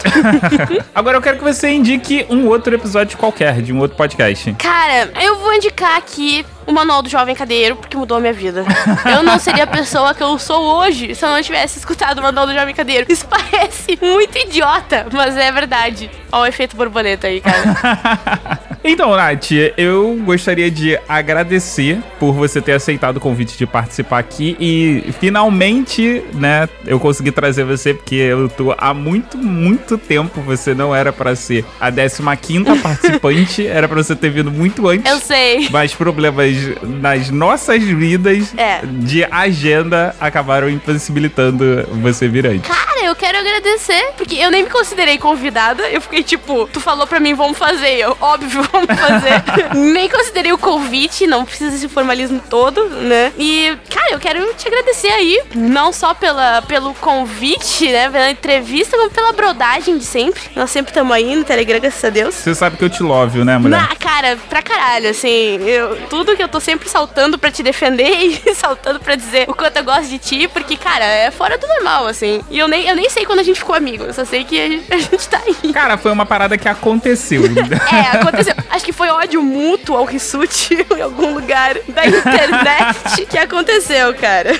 Agora 0.93 1.17
eu 1.17 1.21
quero 1.21 1.37
que 1.37 1.43
você 1.43 1.69
indique 1.69 2.25
um 2.29 2.47
outro 2.47 2.73
episódio 2.73 3.17
qualquer, 3.17 3.61
de 3.61 3.73
um 3.73 3.79
outro 3.79 3.97
podcast. 3.97 4.53
Cara, 4.53 5.11
eu 5.21 5.37
vou 5.37 5.53
indicar 5.53 5.97
aqui 5.97 6.45
o 6.69 6.71
Manual 6.71 7.01
do 7.01 7.09
Jovem 7.09 7.35
Cadeiro, 7.35 7.75
porque 7.75 7.97
mudou 7.97 8.17
a 8.17 8.19
minha 8.19 8.31
vida. 8.31 8.63
Eu 9.11 9.23
não 9.23 9.39
seria 9.39 9.63
a 9.63 9.67
pessoa 9.67 10.13
que 10.13 10.21
eu 10.21 10.37
sou 10.37 10.63
hoje 10.77 11.15
se 11.15 11.25
eu 11.25 11.29
não 11.29 11.41
tivesse 11.41 11.79
escutado 11.79 12.19
o 12.19 12.21
Manual 12.21 12.45
do 12.45 12.53
Jovem 12.53 12.75
Cadeiro. 12.75 13.07
Isso 13.09 13.25
parece 13.27 13.97
muito 13.99 14.37
idiota, 14.37 15.07
mas 15.11 15.35
é 15.35 15.51
verdade. 15.51 16.11
Ó 16.31 16.41
o 16.41 16.45
efeito 16.45 16.75
borboleta 16.77 17.25
aí, 17.25 17.41
cara. 17.41 18.59
Então, 18.83 19.15
Nath, 19.15 19.51
eu 19.77 20.17
gostaria 20.23 20.71
de 20.71 20.97
agradecer 21.07 21.99
por 22.17 22.31
você 22.31 22.61
ter 22.61 22.71
aceitado 22.73 23.17
o 23.17 23.19
convite 23.19 23.57
de 23.57 23.65
participar 23.65 24.19
aqui 24.19 24.55
e 24.59 25.11
finalmente, 25.19 26.23
né, 26.33 26.69
eu 26.85 26.97
consegui 26.99 27.31
trazer 27.31 27.65
você 27.65 27.93
porque 27.93 28.15
eu 28.15 28.47
tô 28.47 28.73
há 28.77 28.93
muito, 28.93 29.37
muito 29.37 29.97
tempo, 29.97 30.39
você 30.41 30.73
não 30.73 30.95
era 30.95 31.11
pra 31.11 31.35
ser 31.35 31.65
a 31.79 31.91
15ª 31.91 32.79
participante, 32.81 33.67
era 33.67 33.87
pra 33.87 34.01
você 34.01 34.15
ter 34.15 34.29
vindo 34.29 34.49
muito 34.49 34.87
antes. 34.87 35.11
Eu 35.11 35.19
sei. 35.19 35.67
Mas 35.69 35.93
problemas 35.93 36.55
nas 36.83 37.29
nossas 37.29 37.83
vidas 37.83 38.53
É. 38.57 38.81
de 38.85 39.23
agenda 39.25 40.15
acabaram 40.19 40.69
impossibilitando 40.69 41.87
você 42.01 42.27
vir 42.27 42.45
antes. 42.45 42.67
Cara, 42.69 42.98
eu 43.09 43.15
quero 43.15 43.39
agradecer, 43.39 44.13
porque 44.15 44.35
eu 44.35 44.51
nem 44.51 44.63
me 44.63 44.69
considerei 44.69 45.17
convidada. 45.17 45.89
Eu 45.89 45.99
fiquei 45.99 46.23
tipo, 46.23 46.67
tu 46.71 46.79
falou 46.79 47.07
pra 47.07 47.19
mim, 47.19 47.33
vamos 47.33 47.57
fazer. 47.57 47.97
Eu, 47.97 48.15
óbvio, 48.21 48.61
vamos 48.71 48.87
fazer. 48.87 49.43
nem 49.75 50.07
considerei 50.07 50.53
o 50.53 50.57
convite, 50.57 51.25
não 51.25 51.43
precisa 51.43 51.75
esse 51.75 51.89
formalismo 51.89 52.41
todo, 52.49 52.85
né? 52.85 53.33
E, 53.37 53.75
cara, 53.89 54.13
eu 54.13 54.19
quero 54.19 54.53
te 54.53 54.67
agradecer 54.67 55.09
aí, 55.09 55.41
não 55.55 55.91
só 55.91 56.13
pela, 56.13 56.61
pelo 56.63 56.93
convite, 56.95 57.91
né? 57.91 58.09
Pela 58.09 58.29
entrevista, 58.29 58.97
como 58.97 59.09
pela 59.09 59.33
brodagem 59.33 59.97
de 59.97 60.05
sempre. 60.05 60.41
Nós 60.55 60.69
sempre 60.69 60.91
estamos 60.91 61.13
aí 61.13 61.35
no 61.35 61.43
Telegram, 61.43 61.79
graças 61.79 62.03
a 62.03 62.09
Deus. 62.09 62.35
Você 62.35 62.53
sabe 62.53 62.77
que 62.77 62.83
eu 62.83 62.89
te 62.89 63.01
love, 63.01 63.43
né, 63.43 63.57
mulher? 63.57 63.81
Na, 63.81 63.95
cara, 63.95 64.37
pra 64.49 64.61
caralho, 64.61 65.09
assim, 65.09 65.57
eu, 65.65 65.95
tudo 66.09 66.35
que 66.35 66.43
eu 66.43 66.47
tô 66.47 66.59
sempre 66.59 66.87
saltando 66.87 67.39
pra 67.39 67.49
te 67.49 67.63
defender 67.63 68.39
e 68.45 68.53
saltando 68.53 68.99
pra 68.99 69.15
dizer 69.15 69.49
o 69.49 69.53
quanto 69.55 69.77
eu 69.77 69.83
gosto 69.83 70.07
de 70.07 70.19
ti, 70.19 70.47
porque, 70.47 70.77
cara, 70.77 71.05
é 71.05 71.31
fora 71.31 71.57
do 71.57 71.67
normal, 71.67 72.05
assim. 72.05 72.41
E 72.49 72.59
eu 72.59 72.67
nem, 72.67 72.87
eu 72.87 72.95
nem 72.99 73.09
sei 73.09 73.25
quando 73.25 73.39
a 73.39 73.43
gente 73.43 73.59
ficou 73.59 73.75
amigo, 73.75 74.03
eu 74.03 74.13
só 74.13 74.25
sei 74.25 74.43
que 74.43 74.59
a 74.59 74.67
gente, 74.67 74.85
a 74.93 74.97
gente 74.97 75.29
tá 75.29 75.41
aí. 75.45 75.73
Cara, 75.73 75.97
foi 75.97 76.11
uma 76.11 76.25
parada 76.25 76.57
que 76.57 76.67
aconteceu. 76.67 77.43
É, 77.91 78.17
aconteceu. 78.17 78.53
Acho 78.69 78.85
que 78.85 78.91
foi 78.91 79.09
ódio 79.09 79.41
mútuo 79.41 79.95
ao 79.95 80.05
Rissuti 80.05 80.85
em 80.95 81.01
algum 81.01 81.33
lugar 81.33 81.75
da 81.87 82.05
internet 82.05 83.25
que 83.27 83.37
aconteceu, 83.37 84.13
cara. 84.15 84.51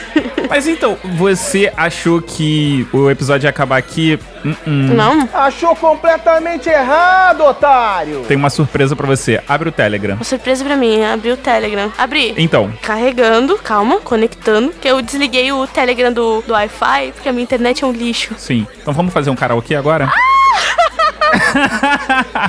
Mas 0.49 0.67
então, 0.67 0.97
você 1.15 1.71
achou 1.75 2.21
que 2.21 2.87
o 2.91 3.09
episódio 3.09 3.45
ia 3.45 3.49
acabar 3.49 3.77
aqui? 3.77 4.17
Hum, 4.45 4.55
hum. 4.65 4.87
Não? 4.93 5.29
Achou 5.33 5.75
completamente 5.75 6.69
errado, 6.69 7.43
otário! 7.43 8.23
Tem 8.27 8.37
uma 8.37 8.49
surpresa 8.49 8.95
pra 8.95 9.05
você. 9.05 9.41
Abre 9.47 9.69
o 9.69 9.71
Telegram. 9.71 10.15
Uma 10.15 10.23
surpresa 10.23 10.63
pra 10.63 10.75
mim, 10.75 11.03
abri 11.03 11.31
o 11.31 11.37
Telegram. 11.37 11.91
Abri. 11.97 12.33
Então, 12.37 12.71
Carregando, 12.81 13.57
calma, 13.57 13.99
conectando. 13.99 14.71
Que 14.79 14.87
eu 14.87 15.01
desliguei 15.01 15.51
o 15.51 15.67
Telegram 15.67 16.11
do, 16.11 16.41
do 16.41 16.53
Wi-Fi, 16.53 17.11
porque 17.13 17.29
a 17.29 17.31
minha 17.31 17.43
internet 17.43 17.83
é 17.83 17.87
um 17.87 17.91
lixo. 17.91 18.33
sim. 18.37 18.65
Então 18.81 18.93
vamos 18.93 19.13
fazer 19.13 19.29
um 19.29 19.35
karaokê 19.35 19.75
agora? 19.75 20.09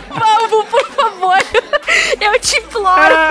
Vamos, 0.08 0.48
por 0.50 0.64
favor. 0.66 0.69
Eu 2.20 2.38
te 2.38 2.58
imploro. 2.58 2.90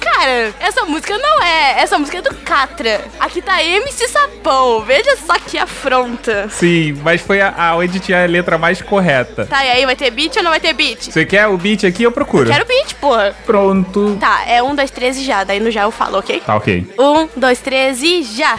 Cara, 0.00 0.54
essa 0.60 0.84
música 0.84 1.16
não 1.18 1.42
é. 1.42 1.82
Essa 1.82 1.98
música 1.98 2.18
é 2.18 2.22
do 2.22 2.34
Catra. 2.36 3.04
Aqui 3.18 3.42
tá 3.42 3.62
MC 3.62 4.08
Sapão. 4.08 4.82
Veja 4.82 5.16
só 5.16 5.34
que 5.38 5.58
afronta. 5.58 6.48
Sim, 6.48 6.98
mas 7.02 7.20
foi 7.20 7.40
a, 7.40 7.54
a 7.56 7.76
onde 7.76 8.00
tinha 8.00 8.22
a 8.22 8.26
letra 8.26 8.58
mais 8.58 8.80
correta. 8.82 9.46
Tá, 9.46 9.64
e 9.64 9.70
aí 9.70 9.86
vai 9.86 9.96
ter 9.96 10.10
beat 10.10 10.36
ou 10.36 10.42
não 10.42 10.50
vai 10.50 10.60
ter 10.60 10.72
beat? 10.72 11.10
Você 11.10 11.24
quer 11.24 11.46
o 11.46 11.56
beat 11.56 11.84
aqui? 11.84 12.02
Eu 12.02 12.12
procuro. 12.12 12.50
Quero 12.50 12.66
beat, 12.66 12.94
porra. 12.96 13.34
Pronto. 13.46 14.16
Tá, 14.20 14.44
é 14.46 14.62
um, 14.62 14.74
dois, 14.74 14.90
três 14.90 15.16
e 15.16 15.24
já. 15.24 15.44
Daí 15.44 15.60
no 15.60 15.70
já 15.70 15.82
eu 15.82 15.90
falo, 15.90 16.18
ok? 16.18 16.40
Tá, 16.40 16.56
ok. 16.56 16.94
Um, 16.98 17.28
dois, 17.36 17.60
três 17.60 18.02
e 18.02 18.22
já. 18.22 18.58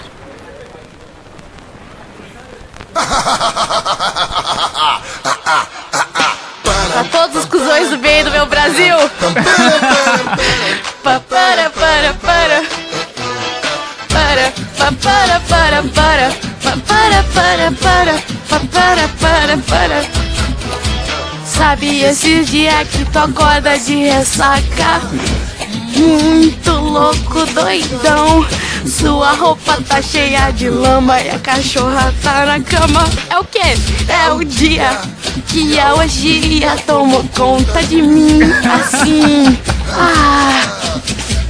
Pra 6.63 7.03
todos 7.11 7.43
os 7.43 7.45
cuzões 7.45 7.89
do 7.89 7.97
bem 7.97 8.23
do 8.23 8.31
meu 8.31 8.45
Brasil. 8.45 8.95
Pa, 11.03 11.19
para, 11.19 11.69
para, 11.69 12.13
para. 12.13 12.63
Para, 14.09 14.51
pa, 14.77 14.91
para, 15.01 15.39
para, 15.41 15.83
para. 15.83 16.31
Pa, 16.63 16.77
para, 16.87 17.23
para, 17.33 17.71
para. 17.71 18.13
Pa, 18.49 18.59
para, 18.71 19.07
para, 19.19 19.57
para. 19.57 20.05
Sabe 21.45 22.03
esses 22.03 22.49
dias 22.49 22.87
que 22.87 23.05
tu 23.05 23.19
acorda 23.19 23.77
de 23.77 24.09
ressaca? 24.09 25.01
Muito 25.95 26.71
louco, 26.71 27.45
doidão. 27.53 28.45
Sua 28.85 29.31
roupa 29.31 29.77
tá 29.87 30.01
cheia 30.01 30.51
de 30.51 30.69
lama 30.69 31.19
e 31.21 31.29
a 31.29 31.39
cachorra 31.39 32.13
tá 32.21 32.45
na 32.45 32.59
cama. 32.59 33.03
É 33.29 33.39
o 33.39 33.43
quê? 33.45 33.77
É 34.07 34.31
o 34.31 34.43
dia 34.43 34.99
que 35.47 35.79
a 35.79 35.93
orgia 35.95 36.75
tomou 36.85 37.23
conta 37.35 37.81
de 37.83 38.01
mim. 38.01 38.39
Assim. 38.73 39.57
Ah. 39.91 40.83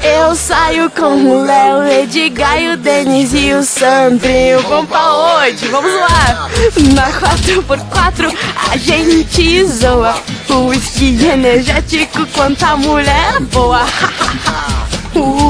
Eu 0.04 0.36
saio 0.36 0.90
com 0.90 1.16
o 1.16 1.46
Léo, 1.46 1.88
Edgar 1.88 2.58
o 2.74 2.76
Denis 2.76 3.34
e 3.34 3.54
o 3.54 3.64
Sandrinho. 3.64 4.62
Vamos 4.64 4.90
pra 4.90 5.14
onde? 5.14 5.66
Vamos 5.70 5.94
lá! 5.94 6.50
Na 6.94 7.10
4x4 7.10 8.38
a 8.70 8.76
gente 8.76 9.66
zoa. 9.66 10.16
O 10.50 10.68
whisky 10.68 11.26
energético 11.26 12.28
quanto 12.34 12.64
a 12.64 12.76
mulher 12.76 13.40
boa. 13.40 13.86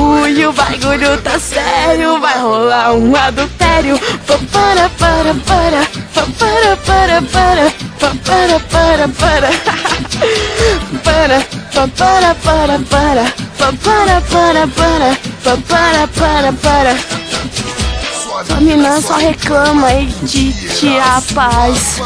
O 0.03 0.51
bagulho 0.51 1.17
tá 1.21 1.39
sério, 1.39 2.19
vai 2.19 2.37
rolar 2.37 2.93
um 2.93 3.15
adultério. 3.15 3.97
Para, 4.27 4.89
para, 4.89 4.89
para, 4.89 5.33
para, 5.33 5.87
para, 6.37 6.75
para, 6.77 7.71
para, 8.19 8.59
para, 8.59 9.07
para. 9.07 9.49
Para, 11.03 11.39
pa, 11.73 11.87
para, 11.87 12.35
para, 12.35 12.79
para, 12.79 13.23
pa, 13.57 13.71
para, 13.81 14.21
para, 14.21 14.67
para, 14.67 15.17
pa, 15.43 15.57
para, 15.67 16.07
para, 16.07 16.53
para. 16.53 16.97
Sua 18.45 18.59
mina 18.59 19.01
só 19.01 19.15
reclama 19.15 19.93
e 19.93 20.05
de 20.07 20.53
tirar 20.75 21.17
a 21.17 21.21
paz. 21.33 22.01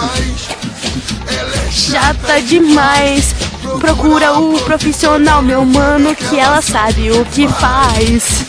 Chata 1.71 2.41
demais. 2.41 3.36
Procura 3.79 4.33
o 4.33 4.59
profissional, 4.61 5.41
meu 5.41 5.65
mano, 5.65 6.15
que 6.15 6.39
ela 6.39 6.61
sabe 6.61 7.11
o 7.11 7.25
que 7.25 7.47
faz. 7.47 8.45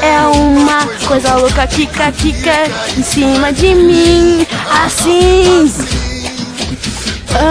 É 0.00 0.18
uma 0.20 0.86
coisa 1.06 1.34
louca, 1.36 1.66
kika, 1.66 2.12
kika 2.12 2.70
em 2.96 3.02
cima 3.02 3.52
de 3.52 3.74
mim, 3.74 4.46
assim. 4.84 5.72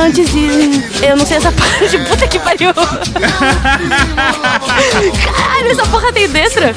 Antes 0.05 0.31
de. 0.31 0.81
Eu 1.05 1.17
não 1.17 1.25
sei 1.25 1.37
essa 1.37 1.51
parte, 1.53 1.97
puta 2.09 2.27
que 2.27 2.39
pariu. 2.39 2.73
Caralho, 5.25 5.71
essa 5.71 5.85
porra 5.87 6.11
tem 6.13 6.27
letra. 6.27 6.73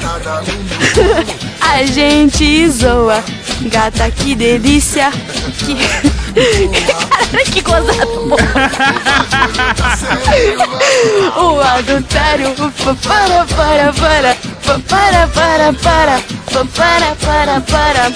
A 1.61 1.85
gente 1.85 2.69
zoa. 2.69 3.23
Gata, 3.61 4.11
que 4.11 4.35
delícia. 4.35 5.11
Que. 5.59 5.75
Caralho, 6.85 7.51
que 7.51 7.61
gozado, 7.61 8.06
porra. 8.06 8.06
O 11.35 11.61
adultério. 11.61 12.53
Para, 13.03 13.45
para, 13.45 13.93
para. 13.93 14.35
Para, 14.87 15.27
para, 15.27 15.73
para. 15.73 16.21
Para, 16.75 17.15
para, 17.15 17.61
para. 17.61 18.11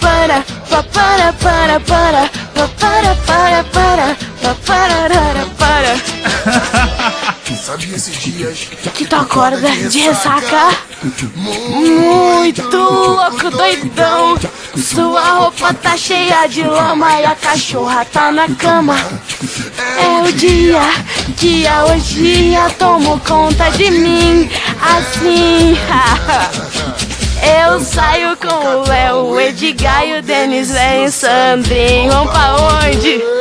Para, 0.00 0.44
pa, 0.70 0.82
para, 0.82 1.32
para, 1.32 1.80
para. 1.80 2.30
Pa, 2.54 2.68
para, 2.80 3.14
para, 3.26 3.64
para. 3.64 4.16
Pa, 4.42 4.54
para, 4.66 5.44
para. 5.58 5.92
Sabe 7.52 7.94
esses 7.94 8.16
dias 8.16 8.68
Que 8.94 9.04
tu 9.06 9.16
acorda 9.16 9.70
de 9.70 9.98
ressaca. 10.00 10.76
Muito 11.34 12.78
louco, 12.78 13.50
doidão. 13.50 14.38
Sua 14.76 15.20
roupa 15.34 15.74
tá 15.74 15.96
cheia 15.96 16.46
de 16.46 16.62
lama 16.62 17.20
e 17.20 17.24
a 17.24 17.34
cachorra 17.34 18.04
tá 18.06 18.32
na 18.32 18.48
cama. 18.48 18.96
É 19.98 20.28
o 20.28 20.32
dia 20.32 20.80
que 21.36 21.66
a 21.66 21.84
orgia 21.84 22.70
tomou 22.78 23.18
conta 23.20 23.70
de 23.70 23.90
mim. 23.90 24.50
Assim. 24.80 25.76
Eu 27.66 27.80
saio 27.80 28.36
com 28.38 28.48
o 28.48 28.88
Léo, 28.88 29.16
o 29.26 29.40
Edgar 29.40 30.06
e 30.06 30.18
o 30.18 30.22
Denis, 30.22 30.70
vem 30.70 31.10
Sandrinho. 31.10 32.10
Vamos 32.10 32.32
pra 32.32 32.56
onde? 32.56 33.33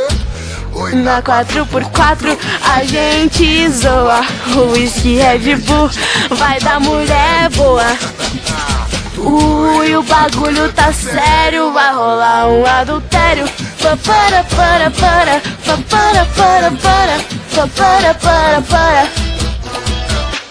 Na 0.95 1.23
4x4 1.23 2.37
a 2.75 2.83
gente 2.83 3.67
zoa. 3.69 4.21
O 4.55 4.71
whisky 4.73 5.15
Red 5.17 5.55
Bull 5.55 5.89
vai 6.29 6.59
dar 6.59 6.79
mulher 6.79 7.49
boa. 7.49 7.83
Ui, 9.17 9.95
o 9.95 10.03
bagulho 10.03 10.71
tá 10.73 10.93
sério, 10.93 11.73
vai 11.73 11.93
rolar 11.93 12.47
um 12.47 12.63
adultério. 12.65 13.49
Pa, 13.81 13.97
Para, 13.97 14.43
para, 14.43 14.91
para, 14.91 15.41
pa, 15.65 15.77
para, 15.89 16.25
para, 16.25 16.71
para, 16.71 17.17
pa, 17.53 17.67
para, 17.75 18.13
para, 18.13 18.61
para. 18.61 19.07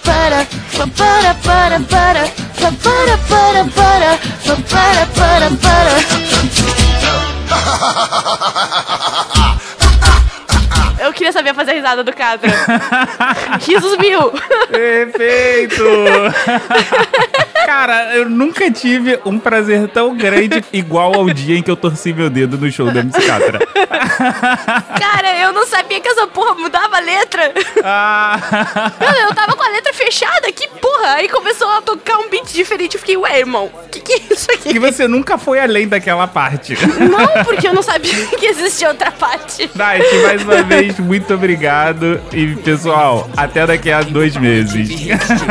Para, 0.05 0.45
pa, 0.76 0.86
para, 0.97 1.34
para, 1.34 1.80
para, 1.80 2.28
pa, 2.59 2.70
para, 2.82 3.16
para, 3.18 3.64
para, 3.64 4.18
pa, 4.45 4.57
para, 4.68 5.07
para, 5.07 5.51
para. 5.57 5.93
Eu 11.23 11.27
queria 11.27 11.33
saber 11.33 11.55
fazer 11.55 11.70
a 11.70 11.75
risada 11.75 12.03
do 12.03 12.12
Catra. 12.12 12.51
Risos 13.64 13.97
mil. 13.99 14.33
Perfeito! 14.68 15.85
Cara, 17.64 18.16
eu 18.16 18.29
nunca 18.29 18.68
tive 18.73 19.20
um 19.25 19.39
prazer 19.39 19.87
tão 19.87 20.16
grande 20.16 20.64
igual 20.73 21.14
ao 21.14 21.31
dia 21.31 21.57
em 21.57 21.62
que 21.62 21.70
eu 21.70 21.77
torci 21.77 22.12
meu 22.12 22.29
dedo 22.29 22.59
no 22.59 22.68
show 22.73 22.91
da 22.91 22.99
MC 22.99 23.23
Catra. 23.23 23.61
Cara, 24.99 25.32
eu 25.53 25.55
não 25.55 25.66
sabia 25.66 26.00
que 26.00 26.09
essa 26.09 26.26
porra 26.26 26.55
mudava 26.55 26.96
a 26.96 27.00
letra. 27.00 27.53
Ah, 27.84 28.38
Mano, 28.98 29.18
eu 29.28 29.34
tava 29.34 29.55
com 29.55 29.62
a 29.62 29.68
letra 29.68 29.92
fechada, 29.92 30.50
que 30.50 30.66
porra. 30.68 31.16
Aí 31.16 31.28
começou 31.28 31.68
a 31.68 31.82
tocar 31.82 32.16
um 32.18 32.28
beat 32.30 32.53
diferente. 32.53 32.94
Eu 32.94 33.00
fiquei, 33.00 33.16
ué, 33.18 33.38
irmão, 33.40 33.70
que 33.90 34.00
que 34.00 34.12
é 34.14 34.20
isso 34.34 34.50
aqui? 34.50 34.70
e 34.70 34.78
você 34.78 35.07
nunca 35.07 35.36
foi 35.36 35.61
além 35.61 35.86
daquela 35.86 36.26
parte. 36.26 36.74
Não, 36.98 37.44
porque 37.44 37.68
eu 37.68 37.74
não 37.74 37.82
sabia 37.82 38.14
que 38.38 38.46
existia 38.46 38.88
outra 38.88 39.11
parte. 39.11 39.70
Night, 39.74 40.16
mais 40.22 40.42
uma 40.42 40.62
vez, 40.62 40.98
muito 40.98 41.34
obrigado. 41.34 42.20
E, 42.32 42.55
pessoal, 42.57 43.28
até 43.36 43.66
daqui 43.66 43.90
a 43.92 44.03
dois 44.03 44.36
meses. 44.36 44.88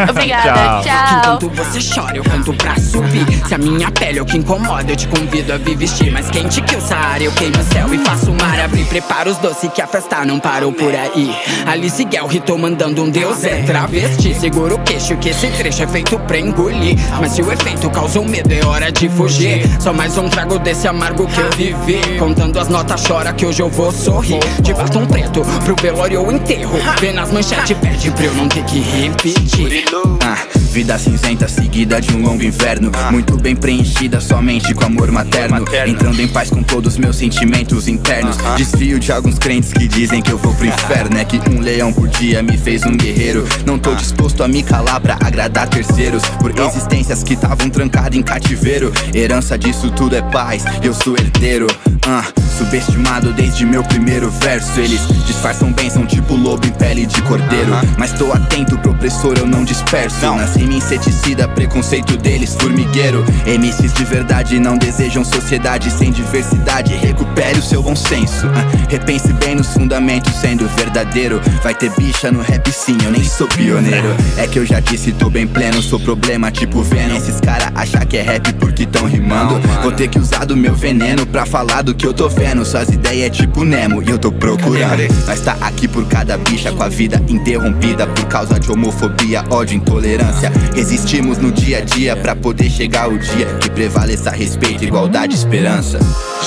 Obrigada, 0.10 0.84
tchau. 0.84 1.20
Enquanto 1.20 1.50
você 1.50 1.80
chora, 1.94 2.18
eu 2.18 2.24
canto 2.24 2.54
pra 2.54 2.76
subir. 2.78 3.26
Se 3.48 3.54
a 3.54 3.58
minha 3.58 3.92
pele 3.92 4.18
é 4.20 4.22
o 4.22 4.26
que 4.26 4.38
incomoda, 4.38 4.92
eu 4.92 4.96
te 4.96 5.08
convido 5.08 5.54
a 5.54 5.58
vir 5.58 5.78
vestir 5.78 6.12
mais 6.12 6.30
quente 6.30 6.62
que 6.62 6.76
o 6.76 6.82
Saara. 6.82 7.24
Eu 7.24 7.32
queimo 7.34 7.60
o 7.60 7.64
céu 7.64 7.94
e 7.94 7.98
faço 8.00 8.32
o 8.32 8.36
mar 8.36 8.60
abrir. 8.60 8.86
Prepara 8.86 9.30
os 9.30 9.38
doces 9.38 9.72
que 9.72 9.82
a 9.82 9.88
festa 9.92 10.26
não 10.26 10.40
parou 10.40 10.72
por 10.72 10.96
aí. 10.96 11.36
Alice 11.68 12.04
Guel 12.06 12.30
tô 12.46 12.58
mandando 12.58 13.04
um 13.04 13.10
deus 13.10 13.44
é 13.44 13.62
travesti. 13.64 14.34
Segura 14.34 14.76
o 14.76 14.80
queixo 14.80 15.18
que 15.18 15.30
esse 15.30 15.48
trecho 15.52 15.84
é 15.84 15.88
feito 15.88 16.18
pra 16.20 16.40
engolir. 16.40 16.98
Mas 17.20 17.34
se 17.34 17.42
o 17.42 17.52
efeito 17.52 17.90
causou 17.90 18.24
medo, 18.24 18.54
é 18.54 18.66
hora 18.66 18.92
de 18.92 19.10
fugir. 19.10 19.70
Só 19.82 19.92
mais 19.92 20.18
um 20.18 20.30
trago 20.30 20.58
desse 20.60 20.88
amargo 20.88 21.28
que 21.28 21.40
eu 21.40 21.50
vivi. 21.52 22.18
Contando 22.18 22.58
as 22.58 22.70
notas, 22.70 23.06
chora 23.06 23.34
que 23.34 23.46
hoje 23.46 23.62
eu 23.62 23.70
vou 23.70 23.92
sorrir. 23.92 24.40
De 24.62 24.74
batom 24.74 25.06
preto 25.06 25.42
pro 25.66 25.76
velório 25.82 26.22
ou 26.22 26.32
enterro. 26.32 26.80
Vê 27.00 27.12
nas 27.12 27.32
manchetes, 27.32 27.78
pede 27.78 28.12
pra 28.12 28.26
eu 28.26 28.34
não 28.34 28.48
ter 28.48 28.64
que 28.64 28.80
repetir. 28.80 29.84
Ah, 30.24 30.38
vida 30.72 30.98
cinzenta 30.98 31.50
seguida 31.50 32.00
de 32.00 32.16
um 32.16 32.22
longo 32.22 32.42
inverno. 32.42 32.94
Muito 33.12 33.36
bem 33.36 33.54
preenchida 33.54 34.22
somente 34.22 34.74
com 34.74 34.86
amor 34.86 35.12
materno. 35.12 35.66
Entrando 35.86 36.22
em 36.22 36.30
paz 36.30 36.50
com 36.50 36.64
todos 36.64 36.98
meus 36.98 37.18
sentimentos 37.18 37.90
internos. 37.90 38.38
Desfio 38.56 38.98
de 38.98 39.12
alguns 39.12 39.38
crentes 39.38 39.74
que 39.74 39.86
dizem 39.86 40.22
que 40.22 40.32
eu 40.32 40.38
vou 40.38 40.54
pro 40.54 40.66
inferno. 40.66 41.18
É 41.18 41.26
que 41.26 41.42
um 41.50 41.60
leão 41.60 41.92
por 41.92 42.08
dia 42.08 42.42
me 42.42 42.58
fez 42.58 42.84
um 42.86 42.96
guerreiro. 42.96 43.46
Não 43.66 43.78
tô 43.78 43.94
disposto 43.96 44.46
a 44.46 44.48
me 44.48 44.64
calar 44.64 45.02
pra 45.02 45.18
agradar 45.22 45.68
terceiros 45.68 46.24
Por 46.40 46.58
existências 46.58 47.22
que 47.22 47.34
estavam 47.34 47.70
trancadas 47.70 48.18
em 48.18 48.24
cativeiro. 48.24 48.94
Herança 49.14 49.58
disso 49.58 49.92
tudo 49.92 50.16
é 50.16 50.22
paz, 50.22 50.64
eu 50.82 50.94
sou 50.94 51.18
herdeiro. 51.18 51.68
Ah, 52.08 52.24
Subestimado 52.58 53.34
desde 53.34 53.66
meu 53.66 53.84
primeiro 53.84 54.30
verso. 54.30 54.80
Eles 54.80 55.02
disfarçam 55.26 55.72
bem, 55.74 55.90
são 55.90 56.06
tipo 56.06 56.36
lobo 56.36 56.66
em 56.66 56.72
pele 56.72 57.06
de 57.06 57.22
cordeiro. 57.24 57.74
Mas 57.98 58.14
tô 58.14 58.32
atento 58.32 58.78
pro 58.78 58.92
opressor, 58.92 59.36
eu 59.38 59.48
não 59.48 59.64
disperso 59.64 60.24
me 60.68 60.78
inseticida, 60.78 61.48
preconceito 61.48 62.18
deles 62.18 62.56
formigueiro. 62.60 63.24
MCs 63.46 63.94
de 63.94 64.04
verdade 64.04 64.60
não 64.60 64.78
desejam 64.78 65.24
sociedade 65.24 65.90
sem 65.90 66.12
diversidade. 66.12 66.94
Recupere 66.94 67.60
o 67.60 67.64
seu 67.64 67.82
bom 67.82 67.96
senso. 67.96 68.48
Ah, 68.48 68.66
Repense 68.90 69.32
bem 69.34 69.56
nos 69.56 69.68
fundamentos 69.74 70.34
sendo 70.36 70.68
verdadeiro. 70.70 71.42
Vai 71.64 71.74
ter 71.74 71.90
bicha 71.92 72.32
no 72.32 72.42
rap 72.42 72.72
sim, 72.72 72.98
eu 73.04 73.12
nem 73.12 73.24
sou 73.24 73.48
pioneiro. 73.48 74.16
É 74.38 74.48
que 74.48 74.60
eu 74.60 74.66
já 74.66 74.80
disse, 74.80 75.12
tô 75.12 75.30
bem 75.30 75.48
pleno, 75.48 75.82
sou 75.82 76.00
problema 76.00 76.52
tipo 76.52 76.82
Venom. 76.84 77.16
Esses 77.16 77.40
cara 77.40 77.72
achar 77.74 78.06
que 78.06 78.18
é 78.18 78.22
rap 78.22 78.54
porque 78.54 78.86
tão 78.86 79.06
rimando. 79.06 79.60
Vou 79.82 79.92
ter 79.92 80.08
que 80.08 80.20
usar 80.20 80.46
do 80.46 80.56
meu 80.56 80.76
veneno 80.76 81.26
pra 81.26 81.46
falar 81.46 81.82
do 81.82 81.96
que 81.96 82.06
eu 82.06 82.14
tô 82.14 82.30
vendo. 82.30 82.66
Suas 82.66 82.90
ideias 82.90 83.28
é 83.28 83.30
tipo 83.30 83.64
Nemo 83.64 84.04
e 84.04 84.10
eu 84.10 84.20
tô 84.20 84.32
procurando. 84.32 85.02
Nós 85.26 85.40
tá 85.42 85.58
aqui 85.62 85.88
por 85.88 86.06
cada 86.08 86.38
bicha 86.38 86.72
com 86.72 86.84
a 86.84 86.90
vida 86.90 87.22
interrompida 87.28 88.08
Por 88.08 88.26
causa 88.26 88.60
de 88.60 88.72
homofobia, 88.72 89.44
ódio, 89.50 89.78
intolerância 89.78 90.51
Resistimos 90.74 91.38
no 91.38 91.52
dia 91.52 91.80
a 91.80 91.82
dia 91.82 92.16
pra 92.16 92.36
poder 92.36 92.70
chegar 92.70 93.10
o 93.10 93.18
dia 93.18 93.46
Que 93.60 93.70
prevaleça 93.70 94.32
respeito, 94.32 94.84
igualdade 94.84 95.34
e 95.34 95.38
esperança 95.38 96.00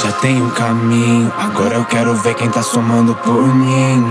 Já 0.03 0.13
tem 0.13 0.41
um 0.41 0.51
caminho, 0.51 1.33
agora 1.39 1.77
eu 1.77 1.85
quero 1.85 2.15
ver 2.17 2.35
quem 2.35 2.49
tá 2.51 2.63
somando 2.63 3.15
por 3.15 3.55
mim. 3.55 4.05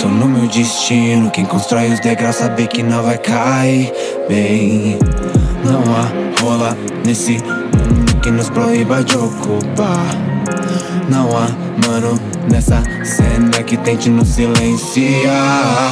Tô 0.00 0.08
no 0.08 0.26
meu 0.26 0.48
destino, 0.48 1.30
quem 1.30 1.44
constrói 1.44 1.92
os 1.92 2.00
degraus 2.00 2.36
sabe 2.36 2.66
que 2.66 2.82
não 2.82 3.02
vai 3.02 3.18
cair 3.18 3.92
bem. 4.28 4.98
Não 5.64 5.82
há 5.94 6.40
rola 6.40 6.76
nesse 7.04 7.32
mundo 7.32 8.20
que 8.22 8.30
nos 8.30 8.48
proíba 8.48 9.04
de 9.04 9.16
ocupar. 9.16 10.06
Não 11.08 11.28
há 11.36 11.48
mano 11.86 12.18
nessa 12.50 12.82
cena 13.04 13.62
que 13.62 13.76
tente 13.76 14.08
nos 14.08 14.28
silenciar. 14.28 15.90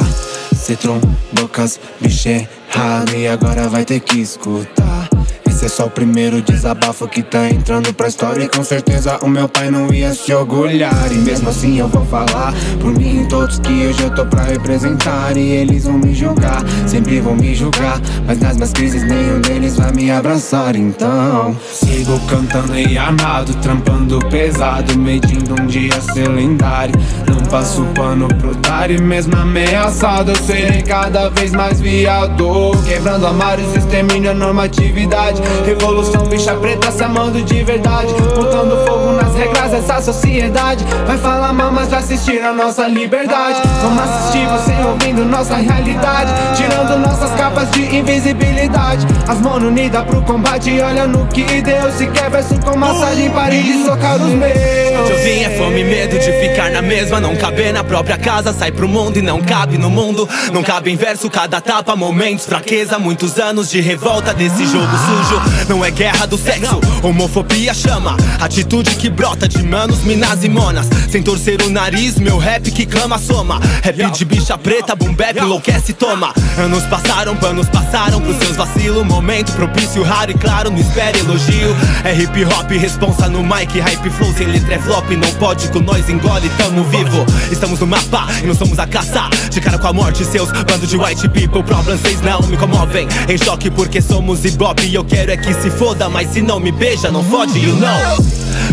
Cê 0.59 0.75
trombou 0.75 1.47
com 1.53 1.61
as 1.61 1.79
bicha 2.01 2.47
errado 2.69 3.15
e 3.15 3.27
agora 3.27 3.69
vai 3.69 3.85
ter 3.85 4.01
que 4.01 4.19
escutar. 4.19 5.09
Esse 5.47 5.65
é 5.65 5.69
só 5.69 5.87
o 5.87 5.89
primeiro 5.89 6.41
desabafo 6.41 7.07
que 7.07 7.23
tá 7.23 7.49
entrando 7.49 7.93
pra 7.93 8.07
história. 8.07 8.43
E 8.43 8.47
com 8.47 8.63
certeza 8.63 9.17
o 9.21 9.27
meu 9.27 9.49
pai 9.49 9.71
não 9.71 9.91
ia 9.93 10.13
se 10.13 10.33
orgulhar. 10.33 11.11
E 11.11 11.15
mesmo 11.15 11.49
assim 11.49 11.79
eu 11.79 11.87
vou 11.87 12.05
falar 12.05 12.53
por 12.79 12.93
mim 12.93 13.23
e 13.23 13.27
todos 13.27 13.59
que 13.59 13.87
hoje 13.87 14.01
eu 14.03 14.13
tô 14.13 14.25
pra 14.25 14.43
representar. 14.43 15.35
E 15.35 15.49
eles 15.49 15.85
vão 15.85 15.97
me 15.97 16.13
julgar, 16.13 16.63
sempre 16.87 17.19
vão 17.19 17.35
me 17.35 17.55
julgar. 17.55 17.99
Mas 18.27 18.39
nas 18.39 18.55
minhas 18.55 18.71
crises 18.71 19.03
nenhum 19.03 19.41
deles 19.41 19.75
vai 19.75 19.91
me 19.91 20.11
abraçar. 20.11 20.75
Então 20.75 21.57
sigo 21.69 22.19
cantando 22.27 22.77
e 22.77 22.97
amado, 22.97 23.53
trampando 23.55 24.19
pesado, 24.29 24.97
medindo 24.97 25.61
um 25.61 25.65
dia 25.65 25.99
ser 26.13 26.29
lendário. 26.29 26.93
Não 27.27 27.38
passo 27.49 27.83
pano 27.95 28.27
pro 28.27 28.51
otário, 28.51 29.01
mesmo 29.01 29.35
ameaçado. 29.35 30.31
Eu 30.31 30.35
serei 30.35 30.83
cada 30.83 31.29
vez 31.29 31.51
mais 31.51 31.81
viado. 31.81 32.71
Quebrando 32.87 33.25
armários, 33.25 33.75
extermínio 33.75 34.33
normatividade. 34.35 35.41
Revolução, 35.65 36.27
bicha 36.27 36.53
preta 36.55 36.91
se 36.91 37.03
amando 37.03 37.41
de 37.41 37.63
verdade. 37.63 38.13
Botando 38.35 38.85
fogo 38.85 39.13
nas 39.13 39.33
regras 39.35 39.71
dessa 39.71 40.01
sociedade. 40.01 40.85
Vai 41.07 41.17
falar 41.17 41.51
mal, 41.53 41.71
mas 41.71 41.89
vai 41.89 41.99
assistir 41.99 42.39
a 42.41 42.53
nossa 42.53 42.87
liberdade. 42.87 43.59
Vamos 43.81 44.03
assistir 44.03 44.45
você 44.47 44.73
ouvindo 44.87 45.25
nossa 45.25 45.55
realidade. 45.55 46.31
Tirando 46.55 46.99
nossas 46.99 47.31
capas 47.31 47.69
de 47.71 47.79
de 47.87 47.97
invisibilidade 47.97 49.05
As 49.27 49.39
mãos 49.39 49.63
unidas 49.63 50.03
pro 50.03 50.21
combate 50.21 50.79
Olha 50.81 51.07
no 51.07 51.25
que 51.27 51.61
Deus 51.61 51.93
se 51.95 52.07
quer 52.07 52.29
verso 52.29 52.59
com 52.59 52.77
massagem 52.77 53.29
Pare 53.29 53.61
de 53.61 53.83
socar 53.83 54.15
os 54.15 54.33
meus 54.33 55.09
Eu 55.09 55.17
vim 55.23 55.43
é 55.43 55.49
fome 55.57 55.81
e 55.81 55.83
medo 55.83 56.19
de 56.19 56.31
ficar 56.31 56.69
na 56.71 56.81
mesma 56.81 57.19
Não 57.19 57.35
caber 57.39 57.73
na 57.73 57.83
própria 57.83 58.17
casa 58.17 58.53
Sai 58.53 58.71
pro 58.71 58.87
mundo 58.87 59.17
e 59.17 59.21
não 59.21 59.41
cabe 59.41 59.77
no 59.77 59.89
mundo. 59.89 60.27
Não 60.53 60.61
cabe 60.61 60.91
em 60.91 60.95
verso 60.95 61.29
cada 61.29 61.61
tapa 61.61 61.95
Momentos, 61.95 62.45
fraqueza 62.45 62.99
Muitos 62.99 63.39
anos 63.39 63.69
de 63.69 63.79
revolta 63.79 64.33
desse 64.33 64.65
jogo 64.65 64.85
sujo. 64.85 65.41
Não 65.69 65.83
é 65.83 65.89
guerra 65.89 66.27
do 66.27 66.37
sexo 66.37 66.79
Homofobia 67.01 67.73
chama. 67.73 68.17
Atitude 68.39 68.95
que 68.95 69.09
brota 69.09 69.47
de 69.47 69.63
manos, 69.63 70.03
minas 70.03 70.43
e 70.43 70.49
monas. 70.49 70.87
Sem 71.09 71.23
torcer 71.23 71.61
o 71.61 71.69
nariz 71.69 72.17
Meu 72.17 72.37
rap 72.37 72.69
que 72.69 72.85
clama 72.85 73.17
soma. 73.17 73.59
Rap 73.81 74.11
de 74.11 74.25
bicha 74.25 74.57
preta 74.57 74.95
Boom 74.95 75.13
bap 75.13 75.37
enlouquece 75.39 75.93
toma. 75.93 76.33
Anos 76.57 76.83
passaram, 76.83 77.35
panos 77.37 77.69
passaram 77.69 78.19
Pros 78.21 78.37
seus 78.37 78.57
vacilos. 78.57 79.05
Momento 79.05 79.53
propício, 79.53 80.03
raro 80.03 80.31
e 80.31 80.33
claro 80.33 80.69
Não 80.69 80.77
espere 80.77 81.19
elogio. 81.19 81.75
É 82.03 82.13
hip 82.13 82.43
hop, 82.45 82.69
responsa 82.71 83.29
no 83.29 83.41
mic 83.43 83.79
Hype 83.79 84.09
flow 84.09 84.33
sem 84.33 84.47
letra 84.47 84.75
é 84.75 84.79
flop. 84.79 85.09
Não 85.11 85.31
pode 85.35 85.69
com 85.69 85.79
nós 85.79 86.09
engole, 86.09 86.49
tamo 86.57 86.83
vivo 86.83 87.28
Estamos 87.51 87.79
no 87.79 87.87
mapa 87.87 88.27
e 88.43 88.47
não 88.47 88.55
somos 88.55 88.79
a 88.79 88.87
caça. 88.87 89.29
De 89.49 89.59
cara 89.61 89.77
com 89.77 89.87
a 89.87 89.93
morte, 89.93 90.25
seus 90.25 90.51
bando 90.51 90.85
de 90.85 90.97
white 90.97 91.27
people. 91.29 91.63
Problems 91.63 91.99
vocês 92.01 92.21
não 92.21 92.41
me 92.43 92.57
comovem. 92.57 93.07
Em 93.27 93.37
choque 93.37 93.69
porque 93.69 94.01
somos 94.01 94.45
ibope. 94.45 94.93
Eu 94.93 95.03
quero 95.03 95.31
é 95.31 95.37
que 95.37 95.53
se 95.53 95.69
foda 95.69 96.09
Mas 96.09 96.31
se 96.31 96.41
não 96.41 96.59
me 96.59 96.71
beija, 96.71 97.11
não 97.11 97.23
fode, 97.23 97.59
you 97.59 97.75
know. 97.75 98.25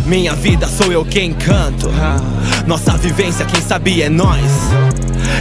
Minha 0.05 0.35
vida 0.35 0.69
sou 0.69 0.93
eu 0.93 1.05
quem 1.05 1.33
canto. 1.33 1.91
Nossa 2.67 2.97
vivência, 2.97 3.45
quem 3.45 3.61
sabe 3.61 4.03
é 4.03 4.09
nós. 4.09 4.43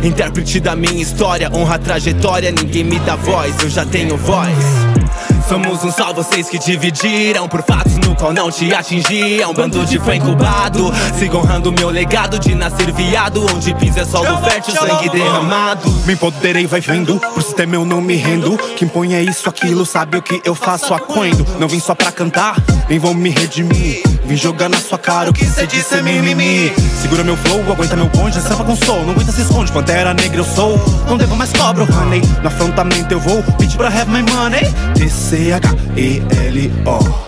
Intérprete 0.04 0.60
da 0.60 0.76
minha 0.76 1.02
história, 1.02 1.50
honra 1.54 1.76
a 1.76 1.80
trajetória, 1.80 2.52
ninguém 2.52 2.84
me 2.84 3.00
dá 3.00 3.16
voz, 3.16 3.56
eu 3.62 3.70
já 3.70 3.86
tenho 3.86 4.18
voz. 4.18 4.56
Somos 5.48 5.84
um 5.84 5.92
só, 5.92 6.12
vocês 6.12 6.50
que 6.50 6.58
dividiram 6.58 7.48
Por 7.48 7.62
fatos 7.62 7.96
no 7.98 8.16
qual 8.16 8.34
não 8.34 8.50
te 8.50 8.74
atingiam. 8.74 9.54
Bando 9.54 9.86
de 9.86 10.00
fã 10.00 10.16
incubado 10.16 10.92
Sigo 11.20 11.38
honrando 11.38 11.72
meu 11.72 11.90
legado 11.90 12.40
de 12.40 12.56
nascer 12.56 12.92
viado. 12.92 13.46
Onde 13.54 13.74
pisa 13.76 14.02
é 14.02 14.06
solo 14.06 14.38
fértil, 14.44 14.74
sangue 14.76 15.10
derramado. 15.10 15.90
Me 16.06 16.14
empoderei, 16.14 16.66
vai 16.66 16.82
vendo 16.82 17.20
Pro 17.20 17.42
sistema 17.42 17.76
eu 17.76 17.86
não 17.86 18.02
me 18.02 18.16
rendo. 18.16 18.58
Quem 18.76 18.88
põe 18.88 19.14
é 19.14 19.22
isso, 19.22 19.48
aquilo, 19.48 19.86
sabe 19.86 20.18
o 20.18 20.22
que 20.22 20.42
eu 20.44 20.56
faço? 20.56 20.94
Aquendo 20.94 21.46
Não 21.60 21.68
vim 21.68 21.80
só 21.80 21.94
pra 21.94 22.12
cantar, 22.12 22.56
nem 22.90 22.98
vou 22.98 23.14
me 23.14 23.30
redimir. 23.30 24.02
Vim 24.26 24.36
jogar 24.36 24.70
na 24.70 24.80
sua 24.80 24.98
cara 24.98 25.30
o 25.30 25.34
que 25.34 25.46
cê 25.46 25.68
disse 25.68 25.94
é 25.94 26.02
mimimi. 26.02 26.74
Segura 27.00 27.24
meu 27.24 27.38
flow, 27.38 27.62
aguenta 27.72 27.96
meu 27.96 28.08
bonde, 28.08 28.42
sampa 28.42 28.64
com 28.64 28.76
sol 28.76 29.04
Não 29.04 29.12
aguenta 29.12 29.32
se 29.32 29.42
esconde, 29.42 29.72
pantera 29.72 30.14
negra 30.14 30.40
eu 30.40 30.46
sou. 30.46 30.80
Não 31.08 31.18
devo 31.18 31.36
mais 31.36 31.54
cobra, 31.54 31.84
honey. 31.84 32.22
No 32.42 32.48
afrontamento 32.48 33.14
eu 33.14 33.20
vou, 33.20 33.44
pedir 33.60 33.78
pra 33.78 33.88
have 33.88 34.10
my 34.10 34.24
money 34.32 34.66
C-H-E-L-E-O 35.36 37.25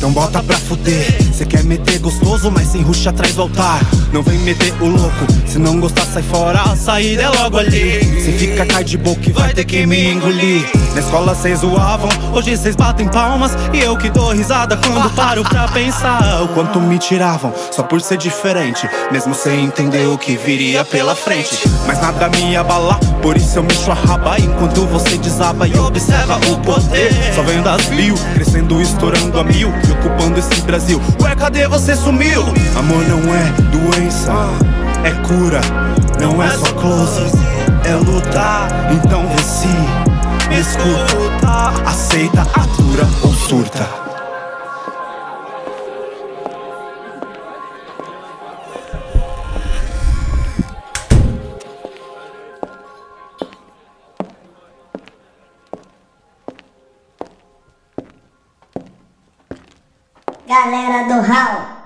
então 0.00 0.12
bota 0.12 0.42
pra 0.42 0.56
fuder, 0.56 1.22
cê 1.30 1.44
quer 1.44 1.62
meter 1.62 1.98
gostoso, 1.98 2.50
mas 2.50 2.68
sem 2.68 2.80
ruxa 2.80 3.10
atrás 3.10 3.34
do 3.34 3.42
altar. 3.42 3.80
Não 4.14 4.22
vem 4.22 4.38
meter 4.38 4.72
o 4.80 4.86
louco, 4.86 5.26
se 5.46 5.58
não 5.58 5.78
gostar 5.78 6.06
sai 6.06 6.22
fora, 6.22 6.58
a 6.58 6.74
saída 6.74 7.24
é 7.24 7.28
logo 7.28 7.58
ali. 7.58 8.02
Cê 8.24 8.32
fica 8.32 8.64
cai 8.64 8.82
de 8.82 8.96
boca 8.96 9.28
e 9.28 9.30
vai 9.30 9.52
ter 9.52 9.66
que 9.66 9.84
me 9.84 10.12
engolir. 10.12 10.66
Na 10.94 11.00
escola 11.00 11.34
cês 11.34 11.58
zoavam, 11.58 12.08
hoje 12.32 12.56
cês 12.56 12.74
batem 12.74 13.08
palmas. 13.08 13.52
E 13.74 13.80
eu 13.80 13.94
que 13.94 14.08
dou 14.08 14.32
risada 14.32 14.74
quando 14.78 15.14
paro 15.14 15.44
pra 15.44 15.68
pensar. 15.68 16.44
O 16.44 16.48
quanto 16.48 16.80
me 16.80 16.98
tiravam, 16.98 17.52
só 17.70 17.82
por 17.82 18.00
ser 18.00 18.16
diferente. 18.16 18.88
Mesmo 19.12 19.34
sem 19.34 19.66
entender 19.66 20.06
o 20.06 20.16
que 20.16 20.34
viria 20.34 20.82
pela 20.82 21.14
frente. 21.14 21.58
Mas 21.86 22.00
nada 22.00 22.30
me 22.30 22.56
abala, 22.56 22.94
por 23.20 23.36
isso 23.36 23.58
eu 23.58 23.62
mexo 23.62 23.90
a 23.90 23.94
raba. 23.94 24.40
Enquanto 24.40 24.86
você 24.86 25.18
desaba 25.18 25.68
e 25.68 25.78
observa 25.78 26.40
o 26.50 26.56
poder. 26.60 27.12
Só 27.34 27.42
venho 27.42 27.62
das 27.62 27.86
mil, 27.90 28.14
crescendo, 28.32 28.80
estourando 28.80 29.38
a 29.38 29.44
mil 29.44 29.70
ocupando 29.92 30.38
esse 30.38 30.60
Brasil. 30.62 31.00
Ué, 31.22 31.34
cadê 31.34 31.66
você 31.68 31.94
sumiu? 31.94 32.42
Amor 32.76 33.04
não 33.08 33.34
é 33.34 33.50
doença, 33.70 34.32
é 35.04 35.10
cura, 35.26 35.60
não 36.20 36.42
é 36.42 36.50
só 36.50 36.72
close, 36.74 37.22
é 37.84 37.94
luta. 37.94 38.68
Então 38.92 39.26
vê 39.28 39.42
se 39.42 39.68
me 40.48 40.60
escuta, 40.60 41.88
aceita, 41.88 42.42
atura 42.42 43.06
ou 43.22 43.32
surta. 43.32 44.09
Galera 60.50 61.06
do 61.06 61.22
Hall. 61.22 61.79